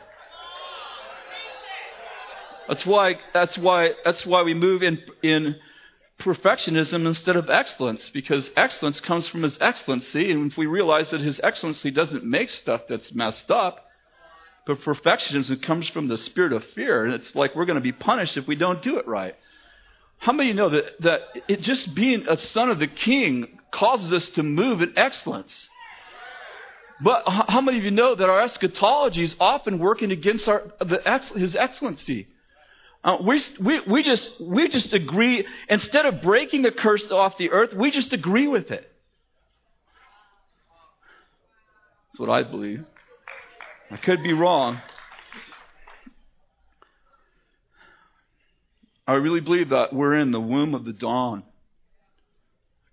That's 2.70 2.86
why, 2.86 3.20
that's 3.34 3.58
why, 3.58 3.92
that's 4.06 4.26
why 4.26 4.44
we 4.44 4.54
move 4.54 4.82
in, 4.82 5.00
in 5.22 5.56
perfectionism 6.26 7.06
instead 7.06 7.36
of 7.36 7.50
excellence, 7.50 8.10
because 8.10 8.50
excellence 8.58 9.00
comes 9.00 9.28
from 9.28 9.44
His 9.44 9.58
excellency, 9.62 10.32
and 10.32 10.52
if 10.52 10.58
we 10.58 10.66
realize 10.66 11.12
that 11.12 11.22
His 11.22 11.40
excellency 11.42 11.92
doesn't 11.92 12.26
make 12.26 12.50
stuff 12.50 12.82
that's 12.90 13.14
messed 13.14 13.52
up, 13.52 13.86
but 14.66 14.82
perfectionism 14.82 15.62
comes 15.62 15.88
from 15.88 16.08
the 16.08 16.18
spirit 16.18 16.52
of 16.52 16.64
fear, 16.66 17.06
and 17.06 17.14
it's 17.14 17.36
like 17.36 17.56
we're 17.56 17.66
going 17.66 17.76
to 17.76 17.82
be 17.82 17.92
punished 17.92 18.36
if 18.36 18.48
we 18.48 18.56
don't 18.56 18.82
do 18.82 18.98
it 18.98 19.08
right. 19.08 19.36
How 20.18 20.32
many 20.32 20.50
of 20.50 20.56
you 20.56 20.62
know 20.62 20.70
that, 20.70 21.02
that 21.02 21.22
it 21.48 21.62
just 21.62 21.94
being 21.94 22.26
a 22.28 22.38
son 22.38 22.72
of 22.72 22.80
the 22.80 22.88
king 22.88 23.60
causes 23.72 24.12
us 24.12 24.30
to 24.30 24.44
move 24.44 24.82
in 24.82 24.94
excellence? 24.98 25.70
But 27.04 27.24
how 27.28 27.62
many 27.62 27.78
of 27.78 27.84
you 27.84 27.92
know 27.92 28.16
that 28.16 28.30
our 28.30 28.42
eschatology 28.42 29.24
is 29.24 29.36
often 29.40 29.80
working 29.80 30.12
against 30.12 30.48
our, 30.48 30.64
the, 30.80 31.02
his 31.36 31.56
excellency? 31.56 32.28
Uh, 33.06 33.18
we, 33.24 33.40
we, 33.64 33.82
we, 33.82 34.02
just, 34.02 34.32
we 34.42 34.68
just 34.68 34.92
agree, 34.92 35.46
instead 35.70 36.08
of 36.08 36.24
breaking 36.24 36.64
the 36.64 36.72
curse 36.72 37.12
off 37.12 37.38
the 37.38 37.52
earth, 37.52 37.72
we 37.72 37.92
just 37.92 38.14
agree 38.14 38.48
with 38.48 38.72
it. 38.72 38.92
That's 42.08 42.20
what 42.20 42.32
I 42.32 42.42
believe. 42.42 42.84
I 43.92 43.98
could 43.98 44.24
be 44.24 44.34
wrong. 44.34 44.82
I 49.08 49.14
really 49.14 49.42
believe 49.42 49.70
that 49.70 49.94
we're 49.94 50.16
in 50.16 50.32
the 50.32 50.42
womb 50.42 50.74
of 50.74 50.84
the 50.84 50.94
dawn. 50.94 51.44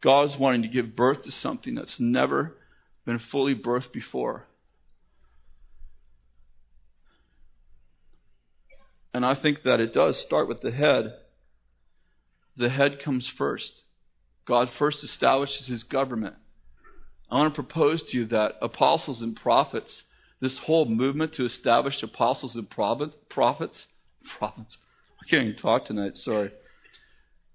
God's 0.03 0.37
wanting 0.37 0.61
to 0.61 0.69
give 0.69 0.95
birth 0.95 1.23
to 1.23 1.33
something 1.33 1.75
that's 1.75 1.99
never 1.99 2.55
been 3.07 3.19
fully 3.19 3.55
birthed 3.55 3.93
before. 3.93 4.45
And 9.15 9.25
I 9.27 9.35
think 9.35 9.63
that 9.65 9.81
it 9.81 9.93
does 9.93 10.19
start 10.19 10.49
with 10.49 10.61
the 10.61 10.71
head. 10.71 11.15
The 12.57 12.69
head 12.69 13.01
comes 13.01 13.29
first. 13.29 13.83
God 14.47 14.71
first 14.79 15.05
establishes 15.05 15.67
his 15.67 15.83
government. 15.83 16.35
I 17.31 17.37
want 17.37 17.55
to 17.55 17.63
propose 17.63 18.03
to 18.05 18.19
you 18.19 18.27
that 18.27 18.57
apostles 18.61 19.23
and 19.23 19.37
prophets, 19.37 20.03
this 20.41 20.59
whole 20.59 20.85
movement 20.85 21.35
to 21.35 21.45
establish 21.45 22.03
apostles 22.03 22.57
and 22.57 22.69
prophets, 22.69 23.17
prophets, 23.29 23.87
prophets, 24.39 24.77
I 25.21 25.29
can't 25.29 25.45
even 25.45 25.57
talk 25.57 25.85
tonight, 25.85 26.19
sorry. 26.19 26.51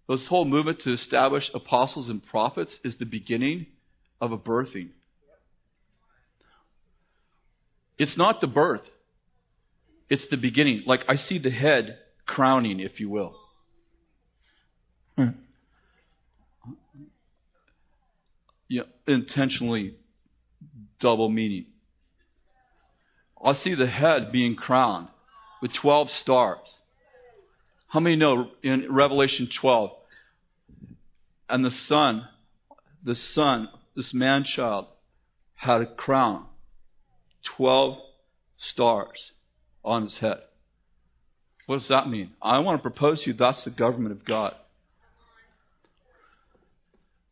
This 0.08 0.28
whole 0.28 0.46
movement 0.46 0.80
to 0.82 0.93
establish 0.93 1.52
apostles 1.54 2.08
and 2.08 2.26
prophets 2.26 2.80
is 2.84 2.96
the 2.96 3.06
beginning 3.06 3.67
of 4.22 4.32
a 4.32 4.38
birthing. 4.38 4.89
It's 7.98 8.15
not 8.15 8.39
the 8.39 8.48
birth. 8.48 8.89
It's 10.10 10.28
the 10.28 10.38
beginning. 10.38 10.84
Like 10.86 11.04
I 11.08 11.15
see 11.15 11.38
the 11.38 11.50
head 11.50 11.98
crowning, 12.26 12.80
if 12.80 13.00
you 13.00 13.10
will. 13.10 13.36
Hmm. 15.17 15.30
Yeah, 18.70 18.84
intentionally 19.08 19.96
double 21.00 21.30
meaning. 21.30 21.65
I 23.43 23.54
see 23.54 23.76
the 23.76 23.88
head 23.88 24.32
being 24.32 24.56
crowned 24.56 25.08
with 25.62 25.74
12 25.74 26.12
stars. 26.12 26.60
How 27.88 28.00
many 28.00 28.15
know 28.15 28.50
in 28.63 28.91
Revelation 28.91 29.48
12? 29.54 29.91
And 31.50 31.63
the 31.63 31.72
son, 31.72 32.28
the 33.04 33.15
son, 33.15 33.70
this 33.96 34.13
man 34.13 34.43
child, 34.43 34.88
had 35.56 35.82
a 35.82 35.86
crown, 35.86 36.46
12 37.56 37.98
stars 38.58 39.32
on 39.88 40.04
his 40.04 40.17
head. 40.17 40.40
What 41.65 41.77
does 41.77 41.88
that 41.90 42.10
mean? 42.10 42.31
I 42.42 42.60
want 42.60 42.79
to 42.79 42.81
propose 42.81 43.23
to 43.23 43.31
you 43.31 43.33
that's 43.35 43.63
the 43.63 43.71
government 43.71 44.13
of 44.13 44.25
God. 44.25 44.56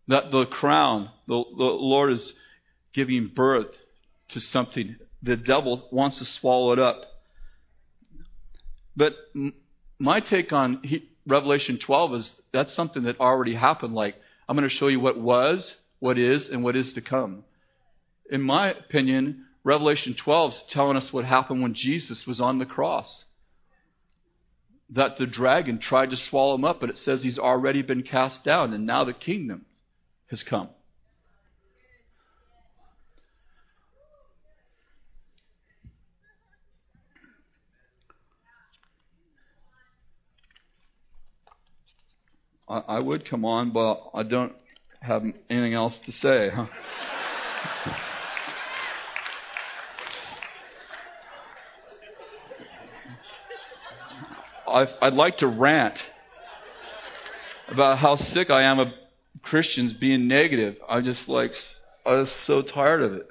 That 0.08 0.32
the 0.32 0.46
crown, 0.46 1.10
the, 1.28 1.44
the 1.58 1.64
Lord 1.64 2.12
is 2.12 2.34
giving 2.94 3.28
birth 3.28 3.74
to 4.30 4.40
something. 4.40 4.98
The 5.24 5.38
devil 5.38 5.88
wants 5.92 6.18
to 6.18 6.26
swallow 6.26 6.74
it 6.74 6.80
up. 6.80 7.06
But 8.96 9.14
my 10.00 10.20
take 10.20 10.54
on 10.54 10.82
Revelation 11.26 11.80
12 11.80 12.14
is 12.16 12.36
that's 12.52 12.74
something 12.74 13.04
that 13.04 13.20
already 13.20 13.56
happened. 13.56 13.96
Like, 13.96 14.16
I'm 14.48 14.56
going 14.56 14.68
to 14.70 14.76
show 14.76 14.88
you 14.88 15.00
what 15.00 15.20
was, 15.20 15.76
what 16.00 16.18
is, 16.18 16.50
and 16.50 16.64
what 16.64 16.76
is 16.76 16.94
to 16.94 17.02
come. 17.02 17.44
In 18.30 18.42
my 18.42 18.72
opinion, 18.72 19.45
Revelation 19.66 20.14
12 20.14 20.54
is 20.54 20.64
telling 20.70 20.96
us 20.96 21.12
what 21.12 21.26
happened 21.26 21.64
when 21.64 21.74
Jesus 21.74 22.28
was 22.28 22.40
on 22.40 22.60
the 22.60 22.68
cross. 22.68 23.26
That 24.92 25.18
the 25.18 25.26
dragon 25.26 25.80
tried 25.80 26.12
to 26.12 26.18
swallow 26.18 26.54
him 26.54 26.64
up, 26.64 26.80
but 26.80 26.92
it 26.92 27.00
says 27.00 27.24
he's 27.24 27.40
already 27.40 27.82
been 27.82 28.04
cast 28.04 28.44
down, 28.44 28.74
and 28.74 28.86
now 28.86 29.04
the 29.04 29.14
kingdom 29.14 29.66
has 30.30 30.44
come. 30.44 30.70
I, 42.68 43.00
would 43.00 43.30
come 43.30 43.46
on, 43.46 43.72
but 43.72 44.10
I 44.14 44.24
don't 44.24 44.54
have 45.00 45.24
anything 45.50 45.74
else 45.74 45.98
to 46.06 46.12
say, 46.12 46.50
huh? 46.50 46.66
I'd 54.68 55.14
like 55.14 55.38
to 55.38 55.48
rant 55.48 56.04
about 57.68 58.00
how 58.00 58.16
sick 58.16 58.50
I 58.50 58.64
am 58.64 58.80
of 58.80 58.88
Christians 59.44 59.94
being 59.94 60.28
negative. 60.28 60.78
I 60.88 61.02
just 61.02 61.28
like, 61.28 61.54
I 62.06 62.14
was 62.14 62.32
so 62.32 62.62
tired 62.62 63.02
of 63.02 63.14
it. 63.14 63.30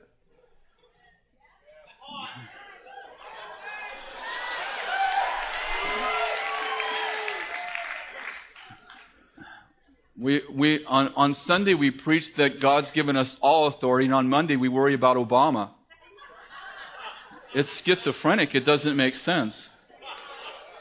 We, 10.17 10.43
we, 10.51 10.85
on, 10.87 11.13
on 11.17 11.35
Sunday, 11.35 11.75
we 11.75 11.91
preach 11.91 12.35
that 12.37 12.61
God's 12.61 12.91
given 12.93 13.17
us 13.17 13.37
all 13.41 13.67
authority, 13.67 14.07
and 14.07 14.15
on 14.15 14.29
Monday, 14.29 14.57
we 14.57 14.69
worry 14.69 14.95
about 14.95 15.17
Obama. 15.17 15.71
It's 17.53 17.83
schizophrenic. 17.83 18.55
It 18.55 18.65
doesn't 18.65 18.97
make 18.97 19.17
sense. 19.17 19.69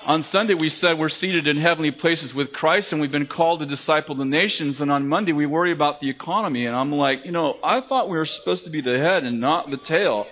On 0.05 0.21
Sunday, 0.21 0.53
we 0.53 0.67
said 0.67 0.99
we're 0.99 1.07
seated 1.07 1.47
in 1.47 1.55
heavenly 1.55 1.91
places 1.91 2.33
with 2.33 2.51
Christ 2.51 2.91
and 2.91 2.99
we've 2.99 3.11
been 3.11 3.25
called 3.25 3.61
to 3.61 3.65
disciple 3.65 4.15
the 4.15 4.25
nations. 4.25 4.81
And 4.81 4.91
on 4.91 5.07
Monday, 5.07 5.31
we 5.31 5.45
worry 5.45 5.71
about 5.71 6.01
the 6.01 6.09
economy. 6.09 6.65
And 6.65 6.75
I'm 6.75 6.91
like, 6.91 7.23
you 7.23 7.31
know, 7.31 7.57
I 7.63 7.79
thought 7.79 8.09
we 8.09 8.17
were 8.17 8.25
supposed 8.25 8.65
to 8.65 8.69
be 8.69 8.81
the 8.81 8.97
head 8.97 9.23
and 9.23 9.39
not 9.39 9.71
the 9.71 9.77
tail. 9.77 10.25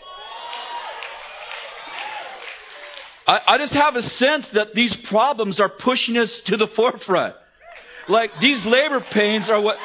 I, 3.26 3.40
I 3.48 3.58
just 3.60 3.74
have 3.74 3.96
a 3.96 4.02
sense 4.02 4.50
that 4.50 4.76
these 4.76 4.94
problems 4.94 5.62
are 5.62 5.70
pushing 5.70 6.18
us 6.18 6.42
to 6.42 6.58
the 6.58 6.68
forefront. 6.68 7.36
Like 8.10 8.32
these 8.42 8.66
labor 8.66 9.00
pains 9.00 9.48
are 9.48 9.62
what. 9.62 9.78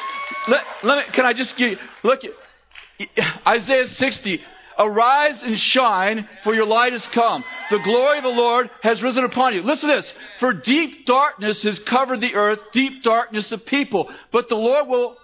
Let, 0.49 0.63
let 0.83 0.97
me, 0.97 1.13
can 1.13 1.25
I 1.25 1.31
just 1.31 1.55
give 1.55 1.71
you, 1.71 1.77
look 2.03 2.21
at 2.25 3.47
Isaiah 3.47 3.87
60. 3.87 4.41
Arise 4.79 5.41
and 5.41 5.59
shine, 5.59 6.27
for 6.43 6.53
your 6.53 6.67
light 6.67 6.91
has 6.91 7.05
come. 7.07 7.43
The 7.71 7.79
glory 7.79 8.19
of 8.19 8.23
the 8.23 8.29
Lord 8.29 8.69
has 8.83 9.01
risen 9.01 9.23
upon 9.23 9.55
you. 9.55 9.63
Listen 9.63 9.89
to 9.89 9.95
this. 9.95 10.13
For 10.39 10.53
deep 10.53 11.05
darkness 11.05 11.63
has 11.63 11.79
covered 11.79 12.21
the 12.21 12.35
earth, 12.35 12.59
deep 12.73 13.03
darkness 13.03 13.51
of 13.51 13.65
people. 13.65 14.09
But 14.31 14.49
the 14.49 14.55
Lord 14.55 14.87
will 14.87 15.17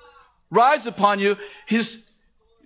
rise 0.49 0.85
upon 0.87 1.19
you. 1.19 1.35
His 1.67 1.97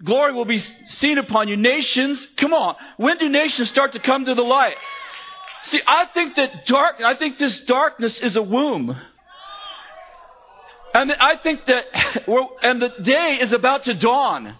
glory 0.01 0.31
will 0.33 0.45
be 0.45 0.57
seen 0.57 1.17
upon 1.17 1.49
you. 1.49 1.57
Nations, 1.57 2.25
come 2.38 2.53
on. 2.53 2.75
When 2.95 3.17
do 3.17 3.27
nations 3.27 3.67
start 3.67 3.93
to 3.93 3.99
come 3.99 4.23
to 4.25 4.35
the 4.35 4.43
light? 4.43 4.75
See, 5.63 5.81
I 5.85 6.05
think 6.13 6.35
that 6.35 6.65
dark, 6.65 7.01
I 7.01 7.15
think 7.15 7.38
this 7.38 7.65
darkness 7.65 8.19
is 8.19 8.38
a 8.38 8.41
womb. 8.41 8.95
And 10.93 11.11
I 11.11 11.38
think 11.38 11.65
that, 11.65 11.85
and 12.63 12.81
the 12.81 12.93
day 13.01 13.39
is 13.41 13.51
about 13.51 13.83
to 13.83 13.93
dawn. 13.93 14.55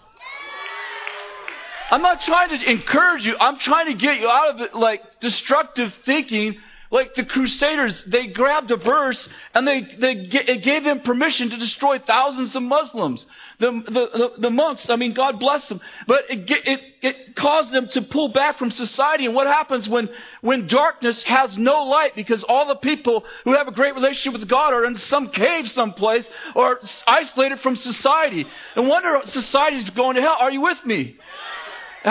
I'm 1.90 2.02
not 2.02 2.20
trying 2.20 2.50
to 2.50 2.70
encourage 2.70 3.24
you. 3.24 3.36
I'm 3.40 3.58
trying 3.58 3.86
to 3.86 3.94
get 3.94 4.20
you 4.20 4.28
out 4.28 4.54
of 4.54 4.60
it, 4.60 4.74
like 4.74 5.20
destructive 5.20 5.94
thinking. 6.04 6.56
Like 6.90 7.14
the 7.14 7.24
Crusaders, 7.24 8.02
they 8.04 8.28
grabbed 8.28 8.70
a 8.70 8.78
verse 8.78 9.28
and 9.52 9.68
they, 9.68 9.82
they 9.82 10.12
it 10.12 10.62
gave 10.62 10.84
them 10.84 11.00
permission 11.00 11.50
to 11.50 11.58
destroy 11.58 11.98
thousands 11.98 12.56
of 12.56 12.62
Muslims. 12.62 13.26
The, 13.58 13.72
the, 13.72 13.92
the, 13.92 14.32
the 14.38 14.50
monks, 14.50 14.88
I 14.88 14.96
mean, 14.96 15.12
God 15.12 15.38
bless 15.38 15.68
them, 15.68 15.82
but 16.06 16.24
it, 16.30 16.50
it, 16.50 16.80
it 17.02 17.36
caused 17.36 17.72
them 17.72 17.88
to 17.88 18.00
pull 18.00 18.28
back 18.28 18.56
from 18.56 18.70
society. 18.70 19.26
And 19.26 19.34
what 19.34 19.46
happens 19.46 19.86
when, 19.86 20.08
when 20.40 20.66
darkness 20.66 21.22
has 21.24 21.58
no 21.58 21.82
light 21.84 22.14
because 22.14 22.42
all 22.42 22.66
the 22.68 22.76
people 22.76 23.22
who 23.44 23.54
have 23.54 23.68
a 23.68 23.72
great 23.72 23.94
relationship 23.94 24.40
with 24.40 24.48
God 24.48 24.72
are 24.72 24.86
in 24.86 24.96
some 24.96 25.28
cave 25.28 25.68
someplace 25.68 26.28
or 26.54 26.80
isolated 27.06 27.60
from 27.60 27.76
society? 27.76 28.46
And 28.76 28.88
wonder 28.88 29.20
society 29.26 29.76
is 29.76 29.90
going 29.90 30.16
to 30.16 30.22
hell. 30.22 30.36
Are 30.40 30.50
you 30.50 30.62
with 30.62 30.82
me? 30.86 31.18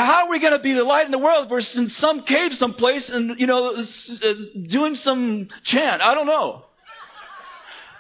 How 0.06 0.26
are 0.26 0.30
we 0.30 0.40
going 0.40 0.54
to 0.54 0.60
be 0.60 0.74
the 0.74 0.84
light 0.84 1.06
in 1.06 1.12
the 1.12 1.18
world 1.18 1.46
if 1.46 1.52
we're 1.52 1.82
in 1.82 1.90
some 1.90 2.24
cave 2.24 2.56
someplace 2.56 3.10
and, 3.10 3.40
you 3.40 3.48
know, 3.48 3.74
uh, 3.76 4.34
doing 4.68 4.96
some 4.96 5.48
chant? 5.64 6.02
I 6.02 6.14
don't 6.14 6.28
know. 6.28 6.66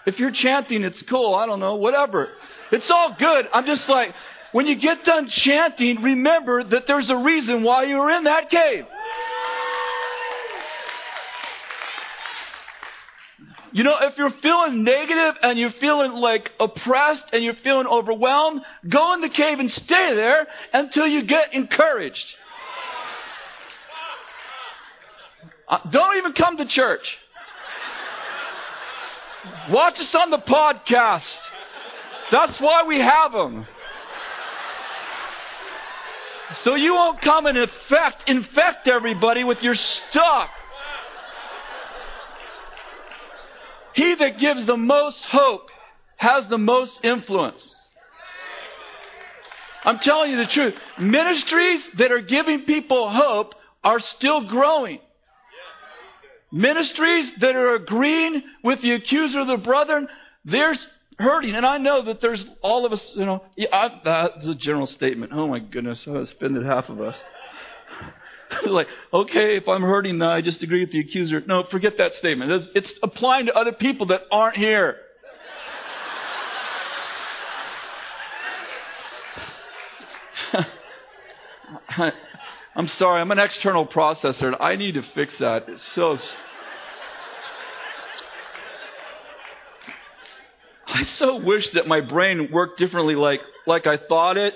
If 0.06 0.20
you're 0.20 0.32
chanting, 0.32 0.84
it's 0.84 1.02
cool. 1.02 1.34
I 1.36 1.46
don't 1.46 1.60
know. 1.60 1.76
Whatever. 1.76 2.30
It's 2.72 2.90
all 2.90 3.16
good. 3.18 3.48
I'm 3.52 3.66
just 3.66 3.90
like, 3.90 4.14
when 4.52 4.68
you 4.68 4.76
get 4.76 5.04
done 5.04 5.28
chanting, 5.28 6.02
remember 6.02 6.64
that 6.64 6.88
there's 6.88 7.10
a 7.10 7.18
reason 7.18 7.64
why 7.64 7.84
you 7.84 7.98
were 7.98 8.12
in 8.12 8.24
that 8.26 8.50
cave. 8.50 8.86
You 13.74 13.84
know, 13.84 13.96
if 14.02 14.18
you're 14.18 14.32
feeling 14.32 14.84
negative 14.84 15.36
and 15.42 15.60
you're 15.60 15.72
feeling 15.72 16.14
like 16.14 16.52
oppressed 16.60 17.26
and 17.34 17.44
you're 17.44 17.54
feeling 17.56 17.88
overwhelmed, 17.88 18.62
go 18.88 19.14
in 19.14 19.22
the 19.22 19.30
cave 19.30 19.60
and 19.60 19.72
stay 19.72 20.14
there 20.16 20.48
until 20.74 21.06
you 21.06 21.24
get 21.24 21.54
encouraged. 21.54 22.34
Uh, 25.68 25.80
don't 25.90 26.18
even 26.18 26.34
come 26.34 26.58
to 26.58 26.66
church. 26.66 27.18
Watch 29.70 30.00
us 30.00 30.16
on 30.16 30.30
the 30.30 30.38
podcast. 30.40 31.40
That's 32.32 32.60
why 32.60 32.84
we 32.84 33.00
have 33.00 33.34
them. 33.34 33.68
So 36.64 36.76
you 36.76 36.94
won't 36.94 37.22
come 37.22 37.46
and 37.46 37.58
infect, 37.58 38.30
infect 38.30 38.88
everybody 38.88 39.44
with 39.44 39.62
your 39.62 39.76
stuff. 39.76 40.50
He 43.98 44.14
that 44.14 44.38
gives 44.38 44.64
the 44.68 44.78
most 44.78 45.26
hope 45.26 45.72
has 46.18 46.48
the 46.48 46.60
most 46.60 47.04
influence. 47.04 47.76
I'm 49.84 49.98
telling 49.98 50.30
you 50.30 50.38
the 50.38 50.46
truth. 50.46 50.76
Ministries 51.00 51.88
that 51.98 52.12
are 52.12 52.22
giving 52.22 52.62
people 52.62 53.10
hope 53.10 53.56
are 53.84 54.00
still 54.00 54.42
growing. 54.48 55.00
Ministries 56.52 57.32
that 57.40 57.56
are 57.56 57.74
agreeing 57.74 58.44
with 58.64 58.84
the 58.84 58.92
accuser 58.92 59.40
of 59.40 59.48
the 59.48 59.58
brethren, 59.58 60.08
they're 60.46 60.76
hurting. 61.18 61.56
And 61.56 61.66
I 61.66 61.80
know 61.80 62.04
that 62.04 62.22
there's 62.22 62.46
all 62.62 62.86
of 62.86 62.94
us, 62.94 63.16
you 63.16 63.26
know, 63.26 63.44
yeah, 63.56 63.90
that's 64.04 64.46
a 64.46 64.54
general 64.54 64.86
statement. 64.86 65.32
Oh 65.34 65.48
my 65.48 65.58
goodness, 65.58 66.06
I 66.08 66.20
offended 66.20 66.64
half 66.64 66.90
of 66.90 67.02
us. 67.02 67.16
like, 68.66 68.88
okay, 69.14 69.58
if 69.58 69.68
I'm 69.68 69.82
hurting, 69.82 70.22
I 70.22 70.42
just 70.42 70.64
agree 70.64 70.82
with 70.82 70.92
the 70.92 71.00
accuser. 71.00 71.42
No, 71.46 71.64
forget 71.64 71.98
that 71.98 72.14
statement. 72.14 72.52
It's, 72.52 72.70
it's 72.76 72.94
applying 73.04 73.48
to 73.48 73.56
other 73.56 73.74
people 73.74 74.08
that 74.08 74.22
aren't 74.32 74.58
here. 74.58 74.98
I'm 82.76 82.88
sorry, 82.88 83.22
I'm 83.22 83.32
an 83.32 83.40
external 83.40 83.86
processor, 83.86 84.48
and 84.48 84.56
I 84.60 84.76
need 84.76 84.94
to 84.94 85.02
fix 85.02 85.38
that. 85.40 85.68
It's 85.68 85.84
so. 85.94 86.18
I 90.86 91.04
so 91.04 91.38
wish 91.38 91.72
that 91.72 91.88
my 91.88 92.02
brain 92.02 92.50
worked 92.52 92.80
differently, 92.80 93.16
like 93.16 93.42
like 93.66 93.88
I 93.88 93.98
thought 93.98 94.38
it, 94.38 94.54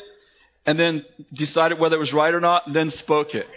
and 0.66 0.80
then 0.80 1.04
decided 1.34 1.80
whether 1.80 1.98
it 1.98 2.00
was 2.00 2.14
right 2.14 2.34
or 2.34 2.40
not, 2.40 2.68
and 2.68 2.76
then 2.76 2.90
spoke 2.90 3.36
it. 3.36 3.48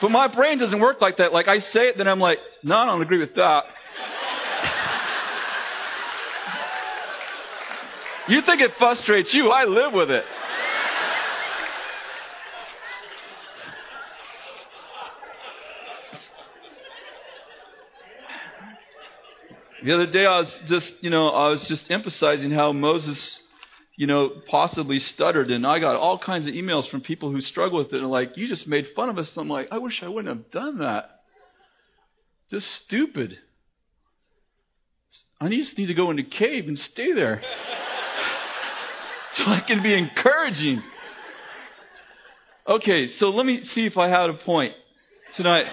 But 0.00 0.10
my 0.10 0.28
brain 0.28 0.58
doesn't 0.58 0.78
work 0.78 1.00
like 1.00 1.16
that. 1.18 1.32
Like 1.32 1.48
I 1.48 1.58
say 1.60 1.88
it, 1.88 1.96
then 1.96 2.06
I'm 2.06 2.20
like, 2.20 2.38
no, 2.62 2.76
I 2.76 2.86
don't 2.86 3.00
agree 3.02 3.18
with 3.18 3.34
that. 3.34 3.64
you 8.28 8.42
think 8.42 8.60
it 8.60 8.72
frustrates 8.78 9.32
you. 9.32 9.48
I 9.50 9.64
live 9.64 9.92
with 9.92 10.10
it. 10.10 10.24
The 19.82 19.92
other 19.92 20.06
day 20.06 20.26
I 20.26 20.40
was 20.40 20.60
just, 20.66 20.94
you 21.00 21.10
know, 21.10 21.28
I 21.28 21.48
was 21.48 21.68
just 21.68 21.90
emphasizing 21.92 22.50
how 22.50 22.72
Moses 22.72 23.40
you 23.96 24.06
know, 24.06 24.30
possibly 24.46 24.98
stuttered. 24.98 25.50
And 25.50 25.66
I 25.66 25.78
got 25.78 25.96
all 25.96 26.18
kinds 26.18 26.46
of 26.46 26.54
emails 26.54 26.88
from 26.88 27.00
people 27.00 27.30
who 27.30 27.40
struggle 27.40 27.78
with 27.78 27.92
it 27.92 28.00
and 28.00 28.10
like, 28.10 28.36
you 28.36 28.46
just 28.46 28.66
made 28.66 28.88
fun 28.94 29.08
of 29.08 29.18
us. 29.18 29.34
I'm 29.36 29.48
like, 29.48 29.68
I 29.70 29.78
wish 29.78 30.02
I 30.02 30.08
wouldn't 30.08 30.36
have 30.36 30.50
done 30.50 30.78
that. 30.78 31.22
Just 32.50 32.70
stupid. 32.72 33.38
I 35.40 35.48
just 35.48 35.76
need 35.78 35.86
to 35.86 35.94
go 35.94 36.10
in 36.10 36.22
cave 36.24 36.68
and 36.68 36.78
stay 36.78 37.12
there. 37.12 37.42
so 39.32 39.44
I 39.46 39.60
can 39.60 39.82
be 39.82 39.94
encouraging. 39.94 40.82
Okay, 42.68 43.08
so 43.08 43.30
let 43.30 43.46
me 43.46 43.62
see 43.62 43.86
if 43.86 43.96
I 43.96 44.08
had 44.08 44.28
a 44.28 44.34
point 44.34 44.74
tonight. 45.34 45.66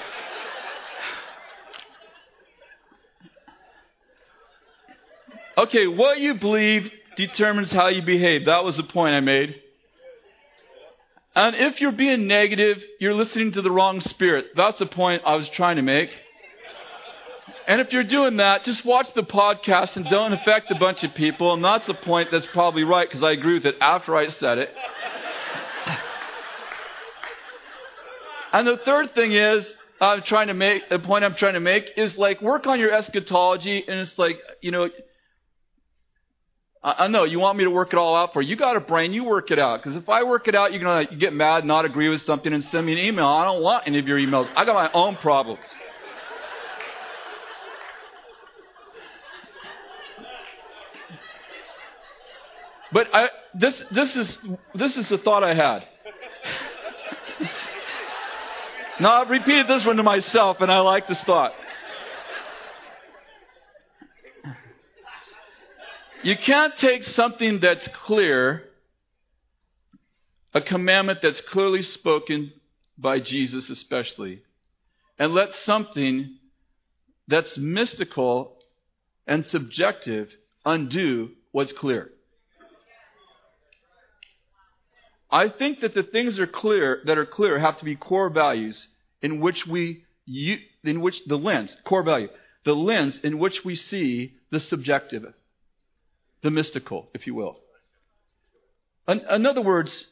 Okay, 5.57 5.88
what 5.88 6.19
you 6.19 6.36
believe 6.36 6.91
determines 7.16 7.72
how 7.72 7.88
you 7.88 8.01
behave. 8.01 8.45
That 8.45 8.64
was 8.64 8.78
the 8.78 8.84
point 8.84 9.16
I 9.16 9.20
made. 9.20 9.55
And 11.36 11.55
if 11.55 11.82
you're 11.82 11.91
being 11.91 12.28
negative, 12.28 12.84
you're 12.99 13.16
listening 13.16 13.53
to 13.53 13.61
the 13.61 13.72
wrong 13.72 14.01
spirit. 14.01 14.47
That's 14.55 14.80
the 14.80 14.86
point 14.86 15.24
I 15.26 15.36
was 15.36 15.49
trying 15.49 15.78
to 15.78 15.82
make. 15.82 16.11
And 17.68 17.82
if 17.82 17.93
you're 17.93 18.03
doing 18.03 18.38
that, 18.38 18.64
just 18.64 18.86
watch 18.86 19.14
the 19.14 19.24
podcast 19.24 19.95
and 19.95 20.05
don't 20.07 20.34
affect 20.34 20.70
a 20.70 20.76
bunch 20.76 21.03
of 21.03 21.16
people. 21.16 21.53
And 21.53 21.64
that's 21.64 21.88
the 21.88 21.93
point 21.93 22.30
that's 22.32 22.45
probably 22.47 22.84
right 22.84 23.07
because 23.07 23.24
I 23.24 23.32
agree 23.32 23.55
with 23.55 23.66
it 23.66 23.76
after 23.80 24.16
I 24.16 24.28
said 24.28 24.57
it. 24.57 24.70
and 28.51 28.68
the 28.68 28.78
third 28.78 29.16
thing 29.16 29.32
is, 29.32 29.74
I'm 30.01 30.22
trying 30.22 30.47
to 30.47 30.53
make, 30.53 30.89
the 30.89 30.99
point 30.99 31.24
I'm 31.24 31.36
trying 31.36 31.53
to 31.53 31.61
make 31.61 31.91
is 31.95 32.18
like 32.18 32.41
work 32.41 32.68
on 32.68 32.80
your 32.80 32.91
eschatology 32.91 33.84
and 33.88 33.99
it's 33.99 34.20
like, 34.20 34.38
you 34.61 34.72
know, 34.72 34.89
I, 36.84 37.07
know 37.07 37.23
you 37.23 37.39
want 37.39 37.57
me 37.57 37.63
to 37.63 37.69
work 37.69 37.93
it 37.93 37.97
all 37.97 38.13
out 38.13 38.34
for 38.34 38.41
you. 38.41 38.49
You 38.49 38.55
got 38.57 38.75
a 38.75 38.81
brain, 38.81 39.13
you 39.13 39.23
work 39.23 39.51
it 39.51 39.59
out. 39.59 39.81
Because 39.81 39.95
if 39.95 40.09
I 40.09 40.23
work 40.23 40.49
it 40.49 40.55
out, 40.55 40.73
you're 40.73 40.84
going 40.84 41.07
to 41.07 41.15
get 41.15 41.31
mad, 41.31 41.63
not 41.63 41.86
agree 41.86 42.09
with 42.09 42.21
something, 42.23 42.51
and 42.51 42.61
send 42.61 42.86
me 42.86 42.91
an 42.91 42.97
email. 42.97 43.25
I 43.25 43.45
don't 43.45 43.61
want 43.61 43.88
any 43.88 43.99
of 43.99 44.07
your 44.07 44.17
emails. 44.17 44.51
I 44.53 44.65
got 44.65 44.75
my 44.75 44.91
own 44.91 45.15
problems. 45.15 45.63
But 52.91 53.07
I, 53.13 53.29
this, 53.55 53.81
this, 53.89 54.17
is, 54.17 54.38
this 54.75 54.97
is 54.97 55.07
the 55.07 55.17
thought 55.17 55.43
I 55.43 55.55
had. 55.55 55.88
now, 58.99 59.21
I've 59.21 59.29
repeated 59.29 59.67
this 59.67 59.86
one 59.86 59.95
to 59.97 60.03
myself, 60.03 60.57
and 60.59 60.69
I 60.69 60.79
like 60.81 61.07
this 61.07 61.19
thought. 61.21 61.53
You 66.24 66.38
can't 66.38 66.74
take 66.78 67.03
something 67.03 67.59
that's 67.59 67.86
clear, 67.89 68.63
a 70.53 70.61
commandment 70.61 71.19
that's 71.21 71.41
clearly 71.41 71.82
spoken 71.82 72.53
by 72.97 73.19
Jesus, 73.19 73.69
especially, 73.69 74.41
and 75.19 75.34
let 75.34 75.51
something 75.51 76.38
that's 77.28 77.57
mystical 77.57 78.55
and 79.28 79.45
subjective 79.45 80.30
undo 80.65 81.32
what's 81.51 81.74
clear. 81.74 82.09
I 85.30 85.49
think 85.49 85.82
that 85.82 85.93
the 85.93 86.03
things 86.03 86.38
that 86.38 86.43
are 86.43 86.47
clear 86.47 87.01
that 87.05 87.17
are 87.17 87.26
clear 87.26 87.59
have 87.59 87.80
to 87.80 87.86
be 87.86 87.97
core 87.97 88.30
values 88.30 88.88
in 89.21 89.41
which 89.41 89.67
we 89.67 90.05
in 90.86 91.01
which 91.01 91.26
the 91.26 91.38
lens, 91.38 91.76
core 91.84 92.03
value, 92.03 92.30
the 92.63 92.76
lens 92.76 93.19
in 93.24 93.39
which 93.39 93.65
we 93.65 93.76
see 93.76 94.36
the 94.51 94.59
subjective 94.61 95.26
the 96.43 96.51
mystical, 96.51 97.07
if 97.13 97.25
you 97.25 97.33
will. 97.33 97.59
In, 99.07 99.45
other 99.45 99.61
words, 99.61 100.05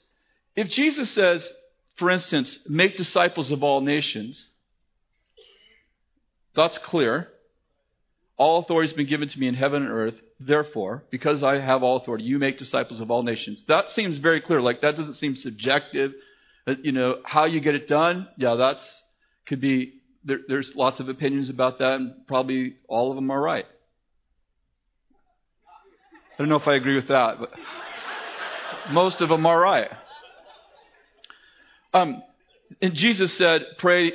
if 0.55 0.67
Jesus 0.67 1.09
says, 1.11 1.49
for 1.97 2.09
instance, 2.09 2.57
make 2.67 2.97
disciples 2.97 3.51
of 3.51 3.63
all 3.63 3.81
nations, 3.81 4.47
that's 6.55 6.77
clear. 6.79 7.27
All 8.37 8.59
authority 8.59 8.89
has 8.89 8.95
been 8.95 9.07
given 9.07 9.27
to 9.29 9.39
me 9.39 9.47
in 9.47 9.53
heaven 9.53 9.83
and 9.83 9.91
earth. 9.91 10.15
Therefore, 10.39 11.03
because 11.11 11.43
I 11.43 11.59
have 11.59 11.83
all 11.83 11.97
authority, 11.97 12.23
you 12.23 12.39
make 12.39 12.57
disciples 12.57 12.99
of 12.99 13.11
all 13.11 13.21
nations. 13.21 13.63
That 13.67 13.91
seems 13.91 14.17
very 14.17 14.41
clear. 14.41 14.59
Like 14.59 14.81
that 14.81 14.97
doesn't 14.97 15.13
seem 15.13 15.35
subjective. 15.35 16.13
Uh, 16.65 16.73
you 16.81 16.91
know 16.91 17.17
how 17.23 17.45
you 17.45 17.59
get 17.59 17.75
it 17.75 17.87
done. 17.87 18.27
Yeah, 18.37 18.55
that's 18.55 19.01
could 19.45 19.61
be. 19.61 20.01
There, 20.23 20.39
there's 20.47 20.75
lots 20.75 20.99
of 20.99 21.09
opinions 21.09 21.49
about 21.49 21.79
that, 21.79 21.93
and 21.95 22.27
probably 22.27 22.75
all 22.87 23.11
of 23.11 23.15
them 23.15 23.29
are 23.29 23.41
right. 23.41 23.65
I 26.41 26.43
don't 26.43 26.49
know 26.49 26.55
if 26.55 26.67
I 26.67 26.73
agree 26.73 26.95
with 26.95 27.09
that, 27.09 27.37
but 27.39 27.51
most 28.89 29.21
of 29.21 29.29
them 29.29 29.45
are 29.45 29.59
right. 29.59 29.91
Um, 31.93 32.23
and 32.81 32.95
Jesus 32.95 33.31
said, 33.37 33.61
Pray, 33.77 34.13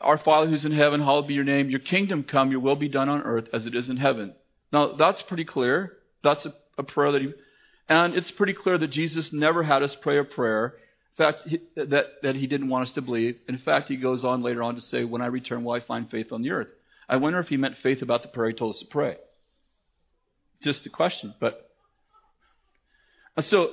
our 0.00 0.18
Father 0.18 0.48
who's 0.48 0.64
in 0.64 0.70
heaven, 0.70 1.00
hallowed 1.00 1.26
be 1.26 1.34
your 1.34 1.42
name. 1.42 1.68
Your 1.68 1.80
kingdom 1.80 2.22
come, 2.22 2.52
your 2.52 2.60
will 2.60 2.76
be 2.76 2.88
done 2.88 3.08
on 3.08 3.22
earth 3.22 3.48
as 3.52 3.66
it 3.66 3.74
is 3.74 3.88
in 3.88 3.96
heaven. 3.96 4.34
Now, 4.72 4.92
that's 4.92 5.20
pretty 5.22 5.44
clear. 5.44 5.94
That's 6.22 6.46
a, 6.46 6.54
a 6.78 6.84
prayer 6.84 7.10
that 7.10 7.22
he. 7.22 7.32
And 7.88 8.14
it's 8.14 8.30
pretty 8.30 8.52
clear 8.52 8.78
that 8.78 8.92
Jesus 8.92 9.32
never 9.32 9.64
had 9.64 9.82
us 9.82 9.96
pray 9.96 10.20
a 10.20 10.22
prayer. 10.24 10.76
In 11.18 11.24
fact, 11.24 11.42
he, 11.48 11.58
that, 11.74 12.22
that 12.22 12.36
he 12.36 12.46
didn't 12.46 12.68
want 12.68 12.84
us 12.84 12.92
to 12.92 13.02
believe. 13.02 13.36
In 13.48 13.58
fact, 13.58 13.88
he 13.88 13.96
goes 13.96 14.24
on 14.24 14.44
later 14.44 14.62
on 14.62 14.76
to 14.76 14.80
say, 14.80 15.02
When 15.02 15.22
I 15.22 15.26
return, 15.26 15.64
will 15.64 15.72
I 15.72 15.80
find 15.80 16.08
faith 16.08 16.30
on 16.30 16.42
the 16.42 16.52
earth? 16.52 16.68
I 17.08 17.16
wonder 17.16 17.40
if 17.40 17.48
he 17.48 17.56
meant 17.56 17.78
faith 17.78 18.02
about 18.02 18.22
the 18.22 18.28
prayer 18.28 18.50
he 18.50 18.54
told 18.54 18.76
us 18.76 18.80
to 18.80 18.86
pray 18.86 19.16
just 20.62 20.86
a 20.86 20.90
question. 20.90 21.34
But 21.40 21.70
uh, 23.36 23.42
so 23.42 23.70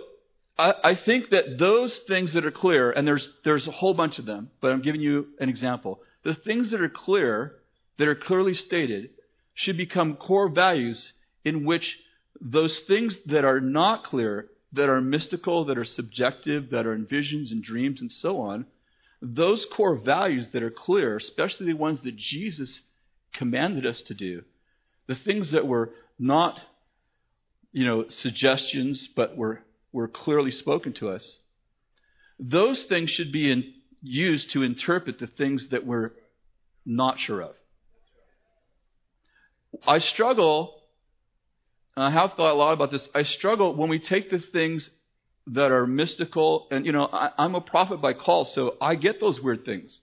I, 0.58 0.74
I 0.84 0.96
think 0.96 1.30
that 1.30 1.58
those 1.58 2.00
things 2.00 2.34
that 2.34 2.46
are 2.46 2.52
clear, 2.52 2.92
and 2.92 3.08
there's 3.08 3.30
there's 3.44 3.68
a 3.68 3.72
whole 3.72 3.94
bunch 3.94 4.20
of 4.20 4.26
them, 4.26 4.50
but 4.62 4.72
I'm 4.72 4.82
giving 4.82 5.02
you 5.02 5.28
an 5.40 5.50
example. 5.50 6.00
The 6.24 6.36
things 6.36 6.72
that 6.72 6.82
are 6.82 6.90
clear, 6.90 7.56
that 7.98 8.08
are 8.08 8.16
clearly 8.16 8.54
stated, 8.54 9.12
should 9.54 9.78
become 9.78 10.16
core 10.16 10.50
values 10.50 11.12
in 11.44 11.66
which 11.66 12.00
those 12.42 12.80
things 12.82 13.18
that 13.28 13.46
are 13.46 13.62
not 13.62 14.04
clear, 14.04 14.48
that 14.74 14.90
are 14.90 15.02
mystical, 15.02 15.66
that 15.66 15.78
are 15.78 15.86
subjective, 15.86 16.72
that 16.72 16.86
are 16.86 16.94
in 16.94 17.06
visions 17.06 17.52
and 17.52 17.64
dreams 17.64 18.02
and 18.02 18.12
so 18.12 18.42
on, 18.42 18.66
those 19.22 19.66
core 19.66 19.96
values 19.96 20.50
that 20.50 20.64
are 20.64 20.72
clear, 20.72 21.16
especially 21.18 21.68
the 21.68 21.74
ones 21.74 22.02
that 22.02 22.16
Jesus 22.16 22.82
commanded 23.34 23.86
us 23.86 24.02
to 24.04 24.14
do, 24.14 24.44
the 25.08 25.16
things 25.16 25.52
that 25.52 25.68
were 25.68 25.92
not 26.20 26.60
you 27.76 27.86
know, 27.86 28.08
suggestions, 28.08 29.06
but 29.18 29.36
were, 29.36 29.60
were 29.92 30.08
clearly 30.08 30.50
spoken 30.50 30.94
to 30.94 31.10
us. 31.10 31.40
Those 32.40 32.82
things 32.86 33.10
should 33.10 33.34
be 33.34 33.52
in, 33.52 33.74
used 34.02 34.52
to 34.52 34.64
interpret 34.64 35.20
the 35.20 35.28
things 35.28 35.68
that 35.68 35.86
we're 35.86 36.12
not 36.86 37.20
sure 37.20 37.42
of. 37.42 37.54
I 39.86 40.00
struggle, 40.00 40.84
I 41.98 42.12
have 42.12 42.36
thought 42.36 42.54
a 42.54 42.56
lot 42.56 42.72
about 42.72 42.92
this. 42.92 43.10
I 43.14 43.24
struggle 43.24 43.76
when 43.76 43.90
we 43.90 44.00
take 44.00 44.30
the 44.30 44.40
things 44.40 44.90
that 45.48 45.74
are 45.74 45.86
mystical, 45.86 46.68
and 46.72 46.86
you 46.86 46.94
know, 46.94 47.10
I, 47.12 47.32
I'm 47.38 47.56
a 47.56 47.62
prophet 47.62 48.02
by 48.02 48.14
call, 48.14 48.46
so 48.46 48.78
I 48.80 48.96
get 48.96 49.20
those 49.20 49.42
weird 49.42 49.66
things. 49.66 50.00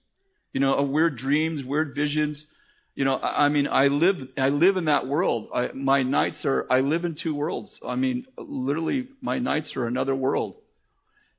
You 0.53 0.61
know, 0.61 0.83
weird 0.83 1.17
dreams, 1.17 1.65
weird 1.65 1.95
visions. 1.95 2.47
You 2.95 3.07
know, 3.07 3.19
I 3.19 3.49
mean, 3.49 3.69
I 3.69 3.87
live, 3.87 4.29
I 4.37 4.51
live 4.51 4.77
in 4.77 4.85
that 4.85 5.07
world. 5.07 5.49
I, 5.55 5.71
my 5.73 6.03
nights 6.03 6.45
are, 6.45 6.67
I 6.71 6.81
live 6.81 7.07
in 7.07 7.15
two 7.15 7.35
worlds. 7.35 7.81
I 7.87 7.95
mean, 7.95 8.27
literally, 8.37 9.09
my 9.23 9.39
nights 9.39 9.77
are 9.77 9.87
another 9.87 10.15
world. 10.15 10.57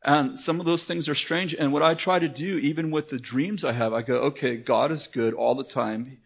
And 0.04 0.40
some 0.40 0.60
of 0.60 0.66
those 0.66 0.84
things 0.86 1.08
are 1.08 1.16
strange. 1.16 1.54
And 1.54 1.72
what 1.72 1.84
I 1.84 1.94
try 1.94 2.18
to 2.20 2.28
do, 2.28 2.58
even 2.58 2.90
with 2.90 3.10
the 3.10 3.20
dreams 3.20 3.64
I 3.64 3.72
have, 3.72 3.94
I 3.94 4.02
go, 4.02 4.16
okay, 4.16 4.58
God 4.58 4.92
is 4.92 5.08
good 5.08 5.36
all 5.36 5.56
the 5.56 5.64
time. 5.64 6.18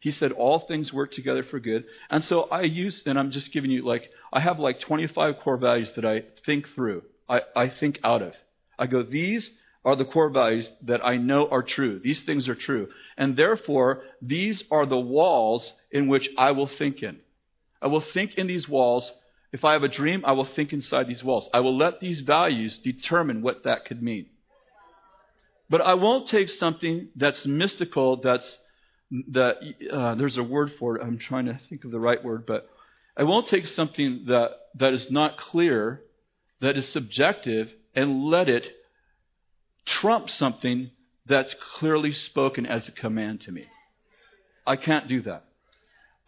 He 0.00 0.12
said 0.12 0.30
all 0.30 0.60
things 0.60 0.92
work 0.92 1.10
together 1.10 1.42
for 1.42 1.58
good. 1.58 1.84
And 2.08 2.24
so 2.24 2.42
I 2.42 2.62
use, 2.62 3.02
and 3.06 3.18
I'm 3.18 3.32
just 3.32 3.52
giving 3.52 3.72
you 3.72 3.84
like, 3.84 4.08
I 4.32 4.40
have 4.40 4.60
like 4.60 4.78
25 4.78 5.40
core 5.40 5.56
values 5.56 5.92
that 5.92 6.04
I 6.04 6.22
think 6.46 6.68
through. 6.74 7.02
I, 7.28 7.40
I 7.56 7.68
think 7.68 7.98
out 8.04 8.22
of. 8.22 8.34
I 8.78 8.86
go, 8.86 9.02
these 9.02 9.50
are 9.86 9.94
the 9.96 10.04
core 10.04 10.30
values 10.30 10.68
that 10.82 11.06
I 11.06 11.16
know 11.16 11.48
are 11.48 11.62
true. 11.62 12.00
These 12.00 12.24
things 12.24 12.48
are 12.48 12.56
true. 12.56 12.88
And 13.16 13.36
therefore, 13.36 14.02
these 14.20 14.64
are 14.68 14.84
the 14.84 14.98
walls 14.98 15.72
in 15.92 16.08
which 16.08 16.28
I 16.36 16.50
will 16.50 16.66
think 16.66 17.04
in. 17.04 17.20
I 17.80 17.86
will 17.86 18.00
think 18.00 18.34
in 18.34 18.48
these 18.48 18.68
walls. 18.68 19.12
If 19.52 19.64
I 19.64 19.74
have 19.74 19.84
a 19.84 19.88
dream, 19.88 20.24
I 20.26 20.32
will 20.32 20.44
think 20.44 20.72
inside 20.72 21.06
these 21.06 21.22
walls. 21.22 21.48
I 21.54 21.60
will 21.60 21.76
let 21.76 22.00
these 22.00 22.18
values 22.18 22.78
determine 22.78 23.42
what 23.42 23.62
that 23.62 23.84
could 23.84 24.02
mean. 24.02 24.26
But 25.70 25.82
I 25.82 25.94
won't 25.94 26.26
take 26.26 26.48
something 26.48 27.08
that's 27.14 27.46
mystical, 27.46 28.16
that's 28.20 28.58
that 29.28 29.58
uh, 29.92 30.16
there's 30.16 30.36
a 30.36 30.42
word 30.42 30.72
for 30.80 30.96
it. 30.96 31.02
I'm 31.02 31.18
trying 31.18 31.46
to 31.46 31.60
think 31.68 31.84
of 31.84 31.92
the 31.92 32.00
right 32.00 32.22
word, 32.24 32.44
but 32.44 32.68
I 33.16 33.22
won't 33.22 33.46
take 33.46 33.68
something 33.68 34.24
that 34.26 34.50
that 34.74 34.92
is 34.92 35.12
not 35.12 35.38
clear, 35.38 36.02
that 36.60 36.76
is 36.76 36.88
subjective, 36.88 37.72
and 37.94 38.24
let 38.24 38.48
it 38.48 38.66
trump 39.86 40.28
something 40.28 40.90
that's 41.24 41.54
clearly 41.74 42.12
spoken 42.12 42.66
as 42.66 42.88
a 42.88 42.92
command 42.92 43.40
to 43.42 43.52
me. 43.52 43.66
I 44.66 44.76
can't 44.76 45.08
do 45.08 45.22
that. 45.22 45.44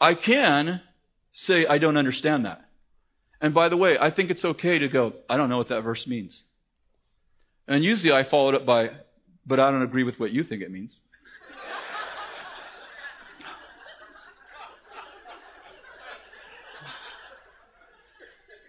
I 0.00 0.14
can 0.14 0.80
say, 1.32 1.66
I 1.66 1.78
don't 1.78 1.96
understand 1.96 2.46
that. 2.46 2.62
And 3.40 3.52
by 3.54 3.68
the 3.68 3.76
way, 3.76 3.96
I 4.00 4.10
think 4.10 4.30
it's 4.30 4.44
okay 4.44 4.78
to 4.78 4.88
go, 4.88 5.12
I 5.28 5.36
don't 5.36 5.48
know 5.48 5.58
what 5.58 5.68
that 5.68 5.82
verse 5.82 6.06
means. 6.06 6.42
And 7.66 7.84
usually 7.84 8.12
I 8.12 8.24
follow 8.24 8.48
it 8.50 8.54
up 8.54 8.66
by, 8.66 8.90
but 9.46 9.60
I 9.60 9.70
don't 9.70 9.82
agree 9.82 10.04
with 10.04 10.18
what 10.18 10.32
you 10.32 10.42
think 10.42 10.62
it 10.62 10.70
means. 10.70 10.96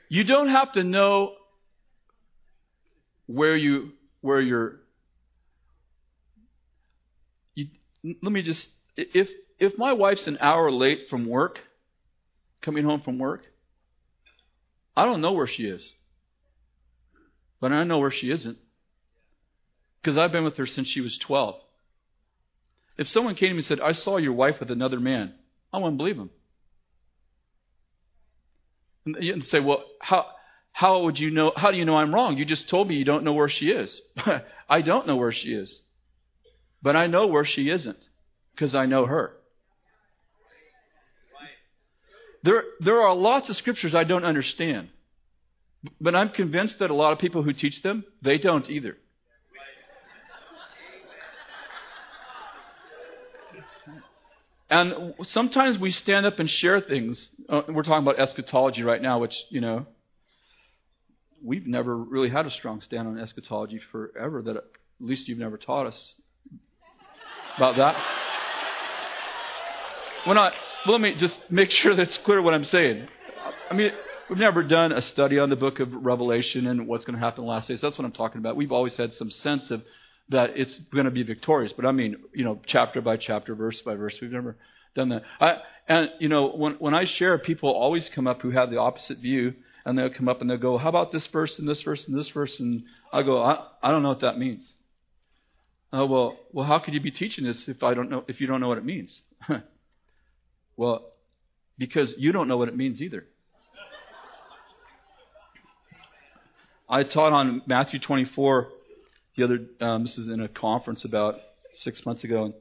you 0.09 0.23
don't 0.23 0.49
have 0.49 0.73
to 0.73 0.83
know 0.83 1.33
where 3.27 3.55
you 3.55 3.91
where 4.21 4.41
you're 4.41 4.79
you, 7.55 7.67
let 8.03 8.31
me 8.31 8.41
just 8.41 8.69
if 8.95 9.29
if 9.57 9.77
my 9.77 9.93
wife's 9.93 10.27
an 10.27 10.37
hour 10.39 10.71
late 10.71 11.07
from 11.09 11.27
work 11.27 11.59
coming 12.61 12.83
home 12.85 13.01
from 13.01 13.17
work 13.17 13.43
i 14.95 15.05
don't 15.05 15.21
know 15.21 15.33
where 15.33 15.47
she 15.47 15.63
is. 15.63 15.93
But 17.61 17.73
i 17.73 17.83
know 17.83 17.99
where 17.99 18.11
she 18.11 18.31
isn't. 18.31 18.57
Because 20.01 20.17
i've 20.17 20.31
been 20.31 20.43
with 20.45 20.57
her 20.57 20.65
since 20.65 20.87
she 20.87 21.01
was 21.01 21.17
12 21.17 21.55
if 22.97 23.07
someone 23.07 23.35
came 23.35 23.49
to 23.49 23.53
me 23.53 23.57
and 23.57 23.65
said 23.65 23.79
i 23.79 23.91
saw 23.91 24.17
your 24.17 24.33
wife 24.33 24.59
with 24.59 24.71
another 24.71 24.99
man 24.99 25.33
I 25.71 25.77
wouldn't 25.77 25.97
believe 25.97 26.17
him. 26.17 26.29
And 29.05 29.45
say, 29.45 29.59
well, 29.59 29.83
how, 30.01 30.25
how 30.79 31.01
would 31.01 31.19
you 31.19 31.29
know? 31.29 31.51
How 31.53 31.71
do 31.71 31.77
you 31.77 31.83
know 31.83 31.97
I'm 31.97 32.15
wrong? 32.15 32.37
You 32.37 32.45
just 32.45 32.69
told 32.69 32.87
me 32.87 32.95
you 32.95 33.03
don't 33.03 33.25
know 33.25 33.33
where 33.33 33.49
she 33.49 33.65
is. 33.65 34.01
I 34.69 34.81
don't 34.81 35.07
know 35.07 35.17
where 35.17 35.33
she 35.33 35.49
is. 35.49 35.81
But 36.81 36.95
I 36.95 37.07
know 37.07 37.27
where 37.27 37.43
she 37.43 37.69
isn't 37.69 37.99
because 38.55 38.73
I 38.75 38.85
know 38.85 39.05
her. 39.05 39.33
There, 42.43 42.63
there 42.79 43.01
are 43.01 43.13
lots 43.13 43.49
of 43.49 43.57
scriptures 43.57 43.93
I 43.93 44.05
don't 44.05 44.23
understand. 44.23 44.87
But 45.99 46.15
I'm 46.15 46.29
convinced 46.29 46.79
that 46.79 46.91
a 46.91 46.95
lot 46.95 47.11
of 47.11 47.19
people 47.19 47.43
who 47.43 47.51
teach 47.51 47.81
them, 47.81 48.05
they 48.21 48.37
don't 48.37 48.69
either. 48.69 48.95
And 54.69 55.13
sometimes 55.23 55.77
we 55.77 55.91
stand 55.91 56.25
up 56.25 56.39
and 56.39 56.49
share 56.49 56.79
things. 56.79 57.27
Uh, 57.49 57.63
we're 57.67 57.83
talking 57.83 58.07
about 58.07 58.17
eschatology 58.17 58.83
right 58.83 59.01
now, 59.01 59.19
which, 59.19 59.43
you 59.49 59.59
know, 59.59 59.85
we've 61.43 61.67
never 61.67 61.95
really 61.95 62.29
had 62.29 62.45
a 62.45 62.51
strong 62.51 62.81
stand 62.81 63.07
on 63.07 63.17
eschatology 63.17 63.79
forever, 63.91 64.41
that 64.41 64.57
at 64.57 64.63
least 64.99 65.27
you've 65.27 65.39
never 65.39 65.57
taught 65.57 65.87
us 65.87 66.13
about 67.57 67.77
that. 67.77 67.95
When 70.25 70.37
I, 70.37 70.51
well, 70.85 70.93
let 70.93 71.01
me 71.01 71.15
just 71.15 71.39
make 71.49 71.71
sure 71.71 71.95
that 71.95 72.01
it's 72.03 72.17
clear 72.17 72.41
what 72.41 72.53
I'm 72.53 72.63
saying. 72.63 73.07
I 73.69 73.73
mean, 73.73 73.91
we've 74.29 74.37
never 74.39 74.63
done 74.63 74.91
a 74.91 75.01
study 75.01 75.39
on 75.39 75.49
the 75.49 75.55
book 75.55 75.79
of 75.79 75.93
Revelation 75.93 76.67
and 76.67 76.87
what's 76.87 77.05
going 77.05 77.17
to 77.17 77.23
happen 77.23 77.41
in 77.41 77.47
the 77.47 77.51
last 77.51 77.67
days. 77.67 77.81
That's 77.81 77.97
what 77.97 78.05
I'm 78.05 78.11
talking 78.11 78.39
about. 78.39 78.55
We've 78.55 78.71
always 78.71 78.97
had 78.97 79.13
some 79.13 79.29
sense 79.31 79.71
of 79.71 79.83
that 80.29 80.51
it's 80.55 80.77
going 80.77 81.05
to 81.05 81.11
be 81.11 81.23
victorious. 81.23 81.73
But 81.73 81.85
I 81.85 81.91
mean, 81.91 82.17
you 82.33 82.43
know, 82.43 82.59
chapter 82.65 83.01
by 83.01 83.17
chapter, 83.17 83.55
verse 83.55 83.81
by 83.81 83.95
verse. 83.95 84.17
We've 84.21 84.31
never 84.31 84.57
done 84.95 85.09
that. 85.09 85.23
I, 85.39 85.57
and, 85.87 86.11
you 86.19 86.29
know, 86.29 86.49
when, 86.51 86.73
when 86.73 86.93
I 86.93 87.05
share, 87.05 87.37
people 87.39 87.71
always 87.71 88.09
come 88.09 88.27
up 88.27 88.41
who 88.41 88.51
have 88.51 88.69
the 88.69 88.77
opposite 88.77 89.17
view, 89.17 89.55
and 89.89 89.97
they'll 89.97 90.09
come 90.11 90.29
up 90.29 90.39
and 90.39 90.49
they'll 90.49 90.57
go, 90.57 90.77
How 90.77 90.89
about 90.89 91.11
this 91.11 91.25
verse 91.27 91.57
and 91.57 91.67
this 91.67 91.81
verse 91.81 92.07
and 92.07 92.17
this 92.17 92.29
verse? 92.29 92.59
And 92.59 92.83
I 93.11 93.23
go, 93.23 93.41
I, 93.41 93.65
I 93.81 93.89
don't 93.89 94.03
know 94.03 94.09
what 94.09 94.19
that 94.19 94.37
means. 94.37 94.71
Oh, 95.91 96.05
well, 96.05 96.37
well, 96.53 96.65
how 96.65 96.77
could 96.77 96.93
you 96.93 96.99
be 96.99 97.09
teaching 97.09 97.43
this 97.43 97.67
if 97.67 97.81
I 97.81 97.95
don't 97.95 98.11
know, 98.11 98.23
if 98.27 98.39
you 98.39 98.45
don't 98.45 98.61
know 98.61 98.67
what 98.67 98.77
it 98.77 98.85
means? 98.85 99.19
well, 100.77 101.11
because 101.79 102.13
you 102.19 102.31
don't 102.31 102.47
know 102.47 102.57
what 102.57 102.67
it 102.67 102.77
means 102.77 103.01
either. 103.01 103.25
I 106.87 107.03
taught 107.03 107.33
on 107.33 107.63
Matthew 107.65 107.99
24 107.99 108.67
the 109.37 109.43
other, 109.43 109.59
um, 109.81 110.03
this 110.03 110.19
is 110.19 110.29
in 110.29 110.41
a 110.41 110.47
conference 110.47 111.03
about 111.03 111.39
six 111.73 112.05
months 112.05 112.23
ago. 112.23 112.45
And 112.45 112.53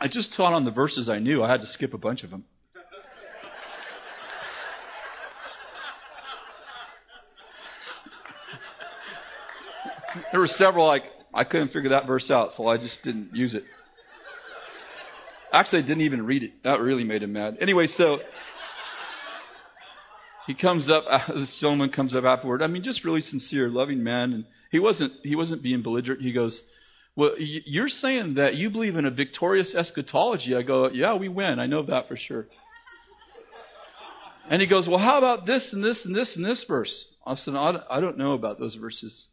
I 0.00 0.08
just 0.08 0.32
taught 0.32 0.54
on 0.54 0.64
the 0.64 0.72
verses 0.72 1.08
I 1.08 1.20
knew. 1.20 1.44
I 1.44 1.48
had 1.48 1.60
to 1.60 1.66
skip 1.68 1.94
a 1.94 1.98
bunch 1.98 2.24
of 2.24 2.30
them. 2.30 2.44
There 10.38 10.42
were 10.42 10.46
several 10.46 10.86
like 10.86 11.02
I 11.34 11.42
couldn't 11.42 11.72
figure 11.72 11.90
that 11.90 12.06
verse 12.06 12.30
out, 12.30 12.54
so 12.54 12.68
I 12.68 12.76
just 12.76 13.02
didn't 13.02 13.34
use 13.34 13.54
it. 13.54 13.64
Actually, 15.52 15.80
I 15.80 15.82
didn't 15.82 16.02
even 16.02 16.24
read 16.24 16.44
it. 16.44 16.62
That 16.62 16.78
really 16.80 17.02
made 17.02 17.24
him 17.24 17.32
mad. 17.32 17.58
Anyway, 17.60 17.86
so 17.86 18.20
he 20.46 20.54
comes 20.54 20.88
up. 20.88 21.02
This 21.34 21.56
gentleman 21.56 21.90
comes 21.90 22.14
up 22.14 22.22
afterward. 22.22 22.62
I 22.62 22.68
mean, 22.68 22.84
just 22.84 23.04
really 23.04 23.20
sincere, 23.20 23.68
loving 23.68 24.04
man, 24.04 24.32
and 24.32 24.44
he 24.70 24.78
wasn't, 24.78 25.12
he 25.24 25.34
wasn't 25.34 25.60
being 25.60 25.82
belligerent. 25.82 26.22
He 26.22 26.30
goes, 26.30 26.62
Well, 27.16 27.32
you're 27.36 27.88
saying 27.88 28.34
that 28.34 28.54
you 28.54 28.70
believe 28.70 28.94
in 28.94 29.06
a 29.06 29.10
victorious 29.10 29.74
eschatology. 29.74 30.54
I 30.54 30.62
go, 30.62 30.88
Yeah, 30.88 31.14
we 31.14 31.28
win. 31.28 31.58
I 31.58 31.66
know 31.66 31.82
that 31.82 32.06
for 32.06 32.16
sure. 32.16 32.46
And 34.48 34.62
he 34.62 34.68
goes, 34.68 34.86
Well, 34.86 35.00
how 35.00 35.18
about 35.18 35.46
this 35.46 35.72
and 35.72 35.82
this 35.82 36.04
and 36.04 36.14
this 36.14 36.36
and 36.36 36.44
this 36.44 36.62
verse? 36.62 37.06
I 37.26 37.34
said, 37.34 37.56
I 37.56 38.00
don't 38.00 38.18
know 38.18 38.34
about 38.34 38.60
those 38.60 38.76
verses. 38.76 39.26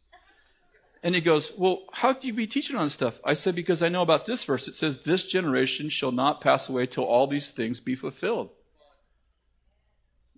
And 1.05 1.13
he 1.13 1.21
goes, 1.21 1.51
Well, 1.55 1.83
how 1.91 2.13
do 2.13 2.25
you 2.25 2.33
be 2.33 2.47
teaching 2.47 2.75
on 2.75 2.89
stuff? 2.89 3.13
I 3.23 3.35
said, 3.35 3.53
Because 3.53 3.83
I 3.83 3.89
know 3.89 4.01
about 4.01 4.25
this 4.25 4.43
verse. 4.43 4.67
It 4.67 4.75
says, 4.75 4.97
This 5.05 5.23
generation 5.25 5.89
shall 5.91 6.11
not 6.11 6.41
pass 6.41 6.67
away 6.67 6.87
till 6.87 7.03
all 7.03 7.27
these 7.27 7.47
things 7.51 7.79
be 7.79 7.95
fulfilled. 7.95 8.49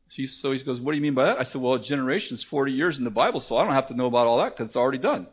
So 0.10 0.52
he 0.52 0.62
goes, 0.64 0.82
What 0.82 0.92
do 0.92 0.98
you 0.98 1.02
mean 1.02 1.14
by 1.14 1.28
that? 1.28 1.40
I 1.40 1.44
said, 1.44 1.62
Well, 1.62 1.76
a 1.76 1.82
generation 1.82 2.36
is 2.36 2.44
40 2.44 2.74
years 2.74 2.98
in 2.98 3.06
the 3.06 3.10
Bible, 3.10 3.40
so 3.40 3.56
I 3.56 3.64
don't 3.64 3.76
have 3.76 3.88
to 3.88 3.94
know 3.94 4.08
about 4.08 4.28
all 4.28 4.40
that 4.40 4.58
because 4.58 4.68
it's 4.68 4.76
already 4.76 4.98
done. 4.98 5.28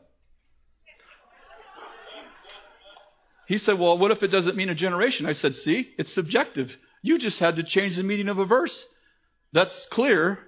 He 3.48 3.58
said, 3.58 3.76
Well, 3.76 3.98
what 3.98 4.12
if 4.12 4.22
it 4.22 4.28
doesn't 4.28 4.56
mean 4.56 4.68
a 4.68 4.74
generation? 4.76 5.26
I 5.26 5.32
said, 5.32 5.56
See, 5.56 5.92
it's 5.98 6.14
subjective. 6.14 6.76
You 7.02 7.18
just 7.18 7.40
had 7.40 7.56
to 7.56 7.64
change 7.64 7.96
the 7.96 8.04
meaning 8.04 8.28
of 8.28 8.38
a 8.38 8.44
verse. 8.44 8.84
That's 9.52 9.84
clear 9.86 10.38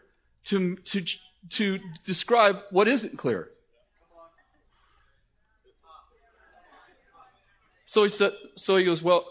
to, 0.45 0.77
to, 0.77 1.05
to 1.55 1.79
describe 2.07 2.59
what 2.71 2.87
isn't 2.87 3.19
clear. 3.19 3.51
So 7.87 8.03
he 8.03 8.09
said, 8.09 8.33
so 8.57 8.77
he 8.77 8.85
goes, 8.85 9.03
well, 9.03 9.25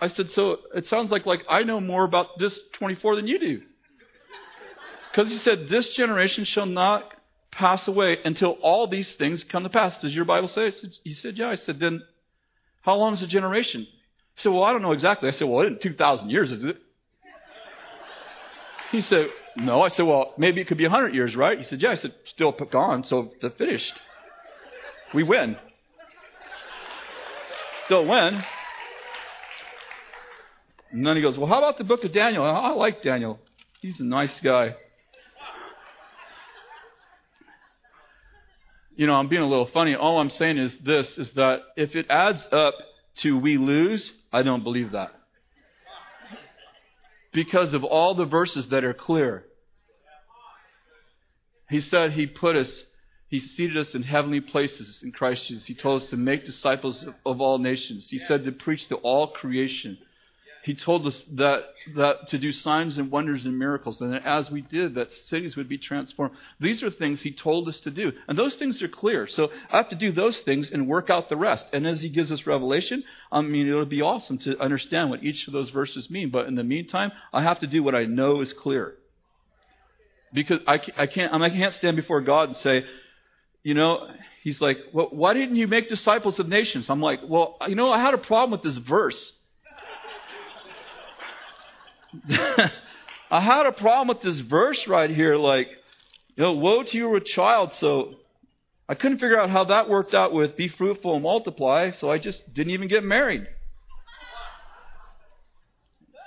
I 0.00 0.08
said, 0.08 0.30
so 0.30 0.58
it 0.74 0.86
sounds 0.86 1.10
like, 1.10 1.24
like 1.24 1.44
I 1.48 1.62
know 1.62 1.80
more 1.80 2.04
about 2.04 2.38
this 2.38 2.60
24 2.74 3.16
than 3.16 3.26
you 3.26 3.38
do. 3.38 3.62
Because 5.16 5.32
he 5.32 5.38
said, 5.38 5.68
This 5.70 5.88
generation 5.94 6.44
shall 6.44 6.66
not 6.66 7.10
pass 7.50 7.88
away 7.88 8.18
until 8.22 8.50
all 8.60 8.86
these 8.86 9.10
things 9.12 9.44
come 9.44 9.62
to 9.62 9.70
pass. 9.70 9.98
Does 9.98 10.14
your 10.14 10.26
Bible 10.26 10.48
say? 10.48 10.70
He 11.04 11.14
said, 11.14 11.38
Yeah. 11.38 11.48
I 11.48 11.54
said, 11.54 11.80
Then 11.80 12.02
how 12.82 12.96
long 12.96 13.14
is 13.14 13.22
a 13.22 13.26
generation? 13.26 13.86
He 14.34 14.42
said, 14.42 14.52
Well, 14.52 14.64
I 14.64 14.72
don't 14.72 14.82
know 14.82 14.92
exactly. 14.92 15.28
I 15.30 15.32
said, 15.32 15.48
Well, 15.48 15.66
in 15.66 15.78
2,000 15.78 16.28
years, 16.28 16.52
is 16.52 16.64
it? 16.64 16.76
He 18.92 19.00
said, 19.00 19.28
No. 19.56 19.80
I 19.80 19.88
said, 19.88 20.04
Well, 20.04 20.34
maybe 20.36 20.60
it 20.60 20.66
could 20.66 20.76
be 20.76 20.84
100 20.84 21.14
years, 21.14 21.34
right? 21.34 21.56
He 21.56 21.64
said, 21.64 21.80
Yeah. 21.80 21.92
I 21.92 21.94
said, 21.94 22.12
Still 22.24 22.52
gone, 22.52 23.04
so 23.04 23.32
they're 23.40 23.48
finished. 23.48 23.94
We 25.14 25.22
win. 25.22 25.56
Still 27.86 28.06
win. 28.06 28.42
And 30.92 31.06
then 31.06 31.16
he 31.16 31.22
goes, 31.22 31.38
Well, 31.38 31.48
how 31.48 31.58
about 31.58 31.78
the 31.78 31.84
book 31.84 32.04
of 32.04 32.12
Daniel? 32.12 32.44
I 32.44 32.70
like 32.70 33.02
Daniel. 33.02 33.38
He's 33.80 33.98
a 34.00 34.04
nice 34.04 34.38
guy. 34.40 34.76
you 38.96 39.06
know, 39.06 39.12
I'm 39.12 39.28
being 39.28 39.42
a 39.42 39.48
little 39.48 39.66
funny. 39.66 39.94
All 39.94 40.18
I'm 40.18 40.30
saying 40.30 40.56
is 40.56 40.76
this 40.78 41.18
is 41.18 41.30
that 41.32 41.60
if 41.76 41.94
it 41.94 42.06
adds 42.08 42.48
up 42.50 42.74
to 43.16 43.38
we 43.38 43.58
lose, 43.58 44.12
I 44.32 44.42
don't 44.42 44.64
believe 44.64 44.92
that. 44.92 45.12
Because 47.32 47.74
of 47.74 47.84
all 47.84 48.14
the 48.14 48.24
verses 48.24 48.68
that 48.68 48.84
are 48.84 48.94
clear. 48.94 49.44
He 51.68 51.80
said 51.80 52.12
he 52.12 52.26
put 52.26 52.56
us, 52.56 52.82
he 53.28 53.40
seated 53.40 53.76
us 53.76 53.94
in 53.94 54.02
heavenly 54.02 54.40
places 54.40 55.02
in 55.02 55.12
Christ 55.12 55.46
Jesus. 55.46 55.66
He 55.66 55.74
told 55.74 56.02
us 56.02 56.10
to 56.10 56.16
make 56.16 56.44
disciples 56.44 57.02
of, 57.02 57.14
of 57.24 57.40
all 57.40 57.58
nations. 57.58 58.08
He 58.08 58.18
said 58.18 58.44
to 58.44 58.52
preach 58.52 58.86
to 58.88 58.96
all 58.96 59.28
creation. 59.28 59.98
He 60.62 60.74
told 60.74 61.06
us 61.06 61.22
that, 61.34 61.62
that 61.94 62.26
to 62.28 62.38
do 62.38 62.50
signs 62.50 62.98
and 62.98 63.08
wonders 63.08 63.46
and 63.46 63.56
miracles, 63.56 64.00
and 64.00 64.12
as 64.16 64.50
we 64.50 64.62
did, 64.62 64.96
that 64.96 65.12
cities 65.12 65.54
would 65.54 65.68
be 65.68 65.78
transformed. 65.78 66.34
These 66.58 66.82
are 66.82 66.90
things 66.90 67.22
He 67.22 67.30
told 67.30 67.68
us 67.68 67.78
to 67.80 67.90
do, 67.92 68.10
and 68.26 68.36
those 68.36 68.56
things 68.56 68.82
are 68.82 68.88
clear. 68.88 69.28
So 69.28 69.50
I 69.70 69.76
have 69.76 69.90
to 69.90 69.96
do 69.96 70.10
those 70.10 70.40
things 70.40 70.70
and 70.72 70.88
work 70.88 71.08
out 71.08 71.28
the 71.28 71.36
rest. 71.36 71.68
And 71.72 71.86
as 71.86 72.00
He 72.00 72.08
gives 72.08 72.32
us 72.32 72.48
revelation, 72.48 73.04
I 73.30 73.42
mean, 73.42 73.68
it'll 73.68 73.84
be 73.84 74.02
awesome 74.02 74.38
to 74.38 74.58
understand 74.58 75.10
what 75.10 75.22
each 75.22 75.46
of 75.46 75.52
those 75.52 75.70
verses 75.70 76.10
mean. 76.10 76.30
But 76.30 76.48
in 76.48 76.56
the 76.56 76.64
meantime, 76.64 77.12
I 77.32 77.42
have 77.42 77.60
to 77.60 77.68
do 77.68 77.84
what 77.84 77.94
I 77.94 78.06
know 78.06 78.40
is 78.40 78.52
clear, 78.52 78.94
because 80.34 80.62
I, 80.66 80.80
I 80.96 81.06
can't 81.06 81.32
I 81.32 81.48
can't 81.48 81.74
stand 81.74 81.94
before 81.94 82.22
God 82.22 82.48
and 82.48 82.56
say, 82.56 82.84
you 83.66 83.74
know, 83.74 84.08
He's 84.46 84.60
like, 84.60 84.78
well, 84.92 85.08
why 85.10 85.34
didn't 85.34 85.56
you 85.56 85.66
make 85.66 85.88
disciples 85.88 86.38
of 86.38 86.46
nations? 86.46 86.88
I'm 86.88 87.00
like, 87.00 87.18
well, 87.26 87.56
you 87.66 87.74
know, 87.74 87.90
I 87.90 87.98
had 87.98 88.14
a 88.14 88.18
problem 88.18 88.52
with 88.52 88.62
this 88.62 88.76
verse. 88.76 89.32
I 92.30 93.40
had 93.40 93.66
a 93.66 93.72
problem 93.72 94.06
with 94.06 94.20
this 94.20 94.38
verse 94.38 94.86
right 94.86 95.10
here, 95.10 95.34
like, 95.34 95.68
you 96.36 96.44
know, 96.44 96.52
woe 96.52 96.84
to 96.84 96.96
you, 96.96 97.16
a 97.16 97.20
child. 97.20 97.72
So 97.72 98.14
I 98.88 98.94
couldn't 98.94 99.18
figure 99.18 99.36
out 99.36 99.50
how 99.50 99.64
that 99.64 99.88
worked 99.88 100.14
out 100.14 100.32
with 100.32 100.56
be 100.56 100.68
fruitful 100.68 101.14
and 101.14 101.24
multiply, 101.24 101.90
so 101.90 102.08
I 102.08 102.18
just 102.18 102.54
didn't 102.54 102.70
even 102.70 102.86
get 102.86 103.02
married. 103.02 103.48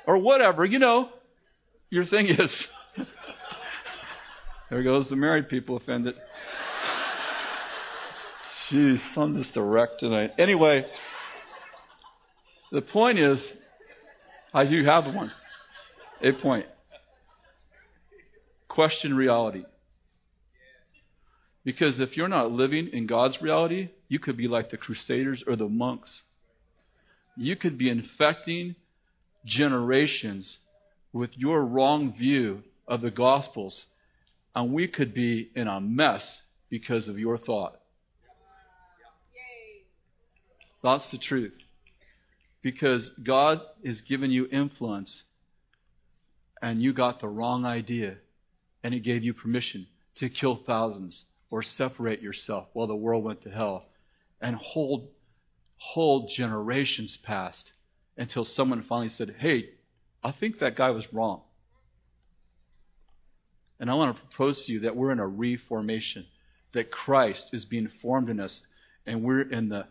Or 0.06 0.18
whatever, 0.18 0.66
you 0.66 0.80
know. 0.80 1.08
Your 1.90 2.04
thing 2.04 2.28
is. 2.28 2.68
there 4.70 4.84
goes 4.84 5.08
the 5.08 5.16
married 5.16 5.48
people 5.48 5.78
offended. 5.78 6.16
Jeez, 8.70 9.00
just 9.42 9.58
a 9.58 9.62
wreck 9.62 9.98
tonight. 10.00 10.34
Anyway, 10.38 10.86
the 12.72 12.82
point 12.82 13.18
is, 13.18 13.54
I 14.54 14.66
do 14.66 14.86
have 14.86 15.06
one 15.14 15.32
a 16.22 16.34
point. 16.34 16.66
Question 18.68 19.16
reality. 19.16 19.64
Because 21.64 22.00
if 22.00 22.16
you're 22.16 22.28
not 22.28 22.52
living 22.52 22.90
in 22.94 23.08
God's 23.08 23.42
reality, 23.42 23.90
you 24.08 24.20
could 24.20 24.38
be 24.38 24.48
like 24.48 24.70
the 24.70 24.78
Crusaders 24.78 25.44
or 25.48 25.56
the 25.56 25.68
monks. 25.68 26.22
You 27.38 27.56
could 27.56 27.78
be 27.78 27.90
infecting 27.90 28.76
generations 29.46 30.58
with 31.12 31.32
your 31.36 31.64
wrong 31.64 32.14
view 32.14 32.64
of 32.88 33.02
the 33.02 33.12
Gospels, 33.12 33.86
and 34.56 34.74
we 34.74 34.88
could 34.88 35.14
be 35.14 35.50
in 35.56 35.68
a 35.68 35.80
mess 35.80 36.42
because 36.70 37.08
of 37.08 37.18
your 37.18 37.38
thought. 37.38 37.79
That's 40.84 41.10
the 41.12 41.18
truth. 41.18 41.58
Because 42.62 43.10
God 43.24 43.62
is 43.84 44.02
giving 44.02 44.32
you 44.32 44.48
influence, 44.52 45.24
and 46.62 46.82
you 46.82 46.94
got 46.94 47.20
the 47.20 47.28
wrong 47.28 47.66
idea, 47.66 48.18
and 48.84 48.94
He 48.94 49.00
gave 49.00 49.24
you 49.24 49.34
permission 49.34 49.88
to 50.16 50.30
kill 50.30 50.56
thousands 50.56 51.26
or 51.50 51.64
separate 51.64 52.22
yourself 52.22 52.68
while 52.74 52.88
the 52.88 52.96
world 52.96 53.24
went 53.24 53.42
to 53.42 53.50
hell 53.50 53.86
and 54.42 54.56
hold 54.56 55.10
hold 55.78 56.30
generations 56.30 57.18
past 57.24 57.72
until 58.18 58.44
someone 58.44 58.84
finally 58.84 59.10
said, 59.10 59.36
Hey, 59.40 59.70
I 60.22 60.32
think 60.32 60.60
that 60.60 60.76
guy 60.76 60.90
was 60.90 61.12
wrong. 61.14 61.42
And 63.80 63.90
I 63.90 63.94
want 63.94 64.16
to 64.16 64.22
propose 64.22 64.66
to 64.66 64.74
you 64.74 64.82
that 64.82 64.96
we're 64.98 65.12
in 65.12 65.20
a 65.20 65.28
reformation, 65.28 66.26
that 66.74 66.92
Christ 66.92 67.50
is 67.54 67.64
being 67.64 67.90
formed 68.02 68.30
in 68.30 68.42
us, 68.42 68.62
and 69.06 69.24
we're 69.24 69.42
in 69.42 69.70
the 69.70 69.86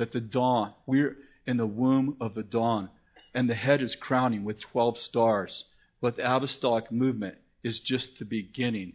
that 0.00 0.12
the 0.12 0.20
dawn, 0.20 0.72
we're 0.86 1.14
in 1.46 1.58
the 1.58 1.66
womb 1.66 2.16
of 2.22 2.34
the 2.34 2.42
dawn, 2.42 2.88
and 3.34 3.50
the 3.50 3.54
head 3.54 3.82
is 3.82 3.94
crowning 3.94 4.44
with 4.44 4.58
12 4.58 4.96
stars. 4.96 5.64
But 6.00 6.16
the 6.16 6.22
apostolic 6.36 6.90
movement 6.90 7.34
is 7.62 7.80
just 7.80 8.18
the 8.18 8.24
beginning. 8.24 8.94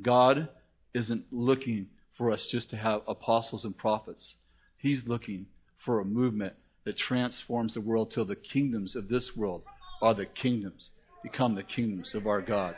God 0.00 0.48
isn't 0.94 1.24
looking 1.32 1.88
for 2.16 2.30
us 2.30 2.46
just 2.46 2.70
to 2.70 2.76
have 2.76 3.02
apostles 3.08 3.64
and 3.64 3.76
prophets. 3.76 4.36
He's 4.76 5.08
looking 5.08 5.46
for 5.78 5.98
a 5.98 6.04
movement 6.04 6.52
that 6.84 6.96
transforms 6.96 7.74
the 7.74 7.80
world 7.80 8.12
till 8.12 8.24
the 8.24 8.36
kingdoms 8.36 8.94
of 8.94 9.08
this 9.08 9.34
world 9.34 9.64
are 10.00 10.14
the 10.14 10.24
kingdoms, 10.24 10.88
become 11.24 11.56
the 11.56 11.64
kingdoms 11.64 12.14
of 12.14 12.28
our 12.28 12.40
God. 12.40 12.76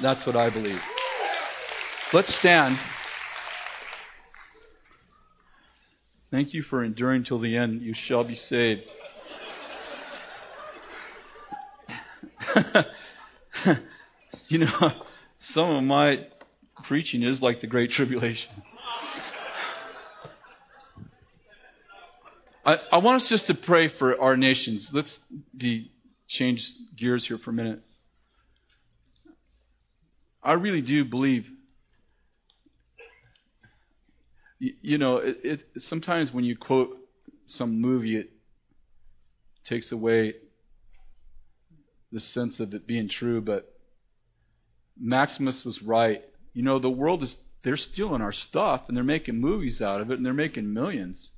That's 0.00 0.24
what 0.24 0.34
I 0.34 0.48
believe. 0.48 0.80
Let's 2.14 2.34
stand. 2.34 2.78
Thank 6.30 6.52
you 6.52 6.62
for 6.62 6.84
enduring 6.84 7.24
till 7.24 7.38
the 7.38 7.56
end. 7.56 7.80
You 7.80 7.94
shall 7.94 8.22
be 8.22 8.34
saved. 8.34 8.82
you 14.48 14.58
know, 14.58 14.92
some 15.38 15.70
of 15.70 15.82
my 15.84 16.26
preaching 16.84 17.22
is 17.22 17.40
like 17.40 17.62
the 17.62 17.66
Great 17.66 17.90
Tribulation. 17.90 18.50
I, 22.64 22.78
I 22.92 22.98
want 22.98 23.22
us 23.22 23.28
just 23.30 23.46
to 23.46 23.54
pray 23.54 23.88
for 23.88 24.20
our 24.20 24.36
nations. 24.36 24.90
Let's 24.92 25.20
be 25.56 25.90
change 26.26 26.70
gears 26.94 27.26
here 27.26 27.38
for 27.38 27.48
a 27.50 27.54
minute. 27.54 27.80
I 30.42 30.52
really 30.52 30.82
do 30.82 31.06
believe. 31.06 31.46
You, 34.58 34.74
you 34.80 34.98
know, 34.98 35.18
it, 35.18 35.40
it, 35.44 35.66
sometimes 35.78 36.32
when 36.32 36.44
you 36.44 36.56
quote 36.56 36.96
some 37.46 37.80
movie, 37.80 38.16
it 38.16 38.30
takes 39.64 39.92
away 39.92 40.34
the 42.12 42.20
sense 42.20 42.60
of 42.60 42.74
it 42.74 42.86
being 42.86 43.08
true. 43.08 43.40
But 43.40 43.72
Maximus 44.98 45.64
was 45.64 45.82
right. 45.82 46.22
You 46.54 46.62
know, 46.62 46.78
the 46.78 46.90
world 46.90 47.22
is, 47.22 47.36
they're 47.62 47.76
stealing 47.76 48.22
our 48.22 48.32
stuff 48.32 48.84
and 48.88 48.96
they're 48.96 49.04
making 49.04 49.40
movies 49.40 49.82
out 49.82 50.00
of 50.00 50.10
it 50.10 50.14
and 50.14 50.26
they're 50.26 50.32
making 50.32 50.72
millions. 50.72 51.30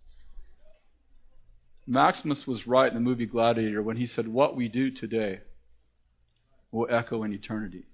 Maximus 1.86 2.46
was 2.46 2.66
right 2.66 2.88
in 2.88 2.94
the 2.94 3.00
movie 3.00 3.26
Gladiator 3.26 3.82
when 3.82 3.96
he 3.96 4.06
said, 4.06 4.28
What 4.28 4.54
we 4.54 4.68
do 4.68 4.90
today 4.90 5.40
will 6.70 6.86
echo 6.88 7.24
in 7.24 7.32
eternity. 7.32 7.84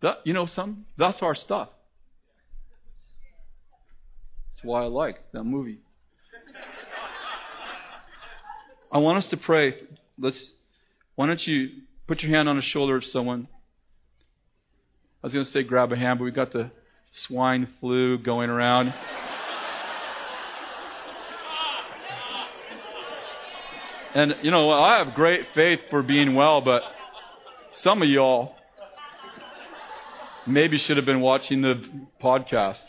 That, 0.00 0.18
you 0.24 0.32
know, 0.32 0.46
some 0.46 0.84
that's 0.96 1.22
our 1.22 1.34
stuff. 1.34 1.68
Why 4.62 4.82
I 4.82 4.86
like 4.86 5.20
that 5.32 5.44
movie. 5.44 5.78
I 8.90 8.98
want 8.98 9.18
us 9.18 9.28
to 9.28 9.36
pray. 9.36 9.74
Let's. 10.18 10.52
Why 11.14 11.26
don't 11.26 11.44
you 11.46 11.70
put 12.06 12.22
your 12.22 12.30
hand 12.34 12.48
on 12.48 12.56
the 12.56 12.62
shoulder 12.62 12.96
of 12.96 13.04
someone? 13.04 13.48
I 15.22 15.26
was 15.26 15.32
going 15.32 15.44
to 15.44 15.50
say 15.50 15.62
grab 15.62 15.92
a 15.92 15.96
hand, 15.96 16.18
but 16.18 16.24
we've 16.24 16.34
got 16.34 16.52
the 16.52 16.70
swine 17.10 17.68
flu 17.80 18.18
going 18.18 18.50
around. 18.50 18.92
And, 24.14 24.36
you 24.42 24.50
know, 24.50 24.70
I 24.70 24.98
have 24.98 25.14
great 25.14 25.46
faith 25.54 25.80
for 25.88 26.02
being 26.02 26.34
well, 26.34 26.60
but 26.60 26.82
some 27.74 28.02
of 28.02 28.08
y'all 28.08 28.54
maybe 30.46 30.76
should 30.76 30.98
have 30.98 31.06
been 31.06 31.20
watching 31.20 31.62
the 31.62 31.82
podcast. 32.22 32.82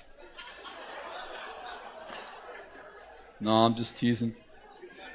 No, 3.43 3.51
I'm 3.51 3.75
just 3.75 3.97
teasing. 3.97 4.35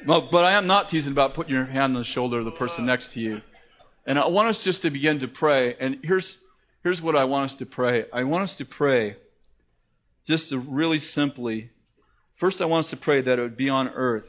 No, 0.05 0.29
but 0.31 0.45
I 0.45 0.53
am 0.53 0.66
not 0.66 0.91
teasing 0.91 1.12
about 1.12 1.33
putting 1.33 1.55
your 1.55 1.64
hand 1.64 1.97
on 1.97 2.03
the 2.03 2.05
shoulder 2.05 2.39
of 2.39 2.45
the 2.45 2.51
person 2.51 2.85
next 2.85 3.12
to 3.12 3.20
you. 3.20 3.41
And 4.07 4.18
I 4.18 4.29
want 4.29 4.49
us 4.49 4.62
just 4.62 4.83
to 4.83 4.91
begin 4.91 5.20
to 5.20 5.29
pray. 5.29 5.74
And 5.81 6.01
here's, 6.05 6.37
here's 6.83 7.01
what 7.01 7.16
I 7.16 7.24
want 7.24 7.51
us 7.51 7.57
to 7.57 7.66
pray. 7.66 8.05
I 8.12 8.24
want 8.24 8.45
us 8.45 8.57
to 8.57 8.66
pray 8.66 9.16
just 10.26 10.51
to 10.51 10.59
really 10.59 10.99
simply. 10.99 11.70
First, 12.39 12.61
I 12.61 12.66
want 12.66 12.85
us 12.85 12.91
to 12.91 12.99
pray 12.99 13.22
that 13.22 13.39
it 13.39 13.43
would 13.43 13.57
be 13.57 13.70
on 13.70 13.89
earth 13.89 14.26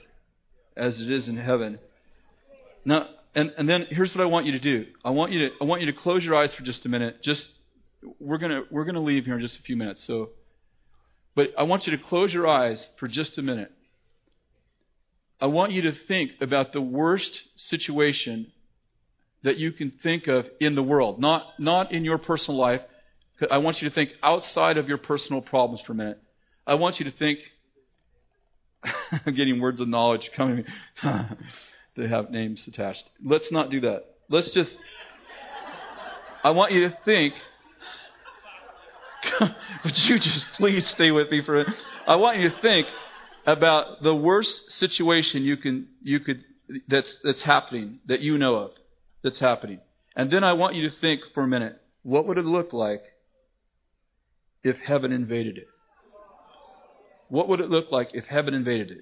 as 0.78 1.02
it 1.02 1.12
is 1.12 1.28
in 1.28 1.36
heaven. 1.36 1.78
Now, 2.86 3.08
and, 3.36 3.54
and 3.58 3.68
then 3.68 3.86
here's 3.90 4.16
what 4.16 4.24
I 4.24 4.28
want 4.28 4.46
you 4.46 4.54
to 4.54 4.60
do. 4.60 4.86
I 5.04 5.10
want 5.10 5.34
you 5.34 5.50
to 5.50 5.56
I 5.62 5.66
want 5.66 5.82
you 5.82 5.88
to 5.88 5.94
close 5.94 6.24
your 6.24 6.36
eyes 6.36 6.54
for 6.54 6.64
just 6.64 6.86
a 6.86 6.90
minute. 6.90 7.22
Just 7.22 7.50
we're 8.20 8.38
gonna 8.38 8.64
we're 8.72 8.86
gonna 8.86 9.04
leave 9.04 9.26
here 9.26 9.36
in 9.36 9.42
just 9.42 9.60
a 9.60 9.62
few 9.62 9.76
minutes. 9.76 10.04
So, 10.06 10.30
but 11.36 11.50
I 11.58 11.64
want 11.64 11.86
you 11.86 11.96
to 11.96 12.02
close 12.02 12.34
your 12.34 12.48
eyes 12.48 12.88
for 12.98 13.08
just 13.08 13.38
a 13.38 13.42
minute. 13.42 13.72
I 15.42 15.48
want 15.48 15.72
you 15.72 15.84
to 15.84 15.94
think 15.94 16.32
about 16.42 16.74
the 16.74 16.82
worst 16.82 17.42
situation 17.56 18.52
that 19.44 19.58
you 19.58 19.72
can 19.72 19.92
think 19.92 20.28
of 20.28 20.46
in 20.60 20.76
the 20.76 20.84
world, 20.84 21.20
not 21.20 21.60
not 21.60 21.92
in 21.92 22.04
your 22.04 22.18
personal 22.18 22.60
life. 22.60 22.82
I 23.50 23.60
want 23.60 23.82
you 23.82 23.88
to 23.88 23.96
think 23.96 24.12
outside 24.22 24.78
of 24.78 24.90
your 24.90 24.98
personal 24.98 25.42
problems 25.42 25.82
for 25.82 25.94
a 25.94 25.96
minute. 25.96 26.22
I 26.68 26.74
want 26.76 27.00
you 27.00 27.06
to 27.06 27.12
think 27.12 27.40
I'm 29.26 29.34
getting 29.34 29.62
words 29.62 29.80
of 29.80 29.88
knowledge 29.88 30.30
coming. 30.36 30.66
To 31.02 31.30
me. 31.30 31.38
They 32.00 32.08
have 32.08 32.32
names 32.32 32.66
attached. 32.66 33.10
Let's 33.22 33.52
not 33.52 33.70
do 33.70 33.82
that. 33.82 34.06
Let's 34.30 34.52
just. 34.52 34.78
I 36.46 36.52
want 36.52 36.72
you 36.72 36.88
to 36.88 36.98
think. 37.04 37.34
Would 39.84 39.98
you 40.06 40.18
just 40.18 40.46
please 40.54 40.88
stay 40.88 41.12
with 41.12 41.30
me 41.30 41.42
for 41.42 41.60
a 41.60 41.74
I 42.08 42.16
want 42.16 42.38
you 42.38 42.50
to 42.50 42.62
think 42.62 42.88
about 43.50 44.04
the 44.04 44.16
worst 44.16 44.72
situation 44.72 45.44
you 45.44 45.58
can 45.58 45.88
you 46.02 46.20
could 46.20 46.44
that's 46.88 47.18
that's 47.24 47.42
happening 47.42 48.00
that 48.08 48.20
you 48.22 48.38
know 48.38 48.56
of 48.56 48.72
that's 49.24 49.40
happening. 49.40 49.80
And 50.16 50.30
then 50.32 50.44
I 50.44 50.54
want 50.54 50.76
you 50.76 50.90
to 50.90 50.96
think 50.96 51.22
for 51.34 51.44
a 51.44 51.48
minute, 51.48 51.82
what 52.04 52.28
would 52.28 52.38
it 52.38 52.46
look 52.46 52.74
like 52.74 53.02
if 54.64 54.78
heaven 54.80 55.12
invaded 55.12 55.58
it? 55.58 55.68
What 57.30 57.48
would 57.48 57.60
it 57.60 57.70
look 57.70 57.92
like 57.92 58.10
if 58.14 58.26
heaven 58.26 58.54
invaded 58.54 58.92
it? 58.92 59.02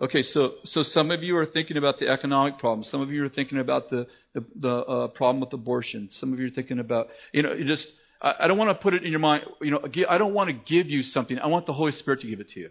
Okay, 0.00 0.22
so 0.22 0.54
so 0.64 0.82
some 0.82 1.10
of 1.10 1.22
you 1.22 1.36
are 1.36 1.46
thinking 1.46 1.76
about 1.76 1.98
the 1.98 2.08
economic 2.08 2.58
problem. 2.58 2.82
Some 2.82 3.00
of 3.00 3.10
you 3.10 3.24
are 3.24 3.28
thinking 3.28 3.58
about 3.58 3.90
the 3.90 4.06
the, 4.32 4.44
the 4.56 4.74
uh, 4.76 5.08
problem 5.08 5.40
with 5.40 5.52
abortion. 5.52 6.08
Some 6.10 6.32
of 6.32 6.40
you 6.40 6.46
are 6.46 6.50
thinking 6.50 6.78
about 6.78 7.08
you 7.32 7.42
know 7.42 7.52
you 7.52 7.64
just 7.64 7.92
I, 8.20 8.34
I 8.40 8.48
don't 8.48 8.58
want 8.58 8.70
to 8.70 8.82
put 8.82 8.94
it 8.94 9.04
in 9.04 9.10
your 9.10 9.20
mind. 9.20 9.44
You 9.60 9.70
know, 9.70 9.80
I 10.08 10.18
don't 10.18 10.34
want 10.34 10.48
to 10.48 10.52
give 10.54 10.88
you 10.88 11.02
something. 11.02 11.38
I 11.38 11.46
want 11.46 11.66
the 11.66 11.72
Holy 11.72 11.92
Spirit 11.92 12.20
to 12.20 12.26
give 12.26 12.40
it 12.40 12.48
to 12.50 12.60
you. 12.60 12.70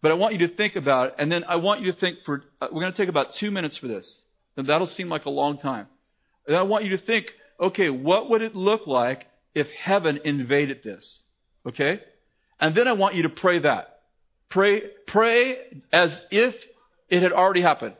But 0.00 0.12
I 0.12 0.14
want 0.14 0.34
you 0.34 0.46
to 0.46 0.54
think 0.54 0.76
about 0.76 1.08
it, 1.08 1.14
and 1.18 1.30
then 1.30 1.44
I 1.44 1.56
want 1.56 1.80
you 1.80 1.92
to 1.92 1.98
think 1.98 2.18
for. 2.24 2.44
Uh, 2.60 2.68
we're 2.70 2.82
going 2.82 2.92
to 2.92 2.96
take 2.96 3.08
about 3.08 3.32
two 3.32 3.50
minutes 3.50 3.76
for 3.76 3.88
this, 3.88 4.22
and 4.56 4.68
that'll 4.68 4.86
seem 4.86 5.08
like 5.08 5.24
a 5.24 5.30
long 5.30 5.58
time. 5.58 5.88
And 6.46 6.56
I 6.56 6.62
want 6.62 6.84
you 6.84 6.90
to 6.90 6.98
think, 6.98 7.26
okay, 7.60 7.90
what 7.90 8.30
would 8.30 8.42
it 8.42 8.54
look 8.54 8.86
like 8.86 9.26
if 9.54 9.68
heaven 9.70 10.20
invaded 10.24 10.82
this? 10.82 11.20
Okay, 11.66 12.00
and 12.60 12.74
then 12.74 12.86
I 12.86 12.92
want 12.92 13.16
you 13.16 13.22
to 13.24 13.28
pray 13.28 13.58
that. 13.60 14.00
Pray, 14.48 14.82
pray 15.06 15.58
as 15.92 16.20
if 16.30 16.54
it 17.08 17.22
had 17.22 17.32
already 17.32 17.60
happened. 17.60 17.94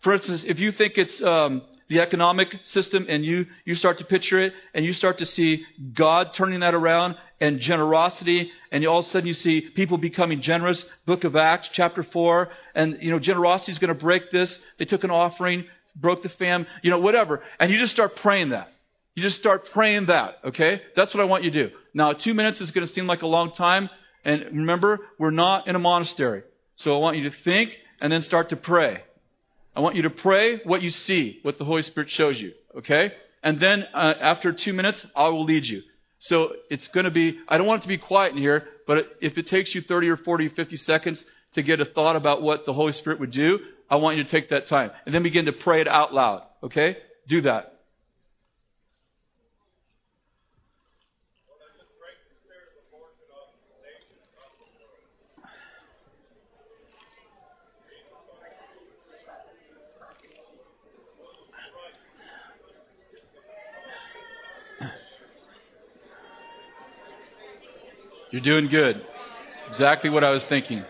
For 0.00 0.14
instance, 0.14 0.44
if 0.46 0.58
you 0.58 0.72
think 0.72 0.98
it's 0.98 1.22
um, 1.22 1.62
the 1.88 2.00
economic 2.00 2.48
system 2.64 3.06
and 3.08 3.24
you, 3.24 3.46
you 3.64 3.74
start 3.74 3.98
to 3.98 4.04
picture 4.04 4.40
it 4.40 4.52
and 4.74 4.84
you 4.84 4.92
start 4.92 5.18
to 5.18 5.26
see 5.26 5.64
God 5.94 6.34
turning 6.34 6.60
that 6.60 6.74
around 6.74 7.16
and 7.40 7.60
generosity 7.60 8.50
and 8.72 8.84
all 8.86 9.00
of 9.00 9.04
a 9.04 9.08
sudden 9.08 9.26
you 9.26 9.34
see 9.34 9.60
people 9.60 9.98
becoming 9.98 10.40
generous. 10.42 10.84
Book 11.04 11.24
of 11.24 11.36
Acts, 11.36 11.68
chapter 11.72 12.02
4, 12.02 12.48
and 12.74 12.98
you 13.00 13.10
know, 13.10 13.18
generosity 13.18 13.72
is 13.72 13.78
going 13.78 13.88
to 13.88 13.94
break 13.94 14.30
this. 14.30 14.58
They 14.78 14.84
took 14.84 15.04
an 15.04 15.10
offering, 15.10 15.64
broke 15.94 16.22
the 16.22 16.28
fam, 16.28 16.66
you 16.82 16.90
know, 16.90 16.98
whatever. 16.98 17.42
And 17.60 17.70
you 17.70 17.78
just 17.78 17.92
start 17.92 18.16
praying 18.16 18.50
that. 18.50 18.68
You 19.14 19.22
just 19.22 19.36
start 19.36 19.70
praying 19.72 20.06
that, 20.06 20.38
okay? 20.44 20.82
That's 20.94 21.14
what 21.14 21.22
I 21.22 21.24
want 21.24 21.44
you 21.44 21.50
to 21.50 21.68
do. 21.68 21.74
Now, 21.94 22.12
two 22.12 22.34
minutes 22.34 22.60
is 22.60 22.70
going 22.70 22.86
to 22.86 22.92
seem 22.92 23.06
like 23.06 23.22
a 23.22 23.26
long 23.26 23.52
time. 23.52 23.88
And 24.24 24.42
remember, 24.44 25.00
we're 25.18 25.30
not 25.30 25.68
in 25.68 25.74
a 25.74 25.78
monastery. 25.78 26.42
So 26.76 26.94
I 26.94 26.98
want 26.98 27.16
you 27.16 27.30
to 27.30 27.36
think 27.44 27.70
and 28.00 28.12
then 28.12 28.20
start 28.20 28.50
to 28.50 28.56
pray. 28.56 29.02
I 29.76 29.80
want 29.80 29.94
you 29.94 30.02
to 30.02 30.10
pray 30.10 30.60
what 30.64 30.80
you 30.80 30.88
see, 30.88 31.38
what 31.42 31.58
the 31.58 31.64
Holy 31.64 31.82
Spirit 31.82 32.10
shows 32.10 32.40
you. 32.40 32.52
Okay? 32.78 33.12
And 33.42 33.60
then 33.60 33.84
uh, 33.94 34.14
after 34.20 34.52
two 34.52 34.72
minutes, 34.72 35.06
I 35.14 35.28
will 35.28 35.44
lead 35.44 35.66
you. 35.66 35.82
So 36.18 36.54
it's 36.70 36.88
going 36.88 37.04
to 37.04 37.10
be, 37.10 37.38
I 37.46 37.58
don't 37.58 37.66
want 37.66 37.80
it 37.80 37.82
to 37.82 37.88
be 37.88 37.98
quiet 37.98 38.32
in 38.32 38.38
here, 38.38 38.64
but 38.86 39.16
if 39.20 39.36
it 39.36 39.46
takes 39.46 39.74
you 39.74 39.82
30 39.82 40.08
or 40.08 40.16
40 40.16 40.46
or 40.46 40.50
50 40.50 40.76
seconds 40.78 41.24
to 41.54 41.62
get 41.62 41.80
a 41.80 41.84
thought 41.84 42.16
about 42.16 42.40
what 42.40 42.64
the 42.64 42.72
Holy 42.72 42.92
Spirit 42.92 43.20
would 43.20 43.32
do, 43.32 43.58
I 43.90 43.96
want 43.96 44.16
you 44.16 44.24
to 44.24 44.30
take 44.30 44.48
that 44.48 44.66
time. 44.66 44.90
And 45.04 45.14
then 45.14 45.22
begin 45.22 45.44
to 45.44 45.52
pray 45.52 45.82
it 45.82 45.88
out 45.88 46.14
loud. 46.14 46.42
Okay? 46.62 46.96
Do 47.28 47.42
that. 47.42 47.75
You're 68.36 68.42
doing 68.42 68.68
good. 68.68 68.96
It's 69.60 69.68
exactly 69.68 70.10
what 70.10 70.22
I 70.22 70.28
was 70.28 70.44
thinking. 70.44 70.84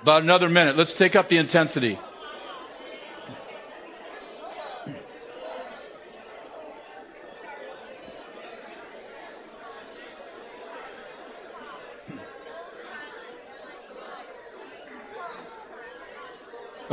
About 0.00 0.22
another 0.22 0.48
minute. 0.48 0.78
Let's 0.78 0.94
take 0.94 1.16
up 1.16 1.28
the 1.28 1.38
intensity. 1.38 1.98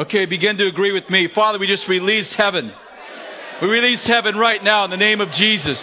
Okay, 0.06 0.26
begin 0.28 0.58
to 0.58 0.68
agree 0.68 0.92
with 0.92 1.10
me. 1.10 1.28
Father, 1.30 1.58
we 1.58 1.66
just 1.66 1.88
release 1.88 2.32
heaven. 2.32 2.72
We 3.60 3.68
release 3.68 4.06
heaven 4.06 4.38
right 4.38 4.64
now 4.64 4.86
in 4.86 4.92
the 4.92 4.98
name 4.98 5.20
of 5.20 5.32
Jesus. 5.32 5.82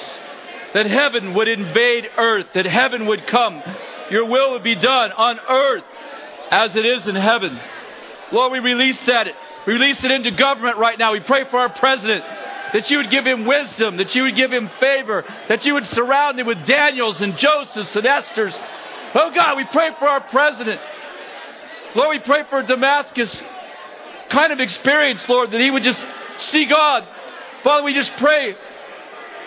That 0.75 0.87
heaven 0.87 1.35
would 1.35 1.49
invade 1.49 2.09
earth, 2.16 2.47
that 2.55 2.64
heaven 2.64 3.07
would 3.07 3.27
come. 3.27 3.61
Your 4.12 4.27
will 4.27 4.53
would 4.53 4.62
be 4.62 4.77
done 4.77 5.11
on 5.11 5.41
earth 5.41 5.83
as 6.53 6.77
it 6.77 6.87
is 6.87 7.09
in 7.09 7.16
heaven. 7.16 7.59
Lord, 8.31 8.53
we 8.53 8.61
release 8.61 9.05
that. 9.07 9.27
We 9.66 9.73
release 9.73 10.05
it 10.05 10.12
into 10.12 10.31
government 10.31 10.77
right 10.77 10.97
now. 10.97 11.14
We 11.14 11.20
pray 11.20 11.51
for 11.51 11.59
our 11.59 11.70
president 11.70 12.23
that 12.75 12.93
you 12.93 12.99
would 12.99 13.11
give 13.11 13.27
him 13.27 13.45
wisdom, 13.45 13.97
that 13.97 14.14
you 14.14 14.23
would 14.23 14.37
give 14.37 14.53
him 14.53 14.70
favor, 14.79 15.25
that 15.49 15.66
you 15.66 15.75
would 15.75 15.89
surround 15.89 16.39
him 16.39 16.47
with 16.47 16.64
Daniels 16.64 17.20
and 17.20 17.37
Josephs 17.37 17.97
and 17.97 18.07
Esther's. 18.07 18.57
Oh 19.16 19.33
God, 19.35 19.57
we 19.57 19.64
pray 19.64 19.91
for 19.99 20.07
our 20.07 20.20
president. 20.20 20.81
Lord, 21.97 22.11
we 22.11 22.20
pray 22.20 22.45
for 22.49 22.62
Damascus 22.62 23.43
kind 24.33 24.53
of 24.53 24.61
experience, 24.61 25.28
Lord, 25.28 25.51
that 25.51 25.61
he 25.61 25.70
would 25.70 25.83
just 25.83 26.05
see 26.39 26.64
God. 26.64 27.07
Father, 27.62 27.85
we 27.85 27.95
just 27.95 28.12
pray 28.16 28.57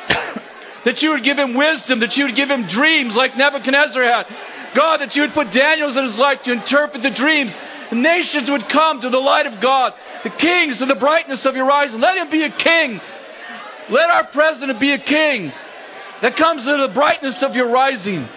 that 0.86 1.02
you 1.02 1.10
would 1.10 1.24
give 1.24 1.38
him 1.38 1.56
wisdom, 1.56 2.00
that 2.00 2.16
you 2.16 2.26
would 2.26 2.36
give 2.36 2.50
him 2.50 2.68
dreams 2.68 3.16
like 3.16 3.36
Nebuchadnezzar 3.36 4.04
had. 4.04 4.28
God, 4.76 5.02
that 5.02 5.16
you 5.16 5.24
would 5.24 5.34
put 5.34 5.52
Daniels 5.52 5.98
in 5.98 6.04
his 6.04 6.18
life 6.18 6.44
to 6.44 6.52
interpret 6.52 7.02
the 7.02 7.10
dreams. 7.10 7.56
The 7.90 7.96
nations 7.96 8.50
would 8.50 8.70
come 8.70 9.02
to 9.02 9.10
the 9.10 9.18
light 9.18 9.48
of 9.48 9.60
God, 9.60 9.94
the 10.24 10.30
kings 10.30 10.78
to 10.80 10.86
the 10.86 10.96
brightness 10.96 11.46
of 11.46 11.56
your 11.56 11.66
rising. 11.66 12.00
Let 12.00 12.18
him 12.18 12.30
be 12.30 12.44
a 12.44 12.52
king. 12.52 13.02
Let 13.90 14.10
our 14.10 14.28
president 14.28 14.80
be 14.80 14.92
a 14.92 15.00
king 15.00 15.52
that 16.22 16.36
comes 16.36 16.64
to 16.66 16.78
the 16.78 16.94
brightness 16.94 17.42
of 17.42 17.56
your 17.56 17.70
rising. 17.70 18.28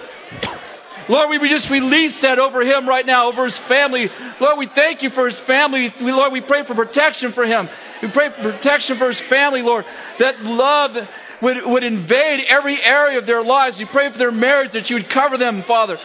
Lord, 1.09 1.31
we 1.31 1.49
just 1.49 1.71
release 1.71 2.21
that 2.21 2.39
over 2.39 2.61
him 2.63 2.89
right 2.89 3.07
now, 3.07 3.29
over 3.29 3.45
his 3.45 3.59
family. 3.61 4.11
Lord, 4.41 4.59
we 4.59 4.67
thank 4.67 5.03
you 5.03 5.11
for 5.11 5.27
his 5.27 5.41
family. 5.41 5.93
We, 6.01 6.13
Lord, 6.13 6.33
we 6.33 6.43
pray 6.43 6.65
for 6.65 6.75
protection 6.75 7.33
for 7.33 7.45
him. 7.45 7.69
We 8.03 8.11
pray 8.11 8.31
for 8.31 8.53
protection 8.53 8.99
for 8.99 9.09
his 9.09 9.21
family, 9.23 9.63
Lord, 9.63 9.87
that 10.19 10.43
love 10.43 10.97
would, 11.41 11.65
would 11.65 11.85
invade 11.85 12.45
every 12.49 12.83
area 12.83 13.19
of 13.19 13.27
their 13.27 13.43
lives. 13.43 13.79
We 13.79 13.87
pray 13.87 14.13
for 14.13 14.19
their 14.19 14.33
marriage, 14.33 14.73
that 14.73 14.91
you 14.91 14.97
would 14.97 15.09
cover 15.09 15.39
them, 15.39 15.63
Father. 15.65 15.99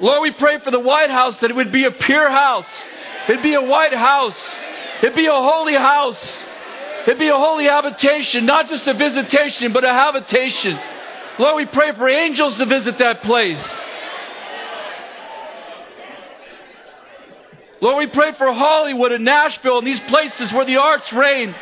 Lord, 0.00 0.22
we 0.22 0.32
pray 0.32 0.58
for 0.58 0.70
the 0.70 0.80
White 0.80 1.10
House 1.10 1.36
that 1.38 1.50
it 1.50 1.56
would 1.56 1.72
be 1.72 1.84
a 1.84 1.90
pure 1.90 2.30
house. 2.30 2.68
It'd 3.28 3.42
be 3.42 3.54
a 3.54 3.62
white 3.62 3.94
house. 3.94 4.60
It'd 5.02 5.16
be 5.16 5.26
a 5.26 5.32
holy 5.32 5.74
house. 5.74 6.44
It'd 7.02 7.18
be 7.18 7.28
a 7.28 7.36
holy 7.36 7.64
habitation, 7.64 8.44
not 8.44 8.68
just 8.68 8.86
a 8.86 8.94
visitation, 8.94 9.72
but 9.72 9.84
a 9.84 9.92
habitation. 9.92 10.78
Lord, 11.38 11.56
we 11.56 11.66
pray 11.66 11.92
for 11.92 12.08
angels 12.08 12.56
to 12.56 12.66
visit 12.66 12.98
that 12.98 13.22
place. 13.22 13.64
Lord, 17.80 17.98
we 17.98 18.06
pray 18.08 18.32
for 18.32 18.52
Hollywood 18.52 19.12
and 19.12 19.24
Nashville 19.24 19.78
and 19.78 19.86
these 19.86 20.00
places 20.00 20.52
where 20.52 20.64
the 20.64 20.78
arts 20.78 21.12
reign. 21.12 21.54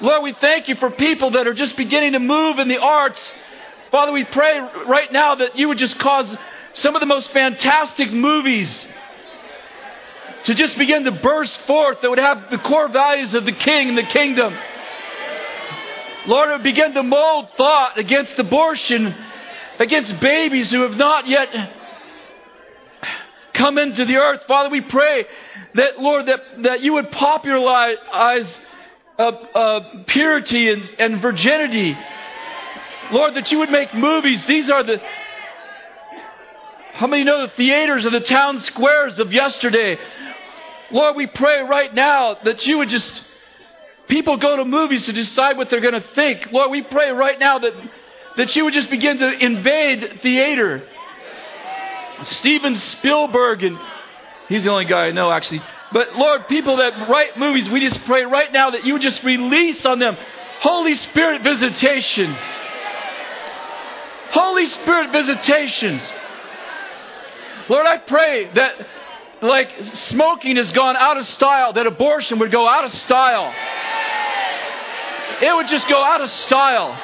Lord, 0.00 0.22
we 0.22 0.32
thank 0.32 0.68
you 0.68 0.76
for 0.76 0.90
people 0.90 1.32
that 1.32 1.46
are 1.46 1.52
just 1.52 1.76
beginning 1.76 2.12
to 2.12 2.20
move 2.20 2.58
in 2.58 2.68
the 2.68 2.78
arts. 2.78 3.34
Father, 3.90 4.12
we 4.12 4.24
pray 4.24 4.58
right 4.86 5.12
now 5.12 5.34
that 5.34 5.58
you 5.58 5.68
would 5.68 5.78
just 5.78 5.98
cause 5.98 6.34
some 6.72 6.96
of 6.96 7.00
the 7.00 7.06
most 7.06 7.30
fantastic 7.32 8.12
movies 8.12 8.86
to 10.44 10.54
just 10.54 10.78
begin 10.78 11.04
to 11.04 11.10
burst 11.10 11.60
forth 11.62 12.00
that 12.00 12.08
would 12.08 12.18
have 12.18 12.50
the 12.50 12.58
core 12.58 12.88
values 12.88 13.34
of 13.34 13.44
the 13.44 13.52
king 13.52 13.90
and 13.90 13.98
the 13.98 14.04
kingdom. 14.04 14.56
Lord, 16.28 16.50
it 16.50 16.52
would 16.52 16.62
begin 16.62 16.92
to 16.92 17.02
mold 17.02 17.48
thought 17.56 17.96
against 17.96 18.38
abortion, 18.38 19.14
against 19.78 20.20
babies 20.20 20.70
who 20.70 20.82
have 20.82 20.94
not 20.94 21.26
yet 21.26 21.48
come 23.54 23.78
into 23.78 24.04
the 24.04 24.16
earth. 24.16 24.42
Father, 24.46 24.68
we 24.68 24.82
pray 24.82 25.24
that, 25.72 25.98
Lord, 25.98 26.26
that, 26.26 26.40
that 26.64 26.80
you 26.82 26.92
would 26.92 27.10
popularize 27.10 28.46
uh, 29.18 29.22
uh, 29.22 30.04
purity 30.06 30.70
and, 30.70 30.82
and 30.98 31.22
virginity. 31.22 31.96
Lord, 33.10 33.32
that 33.32 33.50
you 33.50 33.60
would 33.60 33.70
make 33.70 33.94
movies. 33.94 34.44
These 34.46 34.68
are 34.68 34.84
the. 34.84 35.00
How 36.92 37.06
many 37.06 37.24
know 37.24 37.46
the 37.46 37.52
theaters 37.54 38.04
of 38.04 38.12
the 38.12 38.20
town 38.20 38.58
squares 38.58 39.18
of 39.18 39.32
yesterday? 39.32 39.96
Lord, 40.90 41.16
we 41.16 41.26
pray 41.26 41.62
right 41.62 41.94
now 41.94 42.36
that 42.44 42.66
you 42.66 42.76
would 42.76 42.90
just 42.90 43.22
People 44.08 44.38
go 44.38 44.56
to 44.56 44.64
movies 44.64 45.06
to 45.06 45.12
decide 45.12 45.56
what 45.56 45.70
they're 45.70 45.80
going 45.80 45.94
to 45.94 46.04
think. 46.14 46.50
Lord, 46.50 46.70
we 46.70 46.82
pray 46.82 47.10
right 47.10 47.38
now 47.38 47.58
that, 47.58 47.72
that 48.36 48.56
you 48.56 48.64
would 48.64 48.74
just 48.74 48.90
begin 48.90 49.18
to 49.18 49.44
invade 49.44 50.20
theater. 50.22 50.82
Steven 52.22 52.76
Spielberg, 52.76 53.62
and 53.62 53.78
he's 54.48 54.64
the 54.64 54.70
only 54.70 54.86
guy 54.86 55.06
I 55.06 55.10
know 55.12 55.30
actually. 55.30 55.62
But 55.92 56.16
Lord, 56.16 56.48
people 56.48 56.78
that 56.78 57.08
write 57.08 57.38
movies, 57.38 57.68
we 57.68 57.80
just 57.80 58.02
pray 58.04 58.24
right 58.24 58.52
now 58.52 58.70
that 58.70 58.84
you 58.84 58.94
would 58.94 59.02
just 59.02 59.22
release 59.22 59.84
on 59.86 59.98
them 59.98 60.16
Holy 60.60 60.94
Spirit 60.94 61.42
visitations. 61.42 62.38
Holy 64.30 64.66
Spirit 64.66 65.12
visitations. 65.12 66.12
Lord, 67.68 67.86
I 67.86 67.98
pray 67.98 68.50
that 68.54 68.74
like 69.42 69.70
smoking 69.94 70.56
has 70.56 70.72
gone 70.72 70.96
out 70.96 71.16
of 71.16 71.26
style, 71.26 71.72
that 71.74 71.86
abortion 71.86 72.38
would 72.40 72.50
go 72.50 72.68
out 72.68 72.84
of 72.84 72.92
style. 72.92 73.54
It 75.40 75.54
would 75.54 75.68
just 75.68 75.88
go 75.88 76.02
out 76.02 76.20
of 76.20 76.30
style. 76.30 76.98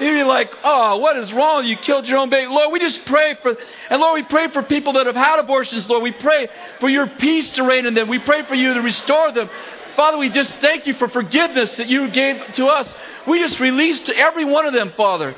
You'd 0.00 0.14
be 0.14 0.22
like, 0.24 0.50
oh, 0.64 0.96
what 0.96 1.16
is 1.16 1.32
wrong? 1.32 1.64
You 1.64 1.76
killed 1.76 2.08
your 2.08 2.18
own 2.18 2.30
baby. 2.30 2.50
Lord, 2.50 2.72
we 2.72 2.80
just 2.80 3.04
pray 3.04 3.36
for, 3.40 3.54
and 3.90 4.00
Lord, 4.00 4.14
we 4.14 4.28
pray 4.28 4.48
for 4.48 4.62
people 4.62 4.94
that 4.94 5.06
have 5.06 5.14
had 5.14 5.38
abortions, 5.38 5.88
Lord. 5.88 6.02
We 6.02 6.12
pray 6.12 6.48
for 6.80 6.88
your 6.88 7.06
peace 7.06 7.50
to 7.50 7.62
reign 7.62 7.86
in 7.86 7.94
them. 7.94 8.08
We 8.08 8.18
pray 8.18 8.42
for 8.44 8.54
you 8.54 8.74
to 8.74 8.80
restore 8.80 9.30
them. 9.32 9.48
Father, 9.94 10.18
we 10.18 10.30
just 10.30 10.52
thank 10.56 10.86
you 10.86 10.94
for 10.94 11.08
forgiveness 11.08 11.76
that 11.76 11.88
you 11.88 12.10
gave 12.10 12.54
to 12.54 12.66
us. 12.66 12.92
We 13.28 13.38
just 13.38 13.60
release 13.60 14.00
to 14.02 14.16
every 14.16 14.44
one 14.44 14.66
of 14.66 14.72
them, 14.72 14.92
Father. 14.96 15.36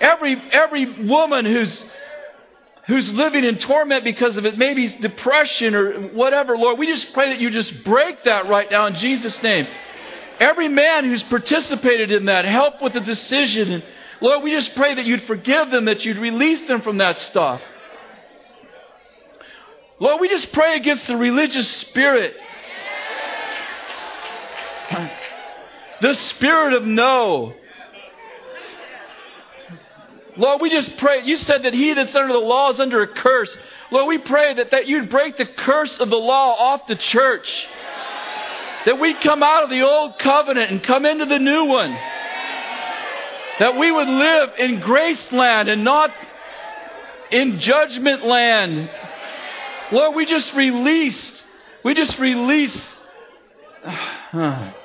Every, 0.00 0.36
every 0.50 1.06
woman 1.06 1.46
who's, 1.46 1.84
who's 2.86 3.12
living 3.12 3.44
in 3.44 3.58
torment 3.58 4.04
because 4.04 4.36
of 4.36 4.44
it, 4.44 4.58
maybe 4.58 4.88
depression 4.88 5.74
or 5.74 6.08
whatever, 6.08 6.56
Lord, 6.56 6.78
we 6.78 6.86
just 6.86 7.12
pray 7.12 7.30
that 7.30 7.40
you 7.40 7.50
just 7.50 7.84
break 7.84 8.24
that 8.24 8.48
right 8.48 8.70
now 8.70 8.86
in 8.86 8.94
Jesus' 8.94 9.42
name. 9.42 9.66
Every 10.38 10.68
man 10.68 11.04
who's 11.04 11.22
participated 11.22 12.10
in 12.10 12.26
that, 12.26 12.44
help 12.44 12.82
with 12.82 12.92
the 12.92 13.00
decision. 13.00 13.70
And 13.70 13.84
Lord, 14.20 14.42
we 14.42 14.50
just 14.50 14.74
pray 14.74 14.94
that 14.94 15.04
you'd 15.04 15.22
forgive 15.22 15.70
them, 15.70 15.86
that 15.86 16.04
you'd 16.04 16.18
release 16.18 16.62
them 16.66 16.82
from 16.82 16.98
that 16.98 17.18
stuff. 17.18 17.62
Lord, 20.00 20.20
we 20.20 20.28
just 20.28 20.52
pray 20.52 20.76
against 20.76 21.06
the 21.06 21.16
religious 21.16 21.68
spirit. 21.68 22.34
The 26.00 26.14
spirit 26.14 26.74
of 26.74 26.84
no. 26.84 27.54
Lord, 30.36 30.60
we 30.60 30.70
just 30.70 30.96
pray. 30.96 31.22
You 31.24 31.36
said 31.36 31.62
that 31.62 31.74
he 31.74 31.94
that's 31.94 32.14
under 32.14 32.32
the 32.32 32.38
law 32.38 32.70
is 32.70 32.80
under 32.80 33.02
a 33.02 33.06
curse. 33.06 33.56
Lord, 33.90 34.08
we 34.08 34.18
pray 34.18 34.54
that, 34.54 34.72
that 34.72 34.88
you'd 34.88 35.08
break 35.08 35.36
the 35.36 35.46
curse 35.46 36.00
of 36.00 36.10
the 36.10 36.16
law 36.16 36.54
off 36.54 36.86
the 36.88 36.96
church. 36.96 37.68
That 38.86 38.98
we'd 39.00 39.20
come 39.20 39.42
out 39.42 39.64
of 39.64 39.70
the 39.70 39.82
old 39.82 40.18
covenant 40.18 40.70
and 40.70 40.82
come 40.82 41.06
into 41.06 41.26
the 41.26 41.38
new 41.38 41.64
one. 41.64 41.96
That 43.60 43.76
we 43.78 43.90
would 43.92 44.08
live 44.08 44.50
in 44.58 44.80
grace 44.80 45.30
land 45.30 45.68
and 45.68 45.84
not 45.84 46.10
in 47.30 47.60
judgment 47.60 48.24
land. 48.24 48.90
Lord, 49.92 50.16
we 50.16 50.26
just 50.26 50.52
released, 50.54 51.44
we 51.84 51.94
just 51.94 52.18
release. 52.18 52.92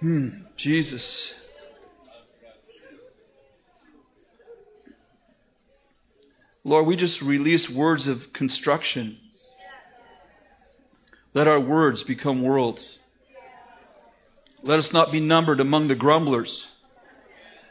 Hmm, 0.00 0.28
Jesus. 0.56 1.32
Lord, 6.62 6.86
we 6.86 6.96
just 6.96 7.20
release 7.20 7.68
words 7.68 8.06
of 8.06 8.32
construction. 8.32 9.18
Let 11.34 11.48
our 11.48 11.60
words 11.60 12.04
become 12.04 12.42
worlds. 12.42 12.98
Let 14.62 14.78
us 14.78 14.92
not 14.92 15.10
be 15.10 15.20
numbered 15.20 15.60
among 15.60 15.88
the 15.88 15.94
grumblers 15.94 16.66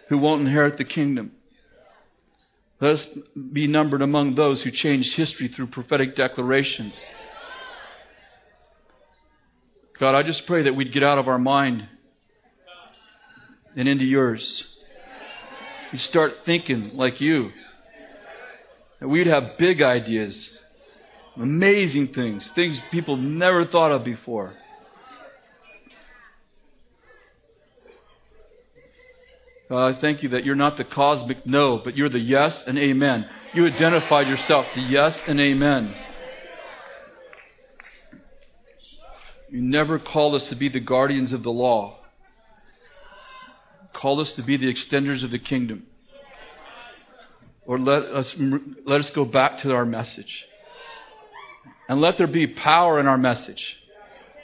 who 0.10 0.18
won't 0.18 0.42
inherit 0.42 0.78
the 0.78 0.86
kingdom. 0.86 1.32
Let 2.82 2.92
us 2.92 3.08
be 3.52 3.68
numbered 3.68 4.02
among 4.02 4.36
those 4.36 4.62
who 4.62 4.72
changed 4.72 5.16
history 5.16 5.48
through 5.48 5.68
prophetic 5.68 6.16
declarations. 6.16 7.02
God, 10.00 10.14
I 10.14 10.24
just 10.24 10.46
pray 10.46 10.64
that 10.64 10.76
we'd 10.76 10.94
get 10.94 11.04
out 11.04 11.18
of 11.18 11.28
our 11.28 11.40
mind 11.40 11.88
and 13.78 13.88
into 13.88 14.04
yours. 14.04 14.64
We 15.94 16.00
start 16.00 16.40
thinking 16.46 16.98
like 16.98 17.22
you. 17.22 17.52
That 19.00 19.08
we'd 19.08 19.28
have 19.28 19.58
big 19.60 19.82
ideas, 19.82 20.52
amazing 21.38 22.08
things, 22.14 22.50
things 22.56 22.82
people 22.92 23.16
never 23.16 23.66
thought 23.66 23.92
of 23.92 24.04
before. 24.04 24.54
God, 29.70 29.96
I 29.96 30.02
thank 30.02 30.24
you 30.24 30.30
that 30.30 30.44
you're 30.44 30.56
not 30.56 30.78
the 30.78 30.84
cosmic 30.84 31.46
no, 31.46 31.80
but 31.84 31.96
you're 31.96 32.10
the 32.10 32.20
yes 32.20 32.64
and 32.66 32.80
amen. 32.80 33.30
You 33.54 33.68
identified 33.68 34.28
yourself, 34.28 34.66
the 34.74 34.82
yes 34.82 35.22
and 35.28 35.40
amen. 35.40 35.94
You 39.52 39.62
never 39.62 40.00
called 40.00 40.36
us 40.36 40.48
to 40.48 40.56
be 40.56 40.70
the 40.70 40.80
guardians 40.80 41.32
of 41.32 41.44
the 41.44 41.52
law 41.52 42.00
called 43.98 44.20
us 44.20 44.34
to 44.34 44.44
be 44.44 44.58
the 44.58 44.72
extenders 44.72 45.24
of 45.24 45.32
the 45.32 45.40
kingdom. 45.40 45.84
Or 47.66 47.80
let 47.80 48.04
us, 48.04 48.34
let 48.86 49.00
us 49.00 49.10
go 49.10 49.26
back 49.26 49.58
to 49.60 49.74
our 49.74 49.86
message. 49.86 50.46
And 51.90 52.00
let 52.00 52.18
there 52.18 52.28
be 52.28 52.48
power 52.48 53.00
in 53.00 53.08
our 53.08 53.18
message. 53.18 53.78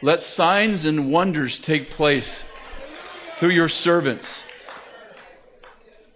Let 0.01 0.23
signs 0.23 0.85
and 0.85 1.11
wonders 1.11 1.59
take 1.59 1.91
place 1.91 2.27
through 3.39 3.51
your 3.51 3.69
servants. 3.69 4.43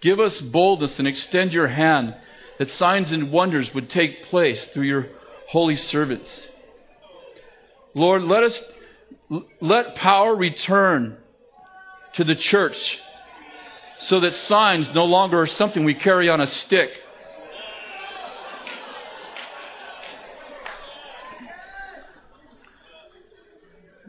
Give 0.01 0.19
us 0.19 0.41
boldness 0.41 0.99
and 0.99 1.07
extend 1.07 1.53
your 1.53 1.67
hand 1.67 2.15
that 2.57 2.71
signs 2.71 3.11
and 3.11 3.31
wonders 3.31 3.73
would 3.73 3.89
take 3.89 4.23
place 4.25 4.67
through 4.67 4.87
your 4.87 5.07
holy 5.47 5.75
servants. 5.75 6.47
Lord, 7.93 8.23
let 8.23 8.43
us 8.43 8.61
let 9.61 9.95
power 9.95 10.35
return 10.35 11.17
to 12.13 12.23
the 12.23 12.35
church 12.35 12.99
so 13.99 14.19
that 14.19 14.35
signs 14.35 14.93
no 14.93 15.05
longer 15.05 15.41
are 15.41 15.47
something 15.47 15.83
we 15.83 15.93
carry 15.93 16.29
on 16.29 16.39
a 16.41 16.47
stick. 16.47 16.91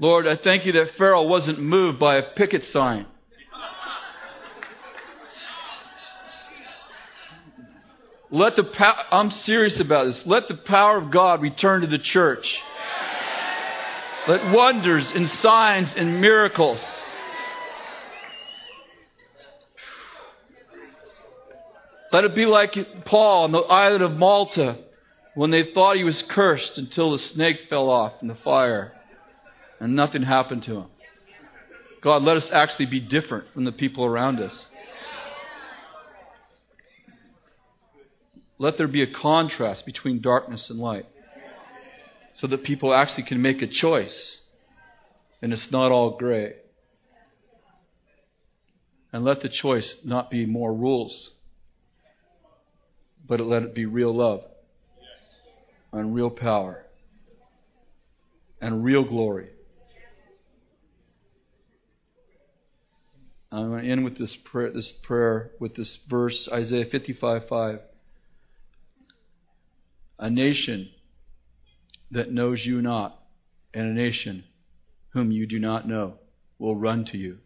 Lord, 0.00 0.28
I 0.28 0.36
thank 0.36 0.64
you 0.64 0.72
that 0.72 0.94
Pharaoh 0.96 1.26
wasn't 1.26 1.58
moved 1.58 1.98
by 1.98 2.16
a 2.16 2.22
picket 2.34 2.64
sign. 2.64 3.06
Let 8.30 8.56
the 8.56 9.06
I'm 9.10 9.30
serious 9.30 9.80
about 9.80 10.04
this. 10.04 10.26
Let 10.26 10.48
the 10.48 10.54
power 10.54 10.98
of 10.98 11.10
God 11.10 11.40
return 11.40 11.80
to 11.80 11.86
the 11.86 11.98
church. 11.98 12.60
Let 14.28 14.52
wonders 14.52 15.10
and 15.10 15.28
signs 15.28 15.94
and 15.94 16.20
miracles 16.20 16.84
Let 22.12 22.24
it 22.24 22.34
be 22.34 22.46
like 22.46 23.04
Paul 23.04 23.44
on 23.44 23.52
the 23.52 23.58
island 23.58 24.02
of 24.02 24.12
Malta 24.12 24.78
when 25.34 25.50
they 25.50 25.72
thought 25.72 25.96
he 25.96 26.04
was 26.04 26.22
cursed 26.22 26.78
until 26.78 27.12
the 27.12 27.18
snake 27.18 27.66
fell 27.68 27.90
off 27.90 28.14
in 28.22 28.28
the 28.28 28.34
fire 28.34 28.92
and 29.78 29.94
nothing 29.94 30.22
happened 30.22 30.62
to 30.64 30.76
him. 30.76 30.86
God, 32.00 32.22
let 32.22 32.36
us 32.36 32.50
actually 32.50 32.86
be 32.86 33.00
different 33.00 33.52
from 33.52 33.64
the 33.64 33.72
people 33.72 34.04
around 34.04 34.40
us. 34.40 34.66
Let 38.58 38.78
there 38.78 38.88
be 38.88 39.02
a 39.02 39.12
contrast 39.12 39.84
between 39.84 40.20
darkness 40.20 40.70
and 40.70 40.78
light 40.78 41.06
so 42.36 42.46
that 42.46 42.64
people 42.64 42.94
actually 42.94 43.24
can 43.24 43.42
make 43.42 43.62
a 43.62 43.66
choice 43.66 44.38
and 45.42 45.52
it's 45.52 45.70
not 45.70 45.92
all 45.92 46.16
gray. 46.16 46.54
And 49.12 49.24
let 49.24 49.40
the 49.40 49.48
choice 49.48 49.96
not 50.04 50.30
be 50.30 50.46
more 50.46 50.72
rules 50.72 51.32
but 53.28 53.40
let 53.40 53.62
it 53.62 53.74
be 53.74 53.84
real 53.84 54.12
love 54.12 54.42
and 55.92 56.14
real 56.14 56.30
power 56.30 56.84
and 58.60 58.82
real 58.82 59.04
glory. 59.04 59.50
I'm 63.52 63.70
going 63.70 63.84
to 63.84 63.90
end 63.90 64.04
with 64.04 64.18
this 64.18 64.36
prayer, 64.36 64.70
this 64.70 64.90
prayer 64.90 65.52
with 65.60 65.74
this 65.74 65.98
verse, 66.08 66.48
Isaiah 66.52 66.84
55 66.84 67.48
5. 67.48 67.80
A 70.20 70.30
nation 70.30 70.90
that 72.10 72.32
knows 72.32 72.64
you 72.66 72.82
not, 72.82 73.22
and 73.72 73.86
a 73.86 73.92
nation 73.92 74.44
whom 75.10 75.30
you 75.30 75.46
do 75.46 75.58
not 75.58 75.88
know, 75.88 76.14
will 76.58 76.76
run 76.76 77.04
to 77.06 77.16
you. 77.16 77.38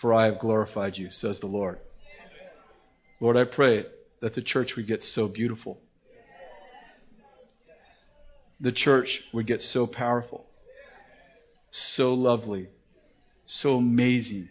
For 0.00 0.14
I 0.14 0.26
have 0.26 0.38
glorified 0.38 0.96
you, 0.96 1.10
says 1.10 1.40
the 1.40 1.46
Lord. 1.46 1.78
Lord, 3.20 3.36
I 3.36 3.44
pray 3.44 3.86
that 4.20 4.34
the 4.34 4.42
church 4.42 4.76
would 4.76 4.86
get 4.86 5.02
so 5.02 5.28
beautiful. 5.28 5.80
The 8.60 8.72
church 8.72 9.22
would 9.32 9.46
get 9.46 9.62
so 9.62 9.86
powerful, 9.86 10.46
so 11.70 12.14
lovely, 12.14 12.68
so 13.44 13.76
amazing 13.76 14.48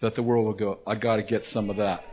that 0.00 0.14
the 0.14 0.22
world 0.22 0.46
will 0.46 0.52
go, 0.54 0.78
I 0.86 0.94
got 0.94 1.16
to 1.16 1.24
get 1.24 1.44
some 1.44 1.70
of 1.70 1.78
that. 1.78 2.04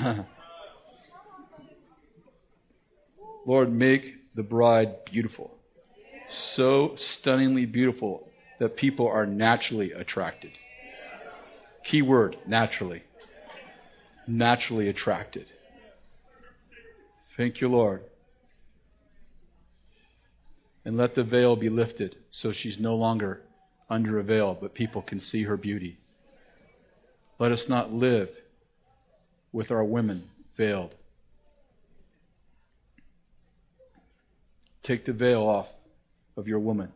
Lord, 3.46 3.72
make 3.72 4.34
the 4.34 4.42
bride 4.42 5.04
beautiful. 5.04 5.56
So 6.28 6.94
stunningly 6.96 7.66
beautiful 7.66 8.31
that 8.62 8.76
people 8.76 9.08
are 9.08 9.26
naturally 9.26 9.90
attracted. 9.90 10.52
Key 11.82 12.00
word, 12.00 12.36
naturally. 12.46 13.02
Naturally 14.28 14.88
attracted. 14.88 15.46
Thank 17.36 17.60
you, 17.60 17.66
Lord. 17.66 18.02
And 20.84 20.96
let 20.96 21.16
the 21.16 21.24
veil 21.24 21.56
be 21.56 21.70
lifted 21.70 22.14
so 22.30 22.52
she's 22.52 22.78
no 22.78 22.94
longer 22.94 23.40
under 23.90 24.20
a 24.20 24.22
veil, 24.22 24.56
but 24.60 24.74
people 24.74 25.02
can 25.02 25.18
see 25.18 25.42
her 25.42 25.56
beauty. 25.56 25.98
Let 27.40 27.50
us 27.50 27.68
not 27.68 27.92
live 27.92 28.28
with 29.50 29.72
our 29.72 29.82
women 29.82 30.30
veiled. 30.56 30.94
Take 34.84 35.04
the 35.04 35.12
veil 35.12 35.42
off 35.42 35.66
of 36.36 36.46
your 36.46 36.60
woman 36.60 36.92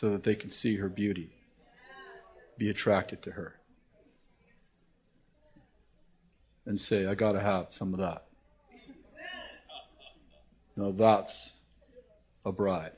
so 0.00 0.10
that 0.10 0.22
they 0.22 0.34
can 0.34 0.50
see 0.50 0.76
her 0.76 0.88
beauty, 0.88 1.30
be 2.56 2.70
attracted 2.70 3.22
to 3.22 3.32
her, 3.32 3.54
and 6.66 6.80
say, 6.80 7.06
I 7.06 7.14
got 7.14 7.32
to 7.32 7.40
have 7.40 7.68
some 7.70 7.94
of 7.94 8.00
that. 8.00 8.24
Now 10.76 10.92
that's 10.92 11.50
a 12.44 12.52
bride. 12.52 12.92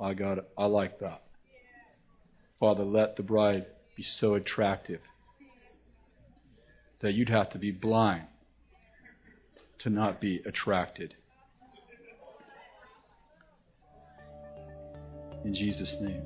I 0.00 0.14
got. 0.14 0.38
I 0.56 0.64
like 0.64 0.98
that. 1.00 1.22
Father, 2.58 2.84
let 2.84 3.16
the 3.16 3.22
bride 3.22 3.66
be 3.96 4.02
so 4.02 4.34
attractive 4.34 5.00
that 7.00 7.12
you'd 7.12 7.28
have 7.28 7.50
to 7.50 7.58
be 7.58 7.70
blind 7.70 8.24
to 9.80 9.90
not 9.90 10.20
be 10.20 10.40
attracted. 10.46 11.14
In 15.44 15.54
Jesus' 15.54 15.96
name. 16.00 16.22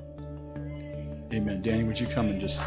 Amen. 1.33 1.61
Danny, 1.63 1.85
would 1.85 1.99
you 1.99 2.07
come 2.15 2.29
and 2.29 2.41
just. 2.41 2.59